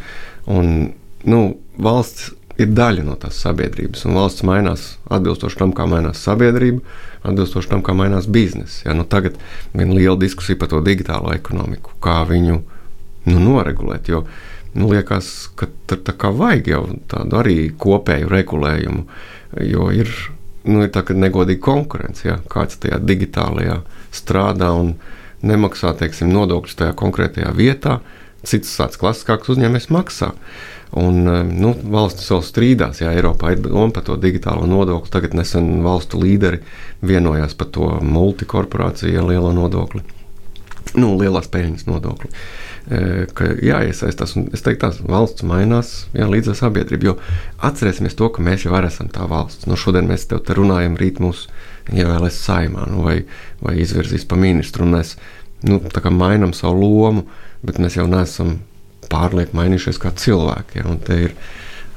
un, 0.45 0.91
nu, 1.25 1.41
valsts 1.81 2.35
ir 2.61 2.69
daļa 2.77 3.05
no 3.07 3.15
tās 3.21 3.39
sabiedrības, 3.45 4.05
un 4.09 4.19
valsts 4.19 4.45
mainās 4.49 4.85
atbilstoši 5.13 5.61
tam, 5.63 5.73
kā 5.77 5.87
mainās 5.89 6.21
sabiedrība, 6.27 6.83
atbilstoši 7.23 7.73
tam, 7.73 7.85
kā 7.87 7.97
mainās 7.97 8.29
biznesa. 8.33 8.83
Ja, 8.89 8.97
nu, 8.99 9.07
tagad 9.09 9.39
ir 9.73 9.89
liela 9.93 10.19
diskusija 10.21 10.61
par 10.61 10.73
to 10.73 10.83
digitālo 10.85 11.33
ekonomiku, 11.37 11.97
kā 12.05 12.19
viņu 12.29 12.61
nu, 13.31 13.39
noregulēt. 13.41 14.13
Jo, 14.13 14.25
uh, 14.25 14.57
nu, 14.77 14.91
liekas, 14.93 15.49
ka 15.57 15.69
tur 15.89 16.03
tā 16.05 16.13
kā 16.19 16.31
vajag 16.37 16.69
jau 16.69 16.83
tādu 17.11 17.41
arī 17.41 17.57
kopēju 17.81 18.29
regulējumu, 18.31 19.07
jo 19.61 19.91
ir, 19.95 20.11
nu, 20.67 20.83
ir 20.85 20.93
tā 20.95 21.03
kā 21.07 21.17
negodīga 21.17 21.63
konkurence, 21.65 22.27
ja 22.27 22.39
kāds 22.53 22.81
tajā 22.83 23.01
digitālajā 23.03 23.81
strādā 24.15 24.73
un 24.77 24.95
nemaksā, 25.47 25.93
teiksim, 25.99 26.33
nodokļus 26.35 26.79
tajā 26.81 26.97
konkrētajā 26.99 27.53
vietā, 27.57 28.01
cits 28.47 28.73
tāds 28.79 28.99
klasiskāks 29.01 29.53
uzņēmējs 29.55 29.91
maksā. 29.95 30.33
Un, 30.97 31.25
nu, 31.51 31.73
valstis 31.93 32.31
vēl 32.31 32.45
strīdās, 32.47 33.01
ja 33.03 33.11
Eiropā 33.13 33.53
ir 33.53 33.65
doma 33.65 33.91
par 33.93 34.05
to 34.07 34.15
digitālo 34.23 34.69
nodokli. 34.71 35.11
Tagad 35.13 35.35
nesen 35.35 35.83
valstu 35.85 36.21
līderi 36.23 36.61
vienojās 37.05 37.57
par 37.59 37.73
to 37.75 37.89
multikorporāciju 38.07 39.27
lielo 39.27 39.51
nodokli, 39.53 40.05
nu, 40.95 41.11
lielās 41.19 41.51
peļņas 41.53 41.89
nodokli. 41.91 42.31
Uh, 42.31 42.66
ka 42.87 43.49
jāiesaistās. 43.67 44.37
Es 44.55 44.63
teiktu, 44.63 44.85
tās 44.85 45.01
valsts 45.03 45.43
mainās 45.47 45.95
jā, 46.15 46.29
līdz 46.31 46.53
ar 46.53 46.59
sabiedrību. 46.61 47.09
Jo 47.09 47.17
atcerēsimies 47.67 48.15
to, 48.19 48.29
ka 48.31 48.45
mēs 48.47 48.67
jau 48.67 48.77
esam 48.79 49.11
tā 49.13 49.27
valsts. 49.31 49.67
Nu, 49.67 49.79
šodien 49.81 50.07
mēs 50.07 50.29
te 50.31 50.39
runājam, 50.55 50.99
rīt 51.01 51.19
mūs 51.23 51.47
ievēlēs 51.93 52.39
saimā 52.47 52.87
nu, 52.93 53.03
vai, 53.07 53.17
vai 53.63 53.77
izvirzīs 53.83 54.27
pa 54.29 54.39
ministru. 54.39 54.87
Mēs 54.91 55.17
nu, 55.67 55.81
mainām 56.15 56.55
savu 56.55 56.79
lomu, 56.85 57.27
bet 57.67 57.81
mēs 57.83 57.99
jau 57.99 58.07
neesam 58.11 58.61
pārlieku 59.11 59.57
mainījušies 59.59 60.01
kā 60.03 60.13
cilvēki. 60.15 60.81
Ja, 60.81 60.87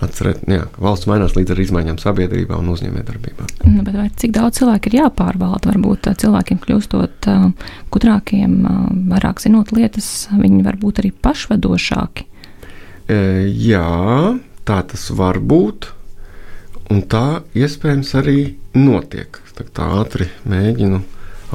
atcerēt, 0.04 0.44
jā, 0.48 0.64
ka 0.74 0.84
valsts 0.84 1.10
mainās 1.10 1.36
līdz 1.36 1.54
ar 1.54 1.62
izmaiņām 1.64 2.00
sabiedrībā 2.00 2.58
un 2.60 2.72
uzņēmējdarbībā. 2.74 3.48
Nu, 3.68 3.84
cik 4.22 4.34
daudz 4.36 4.62
cilvēku 4.62 4.92
ir 4.92 5.00
jāpārvalda? 5.02 5.74
Varbūt 5.74 6.10
cilvēkiem 6.22 6.62
kļūstot 6.64 7.30
uh, 7.32 7.50
gudrākiem, 7.94 8.56
uh, 8.64 8.82
vairāk 9.12 9.44
zinot 9.44 9.74
lietas, 9.76 10.30
viņi 10.32 10.64
var 10.66 10.80
būt 10.80 11.04
arī 11.04 11.12
pašvadošāki. 11.26 12.28
E, 13.10 13.20
jā, 13.50 13.86
tā 14.70 14.82
tas 14.88 15.10
var 15.18 15.42
būt. 15.42 15.92
Un 16.90 17.04
tā 17.06 17.42
iespējams 17.58 18.16
arī 18.18 18.40
notiek. 18.78 19.42
Tā, 19.58 19.68
tā 19.76 19.90
ātri 20.00 20.30
mēģinu 20.50 21.04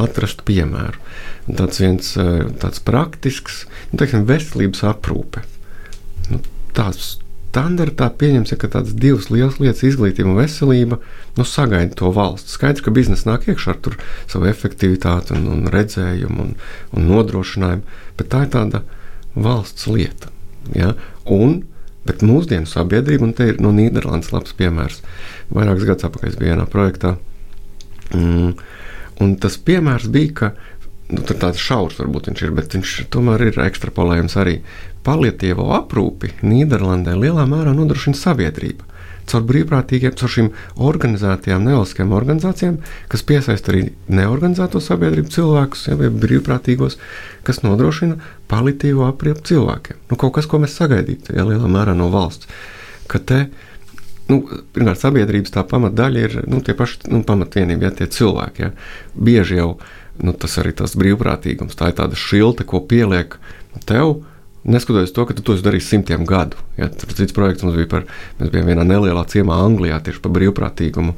atrast 0.05 0.45
piemēru. 0.47 1.01
Tāds 1.59 1.81
viens 1.83 2.15
tāds 2.61 2.83
praktisks, 2.85 3.65
nu, 3.91 3.99
teiksim, 4.01 4.25
veselības 4.29 4.85
aprūpe. 4.89 5.43
Nu, 6.31 6.41
tās 6.77 7.17
standartā 7.55 8.09
pieņemsim, 8.19 8.59
ka 8.59 8.71
tādas 8.73 8.97
divas 8.99 9.29
lielas 9.31 9.61
lietas, 9.63 9.85
izglītība 9.87 10.33
un 10.33 10.39
veselība, 10.41 10.99
nu, 11.39 11.47
sagaida 11.47 11.95
to 12.01 12.11
valsts. 12.15 12.57
Skaidrs, 12.57 12.83
ka 12.83 12.95
biznesa 12.95 13.29
nāk 13.31 13.47
iekšā 13.51 13.77
ar 13.77 13.99
savu 14.31 14.49
efektivitāti 14.51 15.37
un, 15.37 15.47
un 15.53 15.69
redzējumu 15.71 16.43
un, 16.43 16.55
un 16.97 17.07
nodrošinājumu, 17.13 18.01
bet 18.19 18.33
tā 18.33 18.45
ir 18.47 18.51
tāda 18.57 18.83
valsts 19.39 19.87
lieta. 19.87 20.33
Ja? 20.75 20.95
Un, 21.31 21.61
bet 22.09 22.25
mūsdienu 22.27 22.67
sabiedrība, 22.71 23.29
un 23.29 23.37
te 23.39 23.47
ir 23.53 23.63
no 23.63 23.71
Nīderlandes 23.77 24.33
labs 24.35 24.57
piemērs, 24.59 25.05
vairākus 25.55 25.87
gadus 25.87 26.09
atpakaļ 26.09 26.39
bija 26.41 26.57
vienā 26.57 26.67
projektā. 26.71 27.15
Mm, 28.15 28.57
un 29.23 29.37
tas 29.41 29.61
piemērs 29.63 30.11
bija, 30.11 30.35
ka 30.41 30.51
nu, 31.15 31.23
tāds 31.23 31.63
šaurs 31.63 32.03
varbūt 32.03 32.33
viņš 32.33 32.45
ir, 32.49 32.57
bet 32.59 32.75
viņš 32.75 32.97
tomēr 33.15 33.47
ir 33.53 33.63
ekstrapolējams 33.69 34.37
arī. 34.43 34.59
Palietīvo 35.05 35.69
aprūpi 35.77 36.33
Nīderlandē 36.43 37.17
lielā 37.19 37.45
mērā 37.51 37.75
nodrošina 37.77 38.17
sabiedrība 38.17 38.95
caur 39.31 39.45
brīvprātīgiem, 39.49 40.15
caur 40.19 40.33
šīm 40.33 40.49
organizētajām, 40.85 41.65
nevalstiskajām 41.69 42.15
organizācijām, 42.17 42.79
kas 43.13 43.25
piesaista 43.27 43.73
arī 43.73 43.87
neorganizēto 44.13 44.83
sabiedrību 44.85 45.33
cilvēkus, 45.35 45.87
ja, 45.89 45.99
vai 46.01 46.11
brīvprātīgos, 46.13 46.99
kas 47.47 47.63
nodrošina 47.65 48.19
palitīvo 48.51 49.07
apriepu 49.09 49.47
cilvēkiem. 49.51 50.03
Nu, 50.11 50.19
kaut 50.21 50.37
kas, 50.39 50.49
ko 50.51 50.61
mēs 50.63 50.77
sagaidītu, 50.81 51.35
ja 51.37 51.47
lielā 51.49 51.71
mērā 51.71 51.97
no 51.97 52.11
valsts. 52.13 52.51
Ka 53.11 53.21
te, 53.21 53.41
nu, 54.29 54.43
pirmkārt, 54.77 55.01
sabiedrības 55.01 55.57
tā 55.57 55.65
pamatdaļa 55.73 56.29
ir 56.29 56.39
nu, 56.51 56.61
tie 56.65 56.77
paši 56.77 57.09
nu, 57.13 57.25
pamatvienība, 57.27 57.89
ja 57.89 57.97
tie 58.03 58.11
cilvēki. 58.19 58.67
Ja. 58.67 58.73
Bieži 59.15 59.61
jau 59.61 59.75
nu, 60.21 60.37
tas 60.37 60.61
arī 60.63 60.77
tas 60.77 60.95
brīvprātīgums, 61.01 61.77
tā 61.79 61.91
ir 61.91 61.99
tāda 61.99 62.19
šilta, 62.19 62.67
ko 62.69 62.85
pieliek 62.89 63.39
tev 63.89 64.21
Neskatoties 64.65 65.13
to, 65.13 65.27
ka 65.29 65.35
tu 65.37 65.43
to 65.45 65.55
darīsi 65.61 65.93
simtiem 65.93 66.23
gadu. 66.25 66.57
Ja, 66.79 66.87
tur 66.89 67.13
cits 67.13 67.35
projekts 67.37 67.67
mums 67.67 67.77
bija 67.77 67.89
par, 67.91 68.07
mēs 68.39 68.49
bijām 68.53 68.71
vienā 68.71 68.87
nelielā 68.89 69.27
ciemā 69.29 69.59
Anglijā 69.61 69.99
tieši 70.07 70.23
par 70.25 70.33
brīvprātīgumu. 70.39 71.13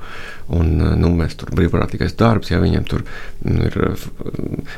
Un, 0.56 0.72
nu, 0.98 1.10
mēs 1.14 1.38
tur 1.38 1.52
brīvprātīgais 1.54 2.16
darbs, 2.18 2.50
ja 2.50 2.58
viņiem 2.62 2.86
tur 2.90 3.04
nu, 3.46 3.68
ir 3.68 3.78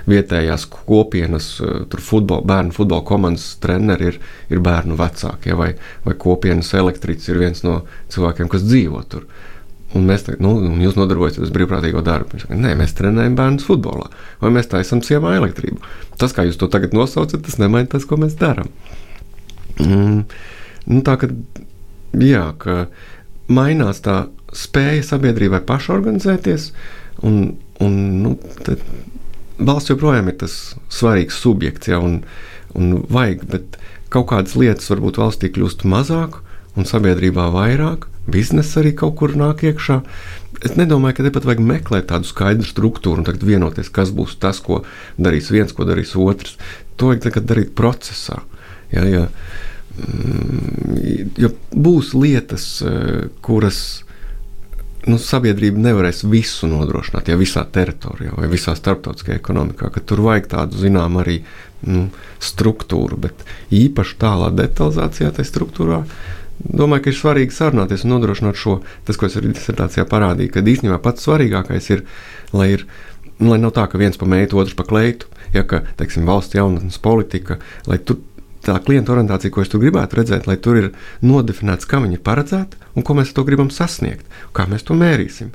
vietējās 0.08 0.68
kopienas, 0.72 1.50
tur 1.88 2.04
futbol, 2.04 2.44
bērnu 2.48 2.76
futbola 2.76 3.04
komandas 3.08 3.54
treneri 3.62 4.12
ir, 4.12 4.20
ir 4.52 4.64
bērnu 4.64 4.96
vecāki, 5.00 5.52
ja, 5.52 5.56
vai, 5.60 5.72
vai 6.04 6.16
kopienas 6.20 6.74
elektricis 6.76 7.32
ir 7.32 7.40
viens 7.40 7.64
no 7.64 7.82
cilvēkiem, 8.12 8.52
kas 8.52 8.68
dzīvo 8.68 9.04
tur. 9.08 9.24
Un 9.96 10.04
mēs 10.04 10.26
tagad, 10.26 10.42
nu, 10.44 10.52
jūs 10.82 10.98
nodarbojaties 10.98 11.46
ar 11.46 11.52
brīvprātīgo 11.54 12.02
darbu. 12.04 12.42
Saka, 12.42 12.56
Nē, 12.60 12.74
mēs 12.76 12.92
trenējam 12.98 13.38
bērnus 13.38 13.64
futbolā, 13.64 14.10
vai 14.42 14.50
mēs 14.52 14.68
taisām 14.68 15.00
ciemā 15.04 15.32
elektrību. 15.38 15.80
Tas, 16.20 16.34
kā 16.36 16.44
jūs 16.44 16.58
to 16.60 16.68
tagad 16.68 16.92
nosaucat, 16.96 17.40
tas 17.46 17.56
nemaina 17.60 17.88
tas, 17.94 18.04
ko 18.08 18.18
mēs 18.20 18.36
darām. 18.36 18.68
Mm, 19.80 20.26
nu, 20.92 21.00
tā 21.06 21.14
kā 21.22 21.30
jā, 22.20 22.44
ka 22.60 22.76
mainās 23.48 24.02
tā 24.04 24.26
spēja 24.52 25.06
sabiedrībai 25.14 25.62
pašorganizēties, 25.68 26.68
un, 27.24 27.56
un 27.84 27.96
nu, 28.20 28.34
valsts 29.58 29.94
joprojām 29.94 30.28
ir 30.28 30.38
tas 30.44 30.58
svarīgs 30.92 31.40
subjekts, 31.40 31.88
ja, 31.94 32.02
un, 32.04 32.20
un 32.76 33.06
vajag, 33.08 33.48
bet 33.48 33.80
kaut 34.12 34.28
kādas 34.34 34.56
lietas 34.58 34.92
varbūt 34.92 35.20
valstī 35.20 35.48
kļūst 35.52 35.88
mazāk 35.88 36.42
un 36.76 36.88
sabiedrībā 36.88 37.48
vairāk 37.56 38.06
biznesa 38.30 38.82
arī 38.82 38.94
kaut 38.98 39.16
kur 39.20 39.34
nāk 39.38 39.64
iekšā. 39.68 40.00
Es 40.64 40.74
nedomāju, 40.78 41.18
ka 41.18 41.26
te 41.26 41.32
pat 41.34 41.46
vajag 41.48 41.62
meklēt 41.64 42.08
tādu 42.10 42.28
skaidru 42.28 42.66
struktūru 42.66 43.22
un 43.22 43.28
tagad 43.28 43.46
vienoties, 43.46 43.92
kas 43.94 44.12
būs 44.14 44.38
tas, 44.42 44.60
ko 44.64 44.82
darīs 45.20 45.52
viens, 45.54 45.74
ko 45.74 45.86
darīs 45.88 46.16
otrs. 46.18 46.58
To 46.98 47.12
vajag 47.12 47.28
tagad 47.28 47.48
darīt 47.50 47.74
procesā. 47.78 48.40
Ja, 48.90 49.04
ja, 49.06 49.24
mm, 50.00 51.32
ja 51.38 51.52
būs 51.74 52.14
lietas, 52.16 52.70
eh, 52.82 53.28
kuras 53.44 53.82
nu, 55.08 55.18
sabiedrība 55.22 55.80
nevarēs 55.82 56.24
visu 56.28 56.68
nodrošināt, 56.70 57.30
ja 57.30 57.38
visā 57.38 57.62
teritorijā 57.72 58.34
vai 58.36 58.48
visā 58.50 58.74
starptautiskajā 58.76 59.38
ekonomikā, 59.38 59.92
ka 59.94 60.02
tur 60.04 60.24
vajag 60.26 60.50
tādu 60.54 60.80
zinām 60.82 61.20
arī 61.22 61.38
nu, 61.86 62.08
struktūru, 62.42 63.18
bet 63.28 63.44
īpaši 63.74 64.18
tālā 64.20 64.50
detalizācijā 64.58 65.30
tajā 65.36 65.48
struktūrā 65.52 66.02
Domāju, 66.58 67.04
ka 67.04 67.12
ir 67.12 67.18
svarīgi 67.18 67.54
sarunāties 67.54 68.02
un 68.04 68.16
nodrošināt 68.16 68.58
šo, 68.58 68.80
tas, 69.06 69.18
ko 69.18 69.28
es 69.28 69.36
arī 69.38 69.52
disertācijā 69.54 70.04
parādīju, 70.10 70.52
ka 70.54 70.62
īstenībā 70.62 70.98
pats 71.02 71.26
svarīgākais 71.26 71.90
ir, 71.94 72.02
lai, 72.52 72.72
ir, 72.74 72.86
lai 73.38 73.60
nav 73.62 73.76
tā, 73.76 73.86
ka 73.90 74.00
viens 74.00 74.18
pa 74.18 74.26
meitu, 74.26 74.58
otrs 74.58 74.74
pa 74.78 74.86
kleitu, 74.88 75.30
ja 75.54 75.62
ka, 75.68 75.84
teiksim, 76.00 76.26
valsts 76.28 76.58
jaunatnes 76.58 76.98
politika, 77.02 77.60
lai 77.86 78.00
tur 78.02 78.18
tā 78.66 78.74
klienta 78.84 79.14
orientācija, 79.14 79.52
ko 79.54 79.62
es 79.62 79.70
tur 79.70 79.82
gribētu 79.84 80.18
redzēt, 80.18 80.48
lai 80.50 80.58
tur 80.60 80.80
ir 80.80 80.90
nodefinēts, 81.24 81.88
kam 81.88 82.04
viņi 82.04 82.18
ir 82.18 82.24
paredzēti 82.26 82.82
un 82.98 83.06
ko 83.06 83.16
mēs 83.16 83.32
to 83.36 83.46
gribam 83.46 83.70
sasniegt, 83.72 84.26
kā 84.52 84.66
mēs 84.68 84.84
to 84.88 84.98
mērīsim. 84.98 85.54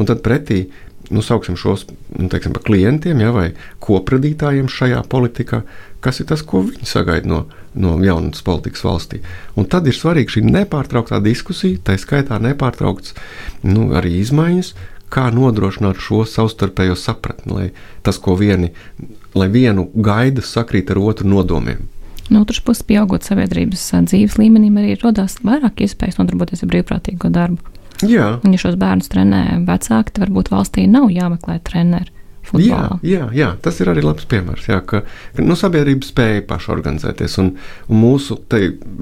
Un 0.00 0.08
tad 0.08 0.22
pretī 0.24 0.66
nu, 1.12 1.22
sauksim 1.24 1.56
šos 1.60 1.86
nu, 2.16 2.28
teiksim, 2.32 2.56
klientiem 2.64 3.20
ja, 3.22 3.32
vai 3.34 3.50
kopradītājiem 3.84 4.70
šajā 4.72 5.02
politikā, 5.12 5.62
kas 6.02 6.20
ir 6.22 6.28
tas, 6.32 6.42
ko 6.46 6.64
viņi 6.66 6.88
sagaida 6.88 7.28
no, 7.30 7.42
no 7.74 7.94
jaunatnes 8.02 8.44
politikas 8.46 8.84
valstī. 8.86 9.22
Un 9.56 9.68
tad 9.70 9.86
ir 9.86 9.96
svarīga 9.96 10.36
šī 10.36 10.44
nepārtrauktā 10.48 11.20
diskusija, 11.24 11.80
tā 11.84 11.98
skaitā 12.00 12.40
nepārtraukts 12.42 13.14
nu, 13.62 13.90
arī 13.98 14.16
izmaiņas, 14.22 14.74
kā 15.12 15.28
nodrošināt 15.34 16.00
šo 16.00 16.24
savstarpējo 16.28 16.96
sapratni, 16.96 17.52
lai 17.52 17.66
tas, 18.06 18.18
ko 18.18 18.36
vieni, 18.38 18.72
lai 19.36 19.50
vienu 19.52 19.90
gaidas 19.92 20.54
sakrīt 20.56 20.90
ar 20.92 21.02
otru 21.02 21.28
nodomiem. 21.28 21.84
No 22.32 22.40
otras 22.46 22.62
puses, 22.64 22.84
pieaugot 22.88 23.26
sabiedrības 23.26 23.82
dzīves 24.08 24.38
līmenim, 24.40 24.78
arī 24.80 24.94
radās 25.02 25.36
vairāk 25.44 25.82
iespējas 25.84 26.16
nodarboties 26.20 26.64
ar 26.64 26.70
brīvprātīgo 26.72 27.28
darbu. 27.34 27.71
Jā. 28.02 28.32
Un, 28.42 28.54
ja 28.54 28.62
šos 28.62 28.78
bērnus 28.80 29.12
trenē 29.12 29.44
vecāki, 29.68 30.14
tad 30.14 30.26
varbūt 30.26 30.50
valstī 30.54 30.88
nav 30.90 31.10
jāmeklē 31.12 31.60
treneri. 31.66 32.10
Jā, 32.58 32.98
jā, 33.06 33.26
jā, 33.32 33.48
tas 33.62 33.78
ir 33.80 33.88
arī 33.92 34.02
labs 34.04 34.26
piemērs. 34.28 34.66
Jā, 34.68 34.80
ka 34.84 35.02
nu, 35.40 35.54
sabiedrība 35.56 36.04
spēja 36.04 36.42
pašorganizēties, 36.50 37.36
un, 37.40 37.52
un 37.88 38.00
mūsu 38.02 38.36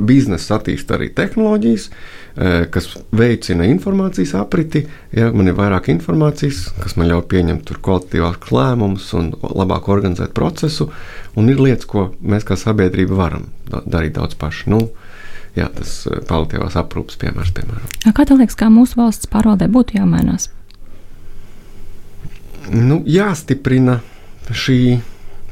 biznesa 0.07 0.59
attīstīja 0.59 0.99
arī 0.99 1.09
tehnoloģijas, 1.17 1.87
eh, 1.91 2.67
kas 2.71 2.91
veicina 3.17 3.67
informācijas 3.67 4.37
apriti. 4.39 4.85
Ja 5.17 5.33
man 5.35 5.51
ir 5.51 5.59
vairāk 5.59 5.91
informācijas, 5.91 6.69
kas 6.79 6.95
man 7.01 7.11
ļauj 7.11 7.25
pieņemt 7.33 7.75
kvalitatīvākus 7.81 8.55
lēmumus 8.55 9.11
un 9.19 9.33
labāk 9.43 9.91
organizēt 9.91 10.37
procesu, 10.37 10.91
un 11.35 11.51
ir 11.51 11.65
lietas, 11.65 11.89
ko 11.91 12.11
mēs 12.21 12.47
kā 12.47 12.61
sabiedrība 12.61 13.19
varam 13.25 13.49
darīt 13.71 14.19
daudz 14.21 14.39
paši. 14.39 14.71
Nu, 14.71 14.85
jā, 15.59 15.69
tas 15.75 15.95
eh, 16.09 16.21
paliatīvās 16.29 16.79
aprūpes 16.81 17.19
piemērs. 17.21 17.53
Piemēram. 17.57 17.95
Kā 18.17 18.27
tev 18.29 18.41
liekas, 18.41 18.59
kā 18.59 18.71
mūsu 18.73 19.01
valsts 19.01 19.31
pārvaldē 19.31 19.71
būtu 19.73 19.99
jāmainās? 19.99 20.51
Nu, 22.71 23.01
jāstiprina 23.09 23.99
šī 24.55 25.01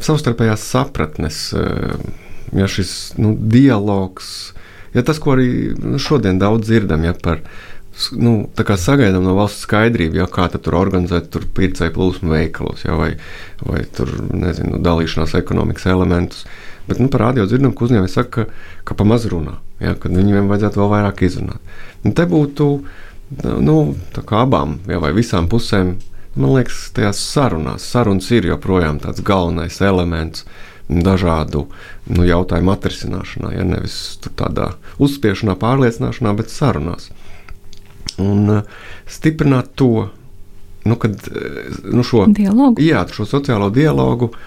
savstarpējās 0.03 0.67
sapratnes, 0.75 1.41
eh, 1.57 1.97
ja 2.59 2.69
šis 2.71 3.19
nu, 3.19 3.35
dialogs, 3.35 4.53
ja 4.95 5.03
tas, 5.07 5.19
ko 5.23 5.35
arī 5.37 5.75
nu, 5.79 5.99
šodien 6.03 6.39
daudz 6.41 6.69
dzirdam, 6.69 7.05
ja 7.07 7.15
par 7.15 7.43
nu, 8.15 8.33
sagaidām 8.55 9.25
no 9.27 9.35
valsts 9.39 9.67
skaidrību, 9.67 10.21
ja, 10.21 10.29
kā 10.31 10.47
tur 10.55 10.79
organizēt 10.79 11.31
tur 11.35 11.47
pircēju 11.55 11.95
plūsmu 11.97 12.31
veikalos, 12.31 12.85
ja, 12.87 12.95
vai, 12.99 13.17
vai 13.65 13.83
tur, 13.95 14.13
nezinu, 14.31 14.79
dalīšanās 14.85 15.35
ekonomikas 15.41 15.89
elementus. 15.91 16.47
Bet 16.89 16.99
nu, 16.99 17.11
par 17.13 17.21
radio 17.27 17.45
dzirdam, 17.45 17.75
ka 17.77 17.85
uzņēmēji 17.85 18.13
saka, 18.13 18.47
ka, 18.49 18.63
ka 18.89 18.97
pa 18.97 19.05
maz 19.05 19.27
runā, 19.29 19.59
ja, 19.83 19.93
ka 19.93 20.09
viņiem 20.09 20.49
vajadzētu 20.49 20.81
vēl 20.81 20.91
vairāk 20.95 21.21
izrunāt. 21.27 21.75
Un 22.07 22.15
te 22.17 22.25
būtu 22.29 22.69
nu, 23.61 23.77
abām 24.15 24.79
ja, 24.89 25.01
vai 25.03 25.13
visām 25.17 25.51
pusēm, 25.53 25.99
man 26.39 26.55
liekas, 26.57 26.87
tajās 26.97 27.21
sarunās. 27.21 27.85
Sarunas 27.85 28.31
ir 28.33 28.49
joprojām 28.49 29.03
tāds 29.05 29.21
galvenais 29.25 29.81
elements 29.85 30.47
dažādu 30.89 31.67
nu, 32.09 32.25
jautājumu 32.25 32.73
atrisināšanā, 32.73 33.53
ja 33.59 33.67
nevis 33.69 34.17
tādā 34.25 34.71
uzspiešanā, 34.97 35.59
pārliecināšanā, 35.61 36.33
bet 36.39 36.55
sarunās. 36.55 37.11
Un 38.19 38.49
uh, 38.49 38.79
stiprināt 39.05 39.75
to, 39.77 40.09
nu, 40.89 40.97
kad, 40.97 41.21
nu, 41.85 42.01
šo 42.07 42.25
dialogu. 42.33 42.81
Jā, 42.81 43.05
šo 43.13 43.29
sociālo 43.29 43.69
dialogu 43.75 44.31
uh, 44.33 44.41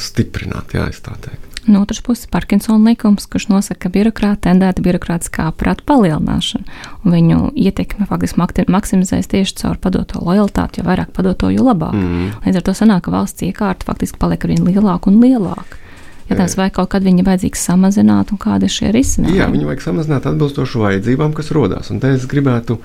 stiprināt, 0.00 0.76
jā, 0.76 0.88
es 0.92 1.02
tā 1.04 1.16
teiktu. 1.20 1.56
No 1.66 1.80
otras 1.82 1.98
puses, 2.00 2.28
Parkinsona 2.30 2.92
likums, 2.92 3.24
kurš 3.26 3.48
nosaka, 3.50 3.88
ka 3.88 3.90
birokrāti 3.90 4.44
tendēta 4.46 4.82
birokrātiskā 4.86 5.48
aprāta 5.50 5.82
palielināšana, 5.88 6.76
un 7.02 7.16
viņu 7.16 7.38
ietekme 7.58 8.06
faktiski 8.06 8.70
maksimizēs 8.70 9.26
tieši 9.32 9.56
caur 9.64 9.80
padoto 9.82 10.22
lojalitāti, 10.22 10.80
jo 10.80 10.86
vairāk 10.86 11.10
padoto, 11.16 11.50
jo 11.50 11.66
labāk. 11.66 11.96
Mm. 11.98 12.28
Līdz 12.46 12.60
ar 12.60 12.66
to 12.68 12.76
sanāk, 12.78 13.02
ka 13.08 13.16
valsts 13.16 13.42
iekārta 13.48 13.88
faktiski 13.88 14.20
paliek 14.22 14.46
ar 14.46 14.54
vien 14.54 14.62
lielāku 14.62 15.10
un 15.10 15.18
lielāku. 15.24 15.82
Jautājums, 16.26 16.56
vai 16.58 16.70
kaut 16.74 16.90
kad 16.90 17.04
viņi 17.06 17.22
vajadzīgs 17.26 17.66
samazināt, 17.68 18.32
un 18.34 18.38
kādi 18.42 18.66
ir 18.66 18.74
šie 18.74 18.88
risinājumi? 18.94 19.38
Jā, 19.38 19.46
viņi 19.50 19.68
vajag 19.68 19.84
samazināt 19.84 20.26
atbilstoši 20.26 20.80
vajadzībām, 20.82 21.34
kas 21.36 21.52
rodas. 21.54 21.90
Un 21.94 22.00
te 22.02 22.10
es 22.16 22.26
gribētu 22.30 22.80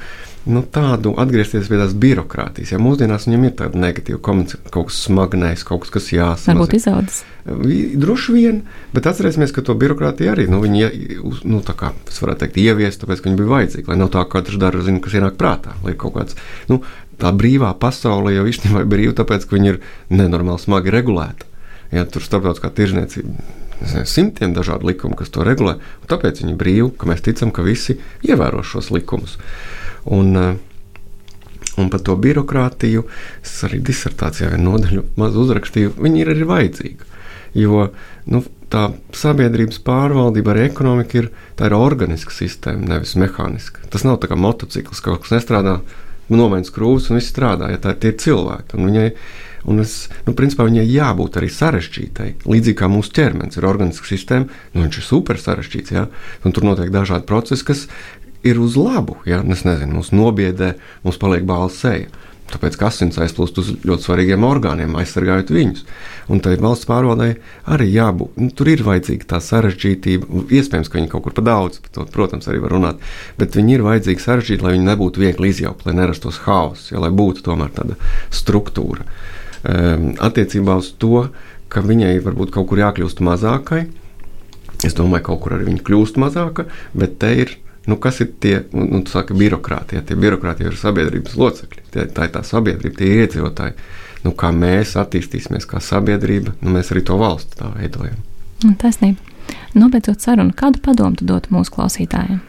nu, 0.49 0.63
tādu 0.65 1.13
atgriezties 1.21 1.69
pie 1.69 1.77
tās 1.79 1.93
birokrātijas. 1.97 2.71
Ja 2.73 2.79
mūsdienās 2.81 3.27
viņam 3.27 3.45
ir 3.47 3.53
tāda 3.59 3.81
negatīva 3.81 4.21
komunikācija, 4.25 4.71
kaut 4.73 4.89
kas 4.89 5.01
smagnējs, 5.05 5.65
kaut 5.67 5.83
kas, 5.85 5.93
kas 5.93 6.09
jāsaka. 6.15 6.55
Varbūt 6.55 6.75
izaudzis. 6.79 7.21
Droši 8.01 8.35
vien, 8.35 8.63
bet 8.95 9.09
atcerēsimies, 9.09 9.53
ka 9.53 9.63
to 9.65 9.75
birokrātiju 9.81 10.33
arī 10.33 10.47
nu, 10.51 10.61
viņi, 10.63 10.89
nu, 11.49 11.61
tā 11.65 11.75
kā 11.77 11.93
es 12.09 12.19
varētu 12.21 12.45
teikt, 12.45 12.59
ieviest, 12.61 13.01
tāpēc, 13.03 13.21
ka 13.21 13.29
viņi 13.29 13.39
bija 13.41 13.53
vajadzīgi. 13.53 13.87
Lai 13.91 14.01
nav 14.01 14.11
tā, 14.13 14.25
ka 14.25 14.39
katrs 14.39 14.61
dara, 14.61 14.83
zina, 14.85 15.01
kas 15.03 15.17
ienāk 15.17 15.37
prātā. 15.41 15.77
Lai 15.85 15.95
kaut 15.97 16.17
kāds, 16.17 16.37
nu, 16.69 16.81
tā 17.21 17.33
brīvā 17.37 17.73
pasaule 17.81 18.35
jau 18.35 18.45
īstenībā 18.49 18.85
ir 18.85 18.91
brīva, 18.93 19.17
tāpēc, 19.21 19.47
ka 19.47 19.57
viņi 19.57 19.73
ir 19.75 19.81
nenormāli 20.13 20.65
smagi 20.65 20.93
regulēti. 20.93 21.49
Ja, 21.91 22.05
tur 22.07 22.23
starptautiskā 22.23 22.71
tirzniecība 22.71 24.05
simtiem 24.05 24.53
dažādu 24.53 24.87
likumu, 24.91 25.17
kas 25.17 25.31
to 25.33 25.45
regulē. 25.45 25.77
Tāpēc 26.09 26.43
viņi 26.43 26.57
brīvi, 26.57 26.89
ka 26.97 27.09
mēs 27.09 27.23
ticam, 27.25 27.51
ka 27.53 27.65
visi 27.65 27.97
ievēros 28.27 28.69
šos 28.69 28.91
likumus. 28.93 29.37
Un, 30.05 30.35
eh, 30.37 30.51
Un 31.79 31.87
par 31.89 32.01
to 32.03 32.17
birokrātiju 32.19 33.05
es 33.41 33.53
arī 33.63 33.79
disertācijā 33.79 34.49
vienu 34.51 34.73
nodaļu 34.73 35.03
maz 35.15 35.37
uzrakstīju. 35.39 35.93
Viņi 36.03 36.19
ir 36.19 36.31
arī 36.33 36.47
vajadzīgi. 36.49 37.07
Jo 37.55 37.85
nu, 38.31 38.43
tā 38.71 38.89
sabiedrības 39.15 39.81
pārvaldība, 39.83 40.53
arī 40.53 40.65
ekonomika 40.69 41.19
ir, 41.19 41.29
ir 41.59 41.75
organiska 41.75 42.35
sistēma, 42.35 42.87
nevis 42.93 43.17
mehāniska. 43.19 43.87
Tas 43.91 44.05
nav 44.07 44.21
kā 44.23 44.37
motociklis, 44.39 45.03
kaut 45.03 45.23
kas 45.23 45.35
nestrādā, 45.35 45.79
nomainīt 46.31 46.69
skrūves 46.71 47.09
un 47.11 47.19
viss 47.19 47.31
strādā. 47.33 47.71
Ja 47.73 47.79
tā 47.81 47.95
ir 47.97 48.15
cilvēki. 48.21 48.77
Un 48.77 48.87
viņai, 48.87 49.07
un 49.71 49.83
es, 49.83 49.95
nu, 50.27 50.35
principā 50.37 50.67
viņai 50.67 50.85
jābūt 50.87 51.39
arī 51.41 51.51
sarežģītai. 51.51 52.29
Līdzīgi 52.47 52.79
kā 52.79 52.87
mūsu 52.91 53.11
ķermenis 53.17 53.59
ir 53.59 53.67
organiska 53.67 54.07
sistēma, 54.07 54.47
nu, 54.75 54.85
viņš 54.85 55.01
ir 55.01 55.07
super 55.07 55.41
sarežģīts. 55.41 55.95
Ja? 55.97 56.07
Un 56.47 56.55
tur 56.55 56.67
notiek 56.67 56.93
dažādi 56.93 57.27
procesi, 57.27 57.67
kas 57.67 57.87
ir 58.47 58.59
uz 58.61 58.77
labu. 58.79 59.19
Ja? 59.29 59.41
Es 59.53 59.65
nezinu, 59.67 59.99
mums 59.99 60.11
nobiedē, 60.15 60.75
mums 61.05 61.21
paliek 61.21 61.45
bāla 61.47 61.69
seja. 61.73 62.09
Tāpēc 62.51 62.75
asins 62.83 63.19
aizplūst 63.21 63.59
uz 63.61 63.69
ļoti 63.87 64.05
svarīgiem 64.05 64.43
orgāniem, 64.43 64.95
aizsargājot 64.99 65.53
viņus. 65.55 65.85
Un 66.31 66.41
tai 66.43 66.57
valsts 66.59 66.87
pārvaldei 66.89 67.37
arī 67.71 67.87
jābūt. 67.93 68.35
Nu, 68.41 68.49
tur 68.55 68.71
ir 68.71 68.83
vajadzīga 68.83 69.29
tā 69.33 69.39
sarežģītība. 69.43 70.43
Iespējams, 70.51 70.91
ka 70.91 70.99
viņi 70.99 71.11
kaut 71.13 71.25
kur 71.27 71.35
pa 71.37 71.45
daudz, 71.47 71.79
par 71.85 71.93
to, 71.95 72.05
protams, 72.11 72.49
arī 72.51 72.59
var 72.65 72.75
runāt. 72.75 73.07
Bet 73.39 73.55
viņi 73.55 73.77
ir 73.77 73.85
vajadzīgi 73.87 74.25
sarežģīti, 74.25 74.65
lai 74.67 74.75
viņi 74.75 74.89
nebūtu 74.89 75.23
viegli 75.23 75.53
izjaukt, 75.53 75.87
lai 75.87 75.95
nerastos 76.01 76.41
haoss, 76.43 76.91
ja, 76.91 76.99
lai 77.03 77.13
būtu 77.15 77.45
tomēr 77.47 77.71
tāda 77.77 77.95
struktūra. 78.35 79.07
Um, 79.61 80.11
attiecībā 80.19 80.75
uz 80.81 80.91
to, 80.99 81.29
ka 81.71 81.83
viņai 81.85 82.17
varbūt 82.25 82.51
kaut 82.51 82.71
kur 82.71 82.81
jākļūst 82.81 83.23
mazākai, 83.23 83.85
es 84.83 84.95
domāju, 84.97 85.21
ka 85.21 85.29
kaut 85.29 85.43
kur 85.45 85.55
arī 85.55 85.69
viņa 85.69 85.83
kļūst 85.87 86.17
mazāka, 86.19 86.65
bet 86.97 87.19
te 87.21 87.29
ir 87.45 87.59
Nu, 87.91 87.97
kas 87.99 88.21
ir 88.23 88.29
tie 88.39 88.61
nu, 88.71 88.85
nu 88.87 89.01
saka, 89.03 89.35
birokrātie? 89.35 89.99
Tie 90.07 90.15
birokrātie 90.15 90.69
ir 90.69 90.77
sabiedrības 90.79 91.33
locekļi, 91.35 91.81
tie, 91.91 92.05
tā 92.07 92.29
ir 92.29 92.31
tā 92.37 92.43
sabiedrība, 92.47 92.95
tie 92.95 93.09
ir 93.09 93.23
iedzīvotāji. 93.25 93.73
Nu, 94.23 94.31
kā 94.37 94.53
mēs 94.55 94.93
attīstīsimies 95.01 95.67
kā 95.67 95.81
sabiedrība, 95.83 96.53
nu, 96.61 96.71
mēs 96.77 96.93
arī 96.93 97.03
to 97.09 97.17
valsti 97.19 97.57
tā 97.59 97.67
veidojam. 97.73 98.21
Taisnība. 98.79 99.19
Nobeidzot 99.75 100.23
sarunu, 100.23 100.55
kādu 100.55 100.79
padomu 100.85 101.19
tu 101.19 101.27
dotu 101.27 101.51
mūsu 101.51 101.73
klausītājiem? 101.75 102.39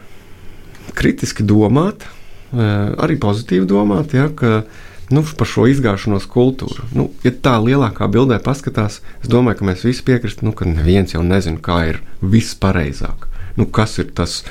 Kritiski 0.95 1.43
domāt, 1.43 2.07
eh, 2.07 2.63
arī 3.03 3.19
pozitīvi 3.19 3.67
domāt, 3.67 4.15
ja, 4.15 4.29
ka 4.29 4.63
nu, 5.11 5.25
par 5.41 5.51
šo 5.57 5.67
izgāšanos 5.67 6.29
kultūru. 6.31 6.87
Nu, 6.95 7.09
ja 7.27 7.35
tā 7.35 7.57
lielākā 7.59 8.07
bildē 8.07 8.39
paskatās, 8.39 9.01
es 9.19 9.27
domāju, 9.27 9.59
ka 9.59 9.69
mēs 9.73 9.83
visi 9.83 10.07
piekristu, 10.07 10.47
nu, 10.47 10.55
ka 10.55 10.71
neviens 10.71 11.17
jau 11.17 11.25
nezina, 11.27 11.59
kā 11.59 11.81
ir 11.91 12.03
viss 12.21 12.55
pareizāk 12.55 13.27
nu, 13.55 13.65
kas 13.65 13.97
ir 14.01 14.09
tas 14.15 14.41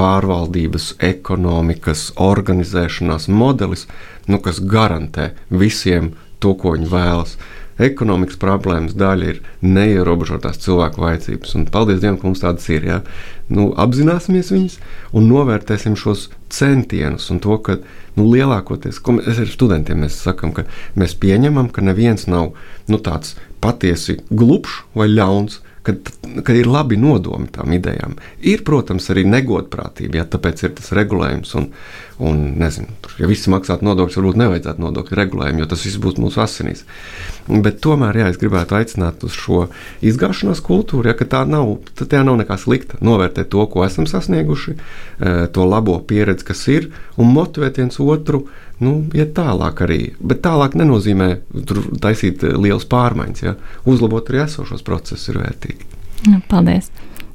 pārvaldības, 0.00 0.94
ekonomikas, 1.04 2.08
organizēšanās 2.20 3.28
modelis, 3.28 3.86
nu, 4.30 4.40
kas 4.40 4.62
garantē 4.64 5.32
visiem 5.52 6.14
to, 6.40 6.54
ko 6.56 6.76
viņi 6.76 6.88
vēlas. 6.90 7.36
Ekonomikas 7.80 8.36
problēmas 8.40 8.92
daļa 8.98 9.28
ir 9.30 9.38
neierobežotās 9.64 10.60
cilvēku 10.60 11.00
vajadzības. 11.00 11.54
Un 11.56 11.64
paldies 11.72 12.02
Dievam, 12.02 12.18
ka 12.20 12.28
mums 12.28 12.42
tādas 12.42 12.66
ir. 12.68 12.84
Ja? 12.84 12.98
Nu, 13.48 13.70
apzināsimies 13.80 14.52
viņas 14.52 14.76
un 15.16 15.30
novērtēsim 15.30 15.96
šos 16.00 16.26
centienus 16.52 17.30
un 17.32 17.40
to, 17.40 17.56
ka 17.64 17.78
nu, 18.18 18.26
lielākoties, 18.26 19.00
ko 19.00 19.16
mēs 19.16 19.40
ar 19.40 19.48
studentiem 19.48 20.04
mēs 20.04 20.20
sakām, 20.26 20.52
ka 20.56 20.66
mēs 21.00 21.16
pieņemam, 21.22 21.72
ka 21.72 21.84
neviens 21.84 22.28
nav 22.28 22.52
nu, 22.90 23.00
tāds 23.00 23.36
patiesi 23.64 24.18
glupšs 24.28 24.84
vai 24.96 25.08
ļauns 25.12 25.62
kad, 25.82 26.10
kad 26.44 26.56
ir 26.56 26.68
labi 26.68 26.98
nodomi 27.00 27.48
tām 27.52 27.72
idejām. 27.72 28.16
Ir, 28.46 28.62
protams, 28.66 29.08
arī 29.12 29.24
negodprātība, 29.28 30.20
ja 30.20 30.28
tāpēc 30.28 30.64
ir 30.66 30.74
tas 30.78 30.92
regulējums. 30.96 31.54
Un, 31.60 31.68
un 32.20 32.40
nezinu, 32.60 32.92
ja 33.16 33.28
visi 33.30 33.48
maksātu 33.52 33.86
nodokļus, 33.86 34.18
varbūt 34.20 34.40
nevajadzētu 34.42 34.84
nodokļu 34.84 35.18
regulējumu, 35.22 35.62
jo 35.62 35.68
tas 35.70 35.84
viss 35.86 36.00
būtu 36.02 36.20
mūsu 36.20 36.42
asinīs. 36.44 36.84
Bet 37.48 37.80
tomēr, 37.84 38.20
jā, 38.20 38.28
es 38.32 38.40
gribētu 38.40 38.76
aicināt 38.76 39.24
uz 39.24 39.36
šo 39.40 39.62
izgāšanās 40.04 40.60
kultūru, 40.64 41.08
ja 41.08 41.16
tā 41.16 41.46
nav, 41.48 41.78
tā 41.96 42.24
nav 42.26 42.36
nekā 42.42 42.60
slikta. 42.60 43.00
Novērtēt 43.04 43.48
to, 43.54 43.64
ko 43.72 43.86
esam 43.86 44.08
sasnieguši, 44.10 44.76
eh, 44.76 45.46
to 45.54 45.64
labo 45.64 45.96
pieredzi, 46.04 46.50
kas 46.52 46.66
ir, 46.68 46.90
un 47.16 47.32
motivēt 47.32 47.80
viens 47.80 48.00
otru 48.04 48.44
nu, 48.84 48.94
iet 49.16 49.34
tālāk 49.36 49.84
arī. 49.86 50.00
Bet 50.20 50.42
tālāk 50.46 50.76
nenozīmē 50.78 51.30
taisīt 52.02 52.44
eh, 52.46 52.56
lielas 52.56 52.88
pārmaiņas. 52.90 53.44
Ja? 53.44 53.56
Uzlabot 53.88 54.32
arī 54.32 54.44
esošos 54.46 54.84
procesus 54.86 55.30
ir 55.32 55.40
vērtīgi. 55.42 55.88
Nu, 56.28 56.42
paldies! 56.50 56.90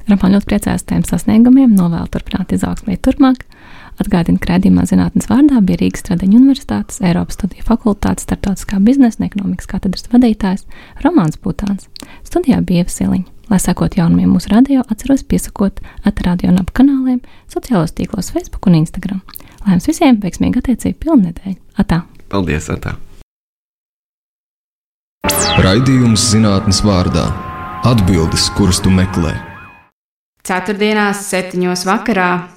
Ramān 0.06 0.36
ļoti 0.36 0.46
priecājos 0.52 0.84
par 0.86 0.92
tiem 0.92 1.06
sasniegumiem, 1.08 1.72
novēlu 1.74 2.12
turpināt 2.14 2.54
izaugsmē 2.54 3.00
turpmāk. 3.02 3.42
Atgādina, 4.02 4.38
ka 4.42 4.52
redzamā 4.52 4.84
zinātnes 4.86 5.30
vārdā 5.32 5.62
bija 5.66 5.80
Rīgas 5.82 6.06
Tradeņu 6.06 6.38
Universitātes, 6.42 7.00
Eiropas 7.02 7.40
Studiju 7.40 7.66
fakultātes, 7.66 8.28
starptautiskā 8.28 8.82
biznesa 8.84 9.22
un 9.22 9.30
ekonomikas 9.30 9.72
katedras 9.72 10.06
vadītājs 10.12 10.68
Romāns 11.02 11.40
Putāns. 11.42 11.88
Studijā 12.28 12.60
bija 12.62 12.84
Ievasiliņa. 12.84 13.35
Lai 13.50 13.60
sekot 13.62 13.94
jaunumiem 13.98 14.32
mūsu 14.34 14.50
radio, 14.50 14.82
atceros 14.90 15.22
piesakot 15.30 15.78
atradio 16.08 16.50
un 16.50 16.58
ap 16.62 16.72
kanāliem, 16.74 17.20
sociālos 17.52 17.94
tīklos 17.94 18.32
Facebook 18.34 18.66
un 18.66 18.80
Instagram. 18.80 19.22
Lai 19.66 19.76
jums 19.76 19.90
visiem 19.90 20.18
veiksmīgi 20.22 20.64
attiecīgi 20.64 20.98
pilnnedēļa. 21.04 21.60
Atā! 21.82 22.02
Paldies, 22.32 22.72
Atā! 22.74 22.96
Raidījums 25.62 26.26
zinātnes 26.34 26.82
vārdā- 26.86 27.30
atbildes, 27.92 28.50
kuras 28.58 28.82
tu 28.82 28.90
meklē. 28.90 29.36
Ceturtdienās, 30.46 31.22
septiņos 31.30 31.86
vakarā 31.86 32.55